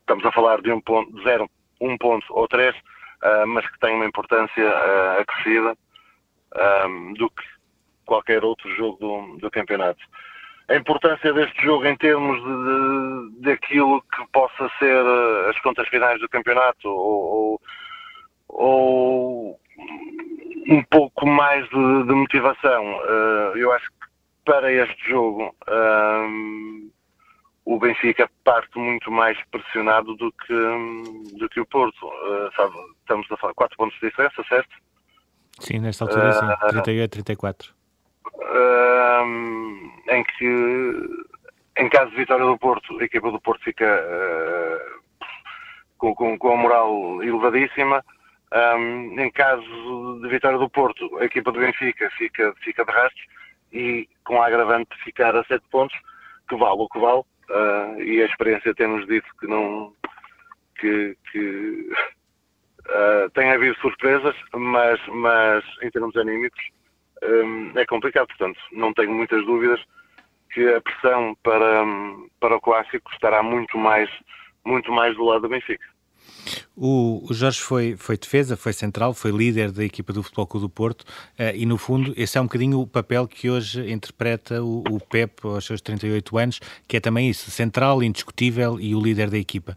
estamos 0.00 0.24
a 0.24 0.32
falar 0.32 0.60
de 0.60 0.70
um 0.70 0.80
ponto, 0.80 1.22
zero, 1.22 1.50
um 1.80 1.96
ponto 1.96 2.24
ou 2.30 2.46
três, 2.46 2.76
mas 3.48 3.66
que 3.66 3.78
tem 3.80 3.94
uma 3.94 4.04
importância 4.04 4.68
acrescida 5.18 5.74
do 7.16 7.30
que 7.30 7.44
qualquer 8.04 8.44
outro 8.44 8.70
jogo 8.76 8.98
do, 8.98 9.38
do, 9.38 9.50
campeonato. 9.50 9.98
A 10.68 10.76
importância 10.76 11.32
deste 11.32 11.60
jogo 11.62 11.86
em 11.86 11.96
termos 11.96 12.38
de, 12.38 13.40
de, 13.40 13.40
daquilo 13.40 14.02
que 14.02 14.26
possa 14.32 14.70
ser 14.78 15.02
as 15.48 15.58
contas 15.60 15.88
finais 15.88 16.20
do 16.20 16.28
campeonato 16.28 16.88
ou, 16.88 17.58
ou, 17.58 17.60
ou 18.48 19.60
um 20.68 20.82
pouco 20.90 21.26
mais 21.26 21.64
de, 21.68 22.04
de 22.04 22.14
motivação. 22.14 22.84
eu 23.54 23.72
acho 23.72 23.86
que 23.86 24.08
para 24.44 24.72
este 24.72 25.08
jogo 25.08 25.54
o 27.68 27.78
Benfica 27.78 28.30
parte 28.42 28.78
muito 28.78 29.10
mais 29.10 29.38
pressionado 29.50 30.16
do 30.16 30.32
que, 30.32 31.38
do 31.38 31.50
que 31.50 31.60
o 31.60 31.66
Porto. 31.66 32.06
Uh, 32.06 32.50
sabe, 32.56 32.74
estamos 33.00 33.30
a 33.30 33.36
falar 33.36 33.52
4 33.52 33.76
pontos 33.76 34.00
de 34.00 34.08
diferença, 34.08 34.42
certo? 34.48 34.70
Sim, 35.60 35.80
nesta 35.80 36.04
altura 36.04 36.30
uh, 36.30 36.32
sim, 36.32 36.68
38, 36.70 37.10
34. 37.10 37.74
Uh, 38.24 39.92
em 40.08 40.24
que, 40.24 41.02
em 41.78 41.90
caso 41.90 42.10
de 42.12 42.16
vitória 42.16 42.46
do 42.46 42.56
Porto, 42.56 42.98
a 42.98 43.04
equipa 43.04 43.30
do 43.30 43.38
Porto 43.38 43.62
fica 43.62 43.84
uh, 43.84 45.00
com, 45.98 46.14
com, 46.14 46.38
com, 46.38 46.52
a 46.54 46.56
moral 46.56 47.22
elevadíssima. 47.22 48.02
Um, 48.54 49.20
em 49.20 49.30
caso 49.30 50.20
de 50.22 50.28
vitória 50.28 50.58
do 50.58 50.70
Porto, 50.70 51.18
a 51.18 51.24
equipa 51.24 51.52
do 51.52 51.60
Benfica 51.60 52.10
fica, 52.16 52.54
fica 52.62 52.84
de 52.84 52.90
rastros 52.90 53.26
e 53.72 54.08
com 54.24 54.40
a 54.40 54.46
agravante 54.46 54.88
de 54.96 55.04
ficar 55.04 55.36
a 55.36 55.44
7 55.44 55.62
pontos, 55.70 55.96
que 56.48 56.56
vale 56.56 56.80
o 56.80 56.88
que 56.88 56.98
vale, 56.98 57.20
uh, 57.20 58.02
e 58.02 58.22
a 58.22 58.26
experiência 58.26 58.74
tem-nos 58.74 59.06
dito 59.06 59.28
que 59.38 59.46
não 59.46 59.92
que, 60.80 61.16
que 61.30 61.90
uh, 62.86 63.30
tem 63.34 63.50
havido 63.50 63.76
surpresas, 63.80 64.34
mas, 64.54 64.98
mas 65.08 65.64
em 65.82 65.90
termos 65.90 66.16
anímicos 66.16 66.64
um, 67.22 67.78
é 67.78 67.84
complicado, 67.84 68.28
portanto 68.28 68.58
não 68.72 68.94
tenho 68.94 69.12
muitas 69.12 69.44
dúvidas 69.44 69.80
que 70.52 70.66
a 70.74 70.80
pressão 70.80 71.36
para, 71.42 71.84
para 72.40 72.56
o 72.56 72.60
clássico 72.60 73.10
estará 73.12 73.42
muito 73.42 73.76
mais, 73.76 74.08
muito 74.64 74.90
mais 74.90 75.14
do 75.16 75.24
lado 75.24 75.42
do 75.42 75.48
Benfica. 75.48 75.86
O, 76.80 77.26
o, 77.28 77.34
Jorge 77.34 77.58
foi, 77.58 77.96
foi 77.96 78.16
defesa, 78.16 78.56
foi 78.56 78.72
central, 78.72 79.12
foi 79.12 79.32
líder 79.32 79.72
da 79.72 79.84
equipa 79.84 80.12
do 80.12 80.22
Futebol 80.22 80.46
Clube 80.46 80.66
do 80.66 80.68
Porto 80.68 81.02
uh, 81.02 81.52
e, 81.52 81.66
no 81.66 81.76
fundo, 81.76 82.14
esse 82.16 82.38
é 82.38 82.40
um 82.40 82.44
bocadinho 82.44 82.80
o 82.80 82.86
papel 82.86 83.26
que 83.26 83.50
hoje 83.50 83.90
interpreta 83.90 84.62
o, 84.62 84.84
o 84.88 85.00
Pep 85.00 85.44
aos 85.44 85.66
seus 85.66 85.80
38 85.80 86.38
anos, 86.38 86.60
que 86.86 86.96
é 86.96 87.00
também 87.00 87.28
isso, 87.28 87.50
central, 87.50 88.00
indiscutível 88.00 88.78
e 88.80 88.94
o 88.94 89.00
líder 89.00 89.28
da 89.28 89.38
equipa. 89.38 89.76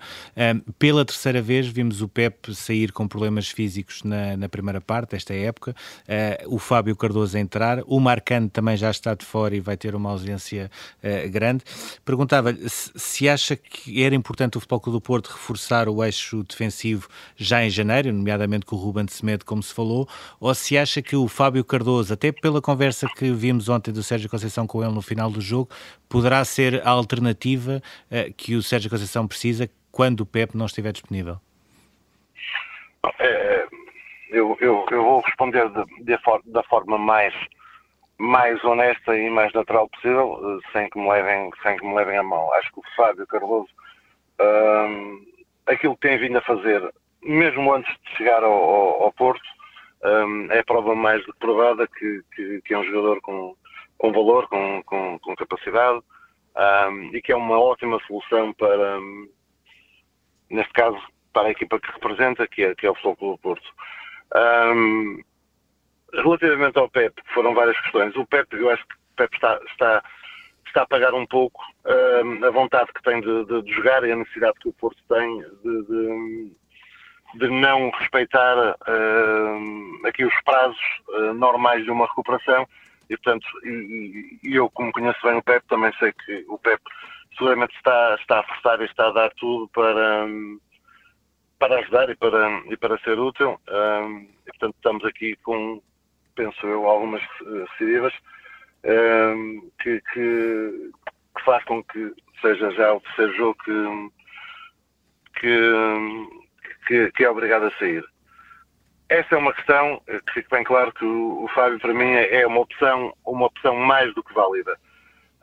Pela 0.77 1.03
terceira 1.03 1.41
vez 1.41 1.67
vimos 1.67 2.01
o 2.01 2.07
Pep 2.07 2.53
sair 2.53 2.91
com 2.91 3.07
problemas 3.07 3.49
físicos 3.49 4.03
na, 4.03 4.37
na 4.37 4.47
primeira 4.47 4.79
parte 4.79 5.11
desta 5.11 5.33
época, 5.33 5.75
uh, 6.07 6.55
o 6.55 6.59
Fábio 6.59 6.95
Cardoso 6.95 7.35
a 7.35 7.39
entrar, 7.39 7.81
o 7.87 7.99
Marcano 7.99 8.47
também 8.47 8.77
já 8.77 8.91
está 8.91 9.15
de 9.15 9.25
fora 9.25 9.55
e 9.55 9.59
vai 9.59 9.75
ter 9.75 9.95
uma 9.95 10.11
ausência 10.11 10.69
grande. 11.31 11.63
Perguntava-lhe 12.05 12.69
se, 12.69 12.91
se 12.95 13.29
acha 13.29 13.55
que 13.55 14.03
era 14.03 14.13
importante 14.13 14.57
o 14.57 14.59
Futebol 14.59 14.79
Clube 14.79 14.97
do 14.97 15.01
Porto 15.01 15.29
reforçar 15.29 15.89
o 15.89 16.03
eixo 16.03 16.43
defensivo 16.43 16.90
já 17.35 17.63
em 17.63 17.69
janeiro, 17.69 18.11
nomeadamente 18.11 18.65
com 18.65 18.75
o 18.75 18.79
Ruben 18.79 19.07
Semedo, 19.07 19.45
como 19.45 19.61
se 19.61 19.73
falou, 19.73 20.07
ou 20.39 20.53
se 20.53 20.77
acha 20.77 21.01
que 21.01 21.15
o 21.15 21.27
Fábio 21.27 21.63
Cardoso, 21.63 22.13
até 22.13 22.31
pela 22.31 22.61
conversa 22.61 23.07
que 23.15 23.31
vimos 23.31 23.69
ontem 23.69 23.91
do 23.91 24.03
Sérgio 24.03 24.29
Conceição 24.29 24.65
com 24.65 24.83
ele 24.83 24.93
no 24.93 25.01
final 25.01 25.29
do 25.29 25.41
jogo, 25.41 25.69
poderá 26.09 26.43
ser 26.45 26.85
a 26.85 26.89
alternativa 26.91 27.81
uh, 28.11 28.33
que 28.35 28.55
o 28.55 28.63
Sérgio 28.63 28.89
Conceição 28.89 29.27
precisa 29.27 29.69
quando 29.91 30.21
o 30.21 30.25
Pep 30.25 30.55
não 30.55 30.65
estiver 30.65 30.91
disponível? 30.91 31.37
É, 33.19 33.65
eu, 34.29 34.57
eu, 34.61 34.85
eu, 34.89 35.03
vou 35.03 35.21
responder 35.21 35.69
de, 35.69 35.85
de, 36.03 36.17
da 36.45 36.63
forma 36.63 36.97
mais 36.97 37.33
mais 38.21 38.63
honesta 38.63 39.17
e 39.17 39.31
mais 39.31 39.51
natural 39.51 39.89
possível, 39.89 40.39
eh, 40.43 40.71
sem 40.71 40.87
que 40.91 40.99
me 40.99 41.09
levem, 41.09 41.49
sem 41.63 41.75
que 41.75 41.85
me 41.85 41.95
levem 41.95 42.17
a 42.17 42.23
mão. 42.23 42.53
Acho 42.53 42.71
que 42.71 42.79
o 42.79 42.83
Fábio 42.95 43.25
Cardoso 43.25 43.67
hum, 44.39 45.25
aquilo 45.67 45.95
que 45.95 46.07
tem 46.07 46.17
vindo 46.17 46.37
a 46.37 46.41
fazer, 46.41 46.81
mesmo 47.23 47.73
antes 47.73 47.93
de 48.03 48.17
chegar 48.17 48.43
ao, 48.43 48.51
ao, 48.51 49.03
ao 49.03 49.13
Porto, 49.13 49.45
um, 50.03 50.51
é 50.51 50.59
a 50.59 50.63
prova 50.63 50.95
mais 50.95 51.23
provada 51.39 51.87
que, 51.87 52.21
que, 52.35 52.61
que, 52.61 52.73
é 52.73 52.77
um 52.77 52.83
jogador 52.85 53.21
com, 53.21 53.55
com 53.97 54.11
valor, 54.11 54.47
com, 54.47 54.81
com, 54.83 55.19
com 55.19 55.35
capacidade 55.35 55.99
um, 56.89 57.15
e 57.15 57.21
que 57.21 57.31
é 57.31 57.35
uma 57.35 57.59
ótima 57.59 57.99
solução 58.07 58.53
para, 58.53 58.99
um, 58.99 59.29
neste 60.49 60.73
caso, 60.73 60.99
para 61.31 61.47
a 61.47 61.51
equipa 61.51 61.79
que 61.79 61.91
representa, 61.91 62.47
que 62.47 62.63
é, 62.63 62.75
que 62.75 62.85
é 62.85 62.89
o 62.89 62.95
Futebol 62.95 63.33
do 63.33 63.41
Porto. 63.41 63.73
relativamente 66.13 66.77
ao 66.77 66.89
Pep, 66.89 67.13
foram 67.33 67.53
várias 67.53 67.79
questões. 67.81 68.15
O 68.15 68.25
Pep, 68.25 68.47
eu 68.55 68.69
acho 68.69 68.85
que 68.87 68.95
o 68.95 69.15
Pep 69.15 69.35
está, 69.35 69.59
está 69.69 70.03
está 70.71 70.83
a 70.83 70.87
pagar 70.87 71.13
um 71.13 71.25
pouco 71.25 71.61
uh, 71.85 72.45
a 72.45 72.49
vontade 72.49 72.91
que 72.93 73.03
tem 73.03 73.19
de, 73.21 73.45
de, 73.45 73.61
de, 73.61 73.73
jogar 73.73 74.03
e 74.03 74.11
a 74.11 74.15
necessidade 74.15 74.57
que 74.59 74.69
o 74.69 74.73
Porto 74.73 74.97
tem 75.07 75.39
de, 75.63 76.51
de, 77.35 77.49
não 77.49 77.89
respeitar 77.91 78.57
uh, 78.57 80.07
aqui 80.07 80.23
os 80.25 80.33
prazos 80.43 80.79
uh, 81.09 81.33
normais 81.33 81.83
de 81.83 81.91
uma 81.91 82.07
recuperação. 82.07 82.67
E 83.09 83.17
portanto 83.17 83.45
e, 83.65 84.39
e, 84.43 84.55
eu 84.55 84.69
como 84.69 84.93
conheço 84.93 85.19
bem 85.21 85.37
o 85.37 85.43
Pep 85.43 85.65
também 85.67 85.91
sei 85.99 86.13
que 86.13 86.45
o 86.47 86.57
Pep 86.57 86.81
seguramente 87.37 87.75
está, 87.75 88.15
está 88.19 88.39
a 88.39 88.43
forçar 88.43 88.81
e 88.81 88.85
está 88.85 89.07
a 89.07 89.11
dar 89.11 89.31
tudo 89.31 89.67
para, 89.73 90.25
para 91.59 91.79
ajudar 91.79 92.09
e 92.09 92.15
para, 92.15 92.63
e 92.69 92.77
para 92.77 92.97
ser 92.99 93.19
útil. 93.19 93.59
E 93.67 94.49
portanto 94.51 94.75
estamos 94.75 95.03
aqui 95.03 95.35
com 95.43 95.81
penso 96.35 96.65
eu 96.65 96.87
algumas 96.87 97.21
recidivas 97.71 98.13
Ehm, 98.83 99.59
que, 99.79 100.01
que, 100.13 100.91
que, 101.35 101.43
faz 101.45 101.63
com 101.65 101.83
que 101.83 102.13
seja 102.41 102.71
já 102.71 102.93
o 102.93 103.01
terceiro 103.01 103.35
jogo 103.35 103.55
que, 105.39 107.11
que, 107.15 107.23
é 107.23 107.29
obrigado 107.29 107.65
a 107.65 107.71
sair. 107.77 108.03
Essa 109.07 109.35
é 109.35 109.37
uma 109.37 109.53
questão 109.53 110.01
que 110.07 110.33
fique 110.33 110.49
bem 110.49 110.63
claro 110.63 110.91
que 110.93 111.05
o, 111.05 111.43
o 111.43 111.47
Fábio 111.49 111.79
para 111.79 111.93
mim 111.93 112.11
é 112.13 112.47
uma 112.47 112.61
opção, 112.61 113.13
uma 113.25 113.47
opção 113.47 113.75
mais 113.75 114.13
do 114.15 114.23
que 114.23 114.33
válida. 114.33 114.75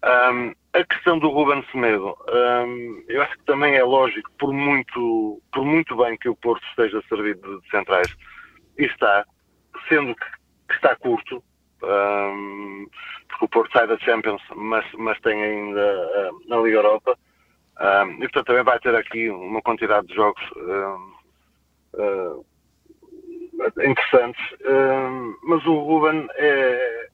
Um, 0.05 0.55
a 0.72 0.85
questão 0.85 1.18
do 1.18 1.29
Ruben 1.29 1.64
Semedo, 1.72 2.16
um, 2.29 3.05
eu 3.09 3.20
acho 3.22 3.37
que 3.37 3.44
também 3.44 3.74
é 3.74 3.83
lógico, 3.83 4.31
por 4.38 4.53
muito, 4.53 5.42
por 5.53 5.64
muito 5.64 5.96
bem 5.96 6.16
que 6.16 6.29
o 6.29 6.37
Porto 6.37 6.64
esteja 6.68 7.03
servido 7.09 7.61
de 7.61 7.70
centrais, 7.70 8.09
e 8.79 8.85
está, 8.85 9.24
sendo 9.88 10.14
que, 10.14 10.24
que 10.68 10.74
está 10.74 10.94
curto, 10.96 11.42
um, 11.83 12.87
porque 13.38 13.44
o 13.44 13.48
Porto 13.48 13.72
sai 13.72 13.87
da 13.87 13.98
Champions, 13.98 14.42
mas, 14.57 14.85
mas 14.94 15.20
tem 15.20 15.40
ainda 15.42 16.31
uh, 16.31 16.48
na 16.48 16.57
Liga 16.59 16.79
Europa. 16.79 17.16
Um, 17.81 18.14
e 18.14 18.18
portanto 18.20 18.46
também 18.46 18.64
vai 18.64 18.79
ter 18.81 18.94
aqui 18.94 19.31
uma 19.31 19.62
quantidade 19.62 20.09
de 20.09 20.14
jogos 20.14 20.42
uh, 20.57 22.44
interessantes. 23.81 24.42
mas 25.44 25.64
o 25.64 25.79
Ruben 25.79 26.29
é, 26.35 27.09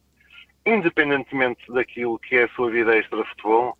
independentemente 0.64 1.70
daquilo 1.70 2.18
que 2.18 2.36
é 2.36 2.44
a 2.44 2.48
sua 2.48 2.70
vida 2.70 2.96
extra 2.96 3.22
de 3.22 3.28
futebol, 3.30 3.76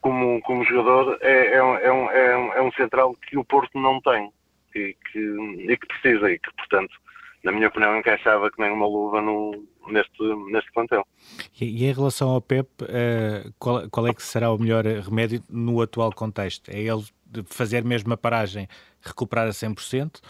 como, 0.00 0.40
como 0.42 0.64
jogador, 0.64 1.18
é, 1.22 1.32
é, 1.32 1.56
é, 1.56 1.62
um, 1.62 2.10
é, 2.10 2.36
um, 2.36 2.52
é 2.52 2.62
um 2.62 2.72
central 2.72 3.14
que 3.14 3.38
o 3.38 3.44
Porto 3.44 3.78
não 3.78 4.00
tem 4.00 4.32
e 4.74 4.96
que, 5.10 5.18
e 5.18 5.76
que 5.76 5.86
precisa 5.86 6.30
e 6.30 6.38
que, 6.38 6.52
portanto, 6.56 6.94
na 7.44 7.52
minha 7.52 7.68
opinião, 7.68 7.96
encaixava 7.96 8.50
que 8.50 8.60
nem 8.60 8.70
uma 8.70 8.86
luva 8.86 9.20
no, 9.20 9.66
neste, 9.88 10.22
neste 10.50 10.72
plantel. 10.72 11.06
E, 11.60 11.82
e, 11.82 11.84
em 11.86 11.92
relação 11.92 12.30
ao 12.30 12.40
Pep, 12.40 12.68
uh, 12.82 13.52
qual, 13.58 13.88
qual, 13.90 14.06
é 14.06 14.14
que 14.14 14.22
será 14.22 14.50
o 14.52 14.58
melhor 14.58 14.84
remédio 14.84 15.42
no 15.48 15.80
atual 15.80 16.12
contexto? 16.12 16.70
É 16.70 16.78
ele 16.78 17.04
fazer 17.46 17.84
mesmo 17.84 18.12
a 18.12 18.16
paragem, 18.16 18.68
recuperar 19.02 19.46
a 19.46 19.50
100%? 19.50 20.20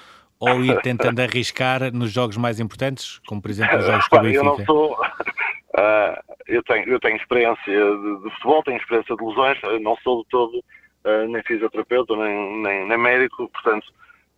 Ou 0.40 0.64
ir 0.64 0.80
tentando 0.82 1.20
arriscar 1.22 1.92
nos 1.92 2.10
jogos 2.10 2.36
mais 2.36 2.60
importantes, 2.60 3.18
como 3.26 3.40
por 3.40 3.50
exemplo 3.50 3.78
os 3.78 3.86
jogos 3.86 4.08
com 4.08 4.16
o 4.16 4.20
Benfica? 4.20 4.40
Eu 4.40 4.44
não 4.44 4.64
sou... 4.64 4.92
Uh, 4.92 6.34
eu, 6.46 6.62
tenho, 6.64 6.88
eu 6.88 7.00
tenho 7.00 7.16
experiência 7.16 7.64
de, 7.64 8.22
de, 8.22 8.30
futebol, 8.34 8.62
tenho 8.62 8.78
experiência 8.78 9.16
de 9.16 9.24
lesões, 9.24 9.58
não 9.80 9.96
sou 10.02 10.22
de 10.22 10.28
todo 10.28 10.58
uh, 10.58 11.28
nem 11.28 11.42
fisioterapeuta, 11.42 12.16
nem, 12.16 12.62
nem, 12.62 12.88
nem 12.88 12.98
médico, 12.98 13.48
portanto 13.48 13.86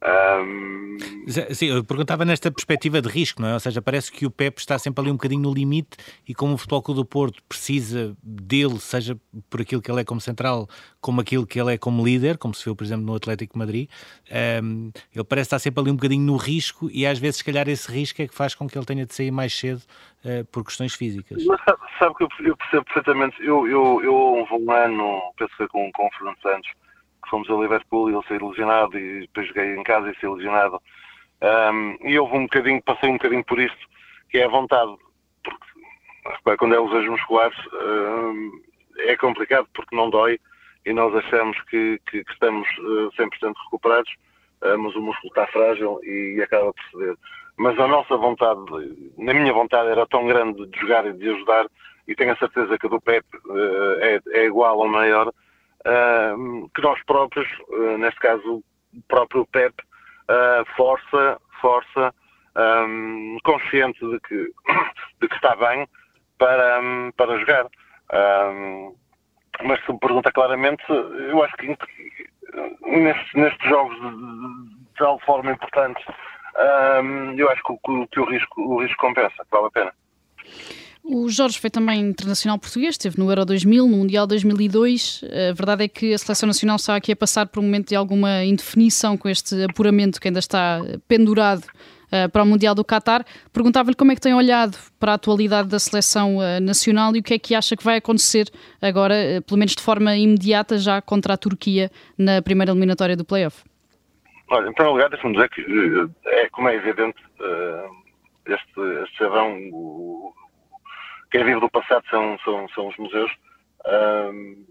Um... 0.05 0.97
Sim, 1.53 1.67
eu 1.67 1.85
perguntava 1.85 2.25
nesta 2.25 2.51
perspectiva 2.51 3.01
de 3.03 3.09
risco, 3.09 3.43
não 3.43 3.49
é? 3.49 3.55
Ou 3.55 3.61
seja, 3.61 3.83
parece 3.83 4.13
que 4.13 4.25
o 4.25 4.31
Pep 4.31 4.59
está 4.59 4.79
sempre 4.79 5.03
ali 5.03 5.11
um 5.11 5.15
bocadinho 5.15 5.43
no 5.43 5.53
limite 5.53 5.97
e 6.27 6.35
como 6.35 6.55
o 6.55 6.59
Futebol 6.59 6.83
Clube 6.83 7.01
do 7.01 7.05
Porto 7.05 7.43
precisa 7.49 8.17
dele, 8.23 8.79
seja 8.79 9.19
por 9.51 9.61
aquilo 9.61 9.83
que 9.83 9.91
ele 9.91 10.01
é 10.01 10.05
como 10.05 10.21
central, 10.21 10.69
como 11.01 11.21
aquilo 11.21 11.47
que 11.47 11.61
ele 11.61 11.75
é 11.75 11.79
como 11.79 12.05
líder, 12.05 12.39
como 12.39 12.55
se 12.55 12.65
viu, 12.65 12.77
por 12.77 12.85
exemplo, 12.85 13.05
no 13.05 13.15
Atlético 13.15 13.55
de 13.55 13.59
Madrid, 13.59 13.91
um, 14.63 14.93
ele 15.15 15.25
parece 15.25 15.47
estar 15.47 15.59
sempre 15.59 15.81
ali 15.81 15.91
um 15.91 15.97
bocadinho 15.97 16.25
no 16.25 16.37
risco 16.37 16.89
e 16.93 17.07
às 17.07 17.19
vezes, 17.19 17.39
se 17.39 17.45
calhar, 17.45 17.69
esse 17.69 17.91
risco 17.91 18.23
é 18.23 18.29
que 18.29 18.35
faz 18.35 18.55
com 18.55 18.69
que 18.69 18.79
ele 18.79 18.87
tenha 18.87 19.05
de 19.05 19.15
sair 19.15 19.31
mais 19.31 19.53
cedo 19.53 19.83
uh, 20.25 20.45
por 20.53 20.65
questões 20.65 20.95
físicas. 20.95 21.45
Mas 21.45 21.61
sabe, 21.99 22.15
que 22.15 22.23
eu, 22.23 22.29
eu, 22.41 22.57
percebo 22.57 22.85
perfeitamente, 22.85 23.37
eu, 23.41 23.67
eu, 23.67 24.03
eu 24.03 24.15
houve 24.15 24.55
um 24.55 24.71
ano, 24.71 25.21
penso 25.37 25.53
que 25.57 25.67
com, 25.69 25.91
com 25.93 26.07
o 26.07 26.11
Fernando 26.11 26.41
Santos, 26.41 26.71
fomos 27.29 27.51
a 27.51 27.55
Liverpool 27.55 28.11
e 28.11 28.15
ele 28.15 28.25
saiu 28.27 28.41
ilusionado 28.41 28.99
e 28.99 29.21
depois 29.21 29.49
joguei 29.49 29.75
em 29.75 29.83
casa 29.83 30.11
e 30.11 30.15
saí 30.15 30.25
ilusionado. 30.25 30.81
Um, 31.43 32.09
e 32.09 32.19
houve 32.19 32.37
um 32.37 32.43
bocadinho, 32.43 32.83
passei 32.83 33.11
um 33.11 33.15
bocadinho 33.15 33.45
por 33.45 33.61
isto, 33.61 33.87
que 34.31 34.39
é 34.39 34.45
a 34.45 34.49
vontade. 34.49 34.95
Porque 35.43 36.57
quando 36.59 36.75
é 36.75 36.81
lesões 36.81 37.09
musculares 37.09 37.57
um, 37.73 38.61
é 38.99 39.17
complicado 39.17 39.69
porque 39.75 39.95
não 39.95 40.11
dói 40.11 40.41
e 40.85 40.93
nós 40.93 41.15
achamos 41.15 41.61
que, 41.65 42.01
que, 42.09 42.25
que 42.25 42.33
estamos 42.33 42.67
uh, 42.79 43.11
100% 43.19 43.55
recuperados, 43.65 44.11
uh, 44.63 44.79
mas 44.79 44.95
o 44.95 45.01
músculo 45.01 45.29
está 45.29 45.47
frágil 45.49 46.01
e, 46.05 46.37
e 46.39 46.43
acaba 46.43 46.73
por 46.73 46.85
ceder. 46.91 47.17
Mas 47.59 47.79
a 47.79 47.89
nossa 47.89 48.17
vontade, 48.17 48.61
na 49.17 49.35
minha 49.35 49.53
vontade, 49.53 49.89
era 49.89 50.07
tão 50.07 50.27
grande 50.27 50.67
de 50.67 50.81
jogar 50.81 51.07
e 51.07 51.13
de 51.13 51.31
ajudar, 51.31 51.67
e 52.07 52.15
tenho 52.15 52.33
a 52.33 52.37
certeza 52.37 52.79
que 52.79 52.87
a 52.87 52.91
do 52.91 53.01
Pep 53.01 53.25
uh, 53.47 53.99
é, 54.01 54.21
é 54.33 54.45
igual 54.47 54.79
ou 54.79 54.89
maior, 54.89 55.33
que 56.75 56.83
nós 56.83 57.03
próprios, 57.05 57.49
uh, 57.69 57.99
neste 57.99 58.21
caso 58.21 58.63
o 58.95 59.03
próprio 59.09 59.47
Pep, 59.47 59.75
uh, 59.81 60.65
força, 60.77 61.41
força 61.61 62.15
consciente 63.43 64.01
de 64.01 64.19
que, 64.21 64.35
de 65.21 65.29
que 65.29 65.35
está 65.35 65.55
bem 65.57 65.87
para, 66.39 66.81
para 67.15 67.39
jogar. 67.39 67.67
Mas 69.63 69.85
se 69.85 69.93
me 69.93 69.99
pergunta 69.99 70.33
claramente, 70.33 70.83
eu 70.89 71.45
acho 71.45 71.55
que 71.59 71.67
nestes, 71.67 73.35
nestes 73.35 73.69
jogos 73.69 73.95
de, 74.01 74.11
de 74.11 74.95
tal 74.97 75.19
forma 75.21 75.53
importantes, 75.53 76.03
eu 77.37 77.51
acho 77.51 77.63
que, 77.63 78.07
que, 78.11 78.21
o, 78.21 78.25
risco, 78.25 78.63
o 78.63 78.81
risco 78.81 79.07
compensa, 79.07 79.45
que 79.45 79.51
vale 79.51 79.67
a 79.67 79.71
pena. 79.71 79.93
O 81.09 81.29
Jorge 81.29 81.61
foi 81.61 81.71
também 81.71 82.01
internacional 82.01 82.59
português, 82.59 82.95
esteve 82.95 83.17
no 83.17 83.31
Euro 83.31 83.45
2000, 83.45 83.87
no 83.87 83.97
Mundial 83.97 84.27
2002. 84.27 85.23
A 85.51 85.55
verdade 85.55 85.85
é 85.85 85.89
que 85.89 86.13
a 86.13 86.19
seleção 86.19 86.49
nacional 86.49 86.75
está 86.77 86.97
aqui 86.97 87.13
a 87.13 87.17
passar 87.17 87.47
por 87.47 87.61
um 87.61 87.63
momento 87.63 87.91
de 87.91 87.95
alguma 87.95 88.45
indefinição 88.45 89.17
com 89.17 89.29
este 89.29 89.63
apuramento 89.63 90.21
que 90.21 90.27
ainda 90.27 90.41
está 90.41 90.81
pendurado 91.07 91.63
uh, 91.63 92.29
para 92.33 92.43
o 92.43 92.47
Mundial 92.47 92.75
do 92.75 92.85
Qatar. 92.85 93.25
Perguntava-lhe 93.53 93.95
como 93.95 94.11
é 94.11 94.17
que 94.17 94.21
tem 94.21 94.35
olhado 94.35 94.77
para 94.99 95.13
a 95.13 95.15
atualidade 95.15 95.69
da 95.69 95.79
seleção 95.79 96.39
uh, 96.39 96.61
nacional 96.61 97.15
e 97.15 97.21
o 97.21 97.23
que 97.23 97.35
é 97.35 97.39
que 97.39 97.55
acha 97.55 97.77
que 97.77 97.85
vai 97.85 97.99
acontecer 97.99 98.51
agora, 98.83 99.15
uh, 99.15 99.43
pelo 99.43 99.59
menos 99.59 99.77
de 99.77 99.83
forma 99.83 100.17
imediata, 100.17 100.77
já 100.77 101.01
contra 101.01 101.35
a 101.35 101.37
Turquia 101.37 101.89
na 102.19 102.43
primeira 102.43 102.73
eliminatória 102.73 103.17
do 103.17 103.25
Playoff. 103.25 103.63
Olha, 104.51 104.69
em 104.69 104.73
primeiro 104.73 104.97
lugar, 104.97 105.11
deixa-me 105.11 105.35
dizer 105.35 105.51
que, 105.51 105.63
é, 106.27 106.49
como 106.49 106.69
é 106.69 106.75
evidente, 106.75 107.19
este, 108.47 108.81
este 109.05 109.19
serão 109.19 110.33
quem 111.31 111.45
vive 111.45 111.61
do 111.61 111.71
passado 111.71 112.05
são, 112.09 112.39
são, 112.41 112.69
são 112.71 112.89
os 112.89 112.97
museus. 112.97 113.33
Um, 113.87 114.67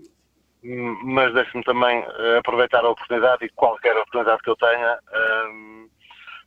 mas 1.04 1.34
deixe-me 1.34 1.64
também 1.64 2.04
eh, 2.04 2.38
aproveitar 2.40 2.84
a 2.84 2.90
oportunidade 2.90 3.46
e 3.46 3.50
qualquer 3.50 3.96
oportunidade 3.98 4.42
que 4.42 4.50
eu 4.50 4.56
tenha 4.56 5.00
um, 5.48 5.88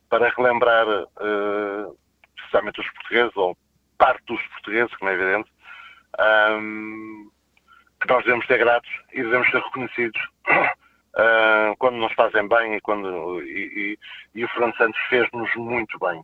para 0.09 0.29
relembrar, 0.29 0.87
uh, 0.87 1.97
precisamente 2.35 2.81
os 2.81 2.89
portugueses, 2.91 3.37
ou 3.37 3.57
parte 3.97 4.21
dos 4.25 4.41
portugueses, 4.47 4.93
como 4.97 5.11
é 5.11 5.13
evidente, 5.13 5.49
um, 6.51 7.29
que 8.01 8.07
nós 8.09 8.23
devemos 8.25 8.45
ser 8.47 8.57
gratos 8.57 8.89
e 9.13 9.23
devemos 9.23 9.49
ser 9.51 9.61
reconhecidos 9.61 10.21
uh, 10.49 11.75
quando 11.77 11.97
nos 11.97 12.11
fazem 12.13 12.47
bem 12.47 12.75
e, 12.75 12.81
quando, 12.81 13.41
e, 13.43 13.97
e, 14.35 14.39
e 14.39 14.45
o 14.45 14.49
Fernando 14.49 14.75
Santos 14.77 14.99
fez-nos 15.09 15.53
muito 15.55 15.97
bem. 15.99 16.19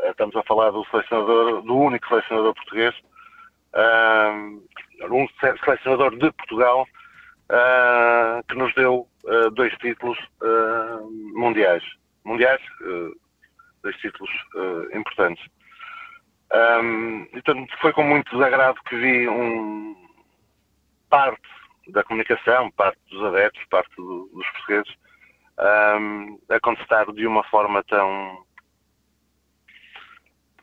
Uh, 0.00 0.10
estamos 0.10 0.34
a 0.34 0.42
falar 0.42 0.70
do 0.70 0.84
selecionador, 0.86 1.62
do 1.62 1.76
único 1.76 2.08
selecionador 2.08 2.54
português 2.54 2.94
um 5.10 5.28
selecionador 5.64 6.16
de 6.16 6.32
Portugal 6.32 6.86
uh, 7.50 8.44
que 8.48 8.54
nos 8.54 8.74
deu 8.74 9.08
uh, 9.24 9.50
dois 9.52 9.72
títulos 9.78 10.18
uh, 10.42 11.10
mundiais. 11.38 11.82
Mundiais, 12.24 12.60
dois 13.82 13.96
títulos 13.98 14.30
importantes. 14.92 15.42
Um, 16.52 17.26
então 17.32 17.66
foi 17.80 17.92
com 17.94 18.02
muito 18.02 18.30
desagrado 18.32 18.78
que 18.86 18.96
vi 18.96 19.28
um, 19.28 19.96
parte 21.08 21.40
da 21.88 22.04
comunicação, 22.04 22.70
parte 22.72 22.98
dos 23.10 23.22
adeptos, 23.24 23.64
parte 23.70 23.94
do, 23.96 24.28
dos 24.34 24.46
portugueses, 24.50 24.94
um, 25.58 26.38
a 26.50 26.60
contestar 26.60 27.10
de 27.12 27.26
uma 27.26 27.44
forma 27.44 27.82
tão 27.84 28.44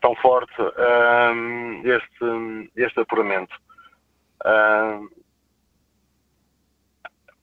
tão 0.06 0.16
forte 0.18 0.54
um, 0.62 1.82
este, 1.84 2.72
este 2.76 3.00
apuramento. 3.00 3.56
Um, 4.46 5.10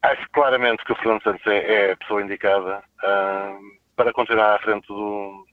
acho 0.02 0.30
claramente 0.30 0.84
que 0.84 0.92
o 0.92 0.96
Fernando 0.96 1.24
Santos 1.24 1.46
é, 1.48 1.88
é 1.88 1.92
a 1.92 1.96
pessoa 1.96 2.22
indicada 2.22 2.84
um, 3.04 3.78
para 3.96 4.12
continuar 4.12 4.54
à 4.54 4.58
frente 4.60 4.86
do, 4.86 5.44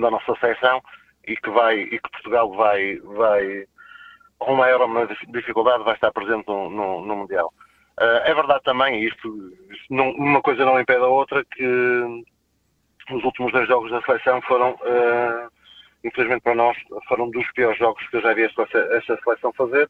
da 0.00 0.10
nossa 0.10 0.34
seleção 0.40 0.80
e 1.26 1.36
que 1.36 1.50
vai 1.50 1.80
e 1.80 2.00
que 2.00 2.10
Portugal 2.10 2.50
vai 2.54 2.96
vai 3.00 3.66
com 4.38 4.56
maior 4.56 4.80
ou 4.80 4.88
menor 4.88 5.14
dificuldade 5.28 5.84
vai 5.84 5.94
estar 5.94 6.12
presente 6.12 6.48
no, 6.48 6.70
no, 6.70 7.04
no 7.04 7.16
Mundial. 7.16 7.52
Uh, 8.00 8.24
é 8.24 8.34
verdade 8.34 8.62
também, 8.64 9.04
isto, 9.04 9.28
isto 9.70 9.94
não, 9.94 10.10
uma 10.12 10.40
coisa 10.40 10.64
não 10.64 10.80
impede 10.80 11.02
a 11.02 11.08
outra, 11.08 11.44
que 11.44 12.24
os 13.10 13.22
últimos 13.22 13.52
dois 13.52 13.68
jogos 13.68 13.90
da 13.90 14.00
seleção 14.00 14.40
foram 14.42 14.70
uh, 14.70 15.61
infelizmente 16.04 16.42
para 16.42 16.54
nós, 16.54 16.76
foram 17.08 17.30
dos 17.30 17.50
piores 17.52 17.78
jogos 17.78 18.06
que 18.08 18.16
eu 18.16 18.22
já 18.22 18.34
vi 18.34 18.42
esta, 18.42 18.66
seleção 19.22 19.52
fazer. 19.52 19.88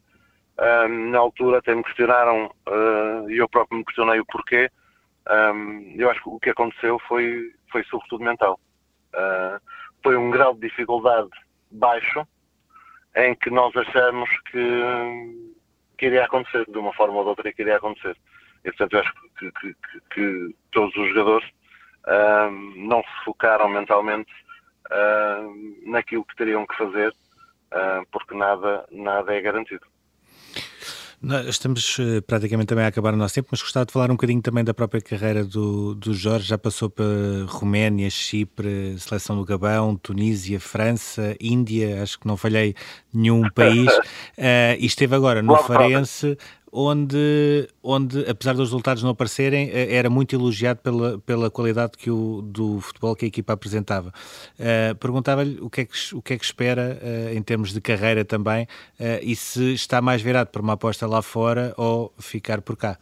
Um, 0.59 1.09
na 1.09 1.17
altura 1.17 1.57
até 1.57 1.73
me 1.73 1.83
questionaram, 1.83 2.45
uh, 2.67 3.29
e 3.29 3.37
eu 3.37 3.49
próprio 3.49 3.79
me 3.79 3.85
questionei 3.85 4.19
o 4.19 4.25
porquê. 4.25 4.69
Um, 5.27 5.95
eu 5.97 6.09
acho 6.09 6.21
que 6.21 6.29
o 6.29 6.39
que 6.39 6.49
aconteceu 6.51 6.99
foi, 7.07 7.51
foi 7.71 7.83
sobretudo 7.85 8.23
mental. 8.23 8.59
Uh, 9.13 9.59
foi 10.03 10.15
um 10.15 10.29
grau 10.29 10.53
de 10.53 10.61
dificuldade 10.61 11.29
baixo, 11.71 12.27
em 13.15 13.33
que 13.35 13.49
nós 13.49 13.75
achamos 13.75 14.29
que, 14.51 15.53
que 15.97 16.05
iria 16.05 16.25
acontecer, 16.25 16.65
de 16.65 16.77
uma 16.77 16.93
forma 16.93 17.15
ou 17.15 17.23
de 17.23 17.29
outra, 17.29 17.53
que 17.53 17.61
iria 17.61 17.77
acontecer. 17.77 18.15
E, 18.63 18.71
portanto, 18.71 18.93
eu 18.93 18.99
acho 18.99 19.13
que, 19.13 19.51
que, 19.51 19.73
que, 19.73 20.01
que 20.13 20.55
todos 20.71 20.95
os 20.95 21.09
jogadores 21.09 21.49
um, 22.07 22.87
não 22.87 23.01
se 23.01 23.25
focaram 23.25 23.69
mentalmente 23.69 24.31
uh, 24.91 25.89
naquilo 25.91 26.25
que 26.25 26.35
teriam 26.35 26.65
que 26.65 26.77
fazer, 26.77 27.09
uh, 27.09 28.05
porque 28.11 28.35
nada, 28.35 28.85
nada 28.91 29.33
é 29.33 29.41
garantido. 29.41 29.85
Estamos 31.47 31.97
uh, 31.99 32.21
praticamente 32.27 32.67
também 32.67 32.83
a 32.83 32.89
acabar 32.89 33.13
o 33.13 33.17
nosso 33.17 33.35
tempo, 33.35 33.47
mas 33.49 33.61
gostava 33.61 33.85
de 33.85 33.93
falar 33.93 34.11
um 34.11 34.15
bocadinho 34.15 34.41
também 34.41 34.61
da 34.61 34.73
própria 34.73 35.01
carreira 35.01 35.45
do, 35.45 35.95
do 35.95 36.13
Jorge. 36.13 36.49
Já 36.49 36.57
passou 36.57 36.89
para 36.89 37.05
Roménia, 37.47 38.09
Chipre, 38.09 38.99
Seleção 38.99 39.37
do 39.37 39.45
Gabão, 39.45 39.95
Tunísia, 39.95 40.59
França, 40.59 41.33
Índia, 41.39 42.03
acho 42.03 42.19
que 42.19 42.27
não 42.27 42.35
falhei 42.35 42.75
nenhum 43.13 43.49
país. 43.49 43.87
uh, 43.87 44.75
e 44.77 44.85
esteve 44.85 45.15
agora 45.15 45.41
no 45.41 45.55
Farense, 45.59 46.37
onde, 46.73 47.69
onde, 47.83 48.27
apesar 48.27 48.53
dos 48.53 48.69
resultados 48.69 49.03
não 49.03 49.11
aparecerem, 49.11 49.69
eh, 49.71 49.95
era 49.95 50.09
muito 50.09 50.35
elogiado 50.35 50.81
pela, 50.81 51.19
pela 51.19 51.51
qualidade 51.51 51.95
que 51.95 52.09
o, 52.09 52.41
do 52.41 52.81
futebol 52.81 53.15
que 53.15 53.25
a 53.25 53.27
equipa 53.27 53.53
apresentava. 53.53 54.09
Uh, 54.57 54.95
Perguntava-lhe 54.95 55.59
o, 55.61 55.69
que 55.69 55.81
é 55.81 55.85
que, 55.85 56.15
o 56.15 56.21
que 56.21 56.33
é 56.33 56.37
que 56.37 56.43
espera 56.43 56.99
uh, 56.99 57.37
em 57.37 57.43
termos 57.43 57.71
de 57.71 57.79
carreira 57.79 58.25
também 58.25 58.63
uh, 58.63 59.19
e 59.21 59.35
se 59.35 59.73
está 59.73 60.01
mais 60.01 60.21
virado 60.23 60.47
para 60.47 60.61
uma 60.61 60.73
aposta 60.73 61.05
lá 61.05 61.21
fora 61.21 61.75
ou 61.77 62.11
ficar 62.19 62.61
por 62.61 62.75
cá. 62.75 62.97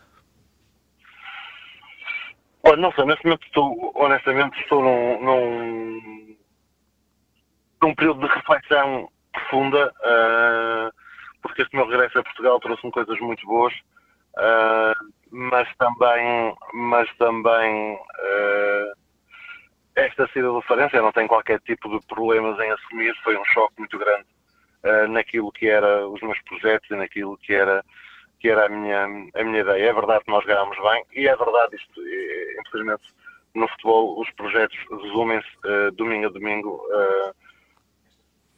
Olha, 2.64 2.78
não 2.78 2.92
sei, 2.92 3.06
neste 3.06 3.24
momento 3.24 3.46
estou, 3.46 3.92
honestamente, 3.96 4.60
estou 4.60 4.84
num, 4.84 5.24
num, 5.24 6.36
num 7.82 7.96
período 7.96 8.28
de 8.28 8.34
reflexão 8.34 9.10
profunda. 9.32 9.94
Uh, 10.02 11.01
porque 11.42 11.62
este 11.62 11.76
meu 11.76 11.88
regresso 11.88 12.20
a 12.20 12.24
Portugal 12.24 12.60
trouxe-me 12.60 12.92
coisas 12.92 13.20
muito 13.20 13.46
boas, 13.46 13.74
uh, 14.38 15.14
mas 15.32 15.68
também, 15.78 16.56
mas 16.74 17.10
também 17.18 17.96
uh, 17.96 18.94
esta 19.96 20.28
saída 20.28 20.50
do 20.50 20.62
Farense, 20.62 20.96
eu 20.96 21.04
não 21.04 21.12
tenho 21.12 21.28
qualquer 21.28 21.60
tipo 21.62 21.90
de 21.90 22.06
problemas 22.08 22.60
em 22.60 22.72
assumir, 22.72 23.14
foi 23.24 23.38
um 23.38 23.46
choque 23.46 23.74
muito 23.80 23.98
grande 23.98 24.26
uh, 24.84 25.08
naquilo 25.08 25.52
que 25.52 25.68
era 25.68 26.08
os 26.08 26.22
meus 26.22 26.42
projetos 26.44 26.90
e 26.90 26.96
naquilo 26.96 27.38
que 27.38 27.54
era 27.54 27.84
que 28.40 28.50
era 28.50 28.66
a 28.66 28.70
minha, 28.70 29.04
a 29.36 29.44
minha 29.44 29.60
ideia. 29.60 29.90
É 29.90 29.94
verdade 29.94 30.24
que 30.26 30.32
nós 30.32 30.44
ganhámos 30.44 30.76
bem 30.76 31.06
e 31.14 31.28
é 31.28 31.36
verdade 31.36 31.76
isto, 31.76 32.02
infelizmente 32.66 33.04
no 33.54 33.68
futebol 33.68 34.20
os 34.20 34.32
projetos 34.32 34.76
resumem-se 34.90 35.92
domingo 35.96 36.26
a 36.26 36.30
domingo 36.30 36.82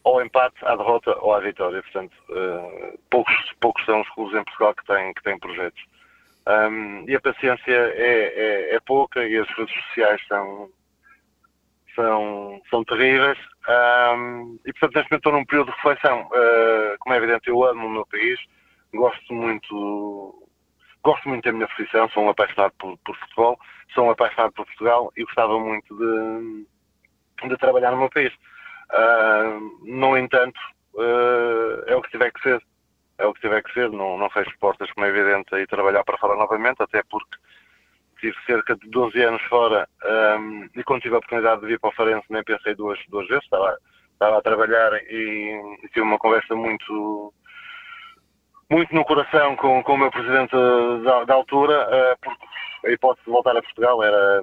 ao 0.03 0.21
empate, 0.21 0.55
à 0.65 0.75
derrota 0.75 1.17
ou 1.19 1.33
à 1.33 1.39
vitória. 1.39 1.81
Portanto, 1.81 2.13
uh, 2.29 2.99
poucos, 3.09 3.35
poucos 3.59 3.85
são 3.85 4.01
os 4.01 4.09
clubes 4.09 4.35
em 4.35 4.43
Portugal 4.43 4.75
que 4.75 4.85
têm, 4.85 5.13
que 5.13 5.23
têm 5.23 5.39
projetos. 5.39 5.83
Um, 6.45 7.05
e 7.07 7.15
a 7.15 7.21
paciência 7.21 7.71
é, 7.71 8.33
é, 8.35 8.75
é, 8.75 8.79
pouca 8.81 9.25
e 9.25 9.37
as 9.37 9.47
redes 9.49 9.73
sociais 9.85 10.21
são, 10.27 10.69
são, 11.95 12.61
são 12.69 12.83
terríveis. 12.83 13.37
Um, 13.67 14.59
e, 14.65 14.73
portanto, 14.73 14.95
neste 14.95 15.11
momento 15.11 15.13
estou 15.13 15.31
num 15.31 15.45
período 15.45 15.71
de 15.71 15.77
reflexão. 15.77 16.29
como 16.99 17.15
é 17.15 17.17
evidente, 17.17 17.49
eu 17.49 17.63
amo 17.63 17.87
o 17.87 17.89
meu 17.89 18.05
país, 18.05 18.39
gosto 18.93 19.33
muito 19.33 20.43
gosto 21.03 21.27
muito 21.27 21.43
da 21.43 21.51
minha 21.51 21.67
profissão, 21.67 22.09
sou 22.09 22.23
um 22.23 22.29
apaixonado 22.29 22.73
por, 22.79 22.97
por, 22.99 23.15
futebol, 23.17 23.59
sou 23.93 24.05
um 24.05 24.11
apaixonado 24.11 24.53
por 24.53 24.65
Portugal 24.65 25.11
e 25.17 25.23
gostava 25.25 25.59
muito 25.59 25.95
de, 25.97 27.49
de 27.49 27.57
trabalhar 27.57 27.91
no 27.91 27.97
meu 27.97 28.09
país. 28.09 28.33
Uh, 28.93 29.81
no 29.83 30.17
entanto, 30.17 30.59
uh, 30.93 31.83
é 31.87 31.95
o 31.95 32.01
que 32.01 32.11
tiver 32.11 32.31
que 32.31 32.41
ser. 32.41 32.61
É 33.17 33.25
o 33.25 33.33
que 33.33 33.41
tiver 33.41 33.61
que 33.63 33.73
ser, 33.73 33.91
não, 33.91 34.17
não 34.17 34.29
fecho 34.29 34.51
portas, 34.59 34.91
como 34.91 35.05
é 35.05 35.09
evidente, 35.09 35.55
e 35.55 35.67
trabalhar 35.67 36.03
para 36.03 36.17
fora 36.17 36.35
novamente, 36.35 36.81
até 36.81 37.03
porque 37.03 37.37
tive 38.19 38.35
cerca 38.45 38.75
de 38.75 38.89
12 38.89 39.21
anos 39.21 39.41
fora 39.43 39.87
um, 40.39 40.69
e 40.75 40.83
quando 40.83 41.01
tive 41.01 41.15
a 41.15 41.17
oportunidade 41.17 41.61
de 41.61 41.67
vir 41.67 41.79
para 41.79 41.89
o 41.89 41.93
Farense 41.93 42.25
nem 42.29 42.41
pensei 42.43 42.73
duas, 42.73 42.97
duas 43.09 43.27
vezes, 43.27 43.43
estava, 43.43 43.77
estava 44.13 44.37
a 44.37 44.41
trabalhar 44.41 44.93
e, 44.93 45.77
e 45.83 45.87
tive 45.89 46.01
uma 46.01 46.17
conversa 46.17 46.55
muito 46.55 47.33
muito 48.69 48.95
no 48.95 49.03
coração 49.03 49.55
com, 49.57 49.83
com 49.83 49.93
o 49.93 49.97
meu 49.97 50.09
presidente 50.09 50.55
da, 51.03 51.25
da 51.25 51.33
altura, 51.33 51.85
uh, 51.87 52.17
porque 52.21 52.45
a 52.87 52.91
hipótese 52.91 53.25
de 53.25 53.31
voltar 53.31 53.55
a 53.57 53.61
Portugal 53.61 54.01
era, 54.01 54.41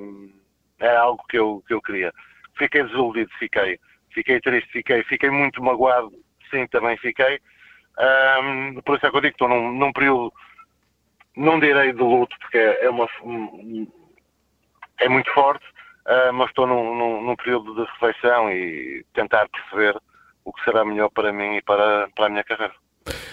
era 0.78 1.00
algo 1.00 1.22
que 1.28 1.38
eu, 1.38 1.62
que 1.66 1.74
eu 1.74 1.82
queria. 1.82 2.12
Fiquei 2.56 2.84
desiludido, 2.84 3.30
fiquei. 3.38 3.78
Fiquei 4.12 4.40
triste, 4.40 4.70
fiquei. 4.70 5.02
Fiquei 5.04 5.30
muito 5.30 5.62
magoado, 5.62 6.12
sim, 6.50 6.66
também 6.68 6.96
fiquei. 6.98 7.40
Um, 7.98 8.80
por 8.82 8.96
isso 8.96 9.06
é 9.06 9.10
que 9.10 9.16
eu 9.16 9.20
digo 9.20 9.36
que 9.36 9.44
estou 9.44 9.48
num, 9.48 9.72
num 9.72 9.92
período, 9.92 10.32
não 11.36 11.60
direi 11.60 11.92
de 11.92 12.02
luto, 12.02 12.34
porque 12.40 12.58
é, 12.58 12.88
uma, 12.88 13.06
é 15.00 15.08
muito 15.08 15.30
forte, 15.32 15.64
uh, 16.06 16.32
mas 16.32 16.48
estou 16.48 16.66
num, 16.66 16.96
num, 16.96 17.22
num, 17.22 17.36
período 17.36 17.74
de 17.74 17.90
reflexão 17.90 18.50
e 18.50 19.04
tentar 19.12 19.48
perceber 19.48 20.00
o 20.44 20.52
que 20.52 20.64
será 20.64 20.84
melhor 20.84 21.10
para 21.10 21.32
mim 21.32 21.56
e 21.56 21.62
para, 21.62 22.08
para 22.14 22.26
a 22.26 22.28
minha 22.28 22.44
carreira. 22.44 22.74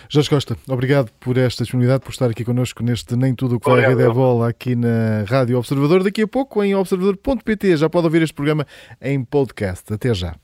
Jorge 0.10 0.30
Costa, 0.30 0.58
obrigado 0.70 1.12
por 1.20 1.38
esta 1.38 1.64
disponibilidade, 1.64 2.04
por 2.04 2.12
estar 2.12 2.30
aqui 2.30 2.46
connosco 2.46 2.82
neste 2.82 3.16
Nem 3.16 3.36
Tudo 3.36 3.58
o 3.58 3.60
que 3.60 3.70
vai 3.70 3.84
a 3.84 3.90
Rede 3.90 4.04
é 4.04 4.10
Bola 4.10 4.50
aqui 4.50 4.76
na 4.76 5.24
Rádio 5.28 5.58
Observador. 5.58 6.04
Daqui 6.04 6.22
a 6.22 6.28
pouco 6.28 6.64
em 6.64 6.74
observador.pt 6.74 7.76
já 7.76 7.90
pode 7.90 8.06
ouvir 8.06 8.22
este 8.22 8.34
programa 8.34 8.66
em 9.02 9.24
podcast. 9.24 9.94
Até 9.94 10.14
já. 10.14 10.36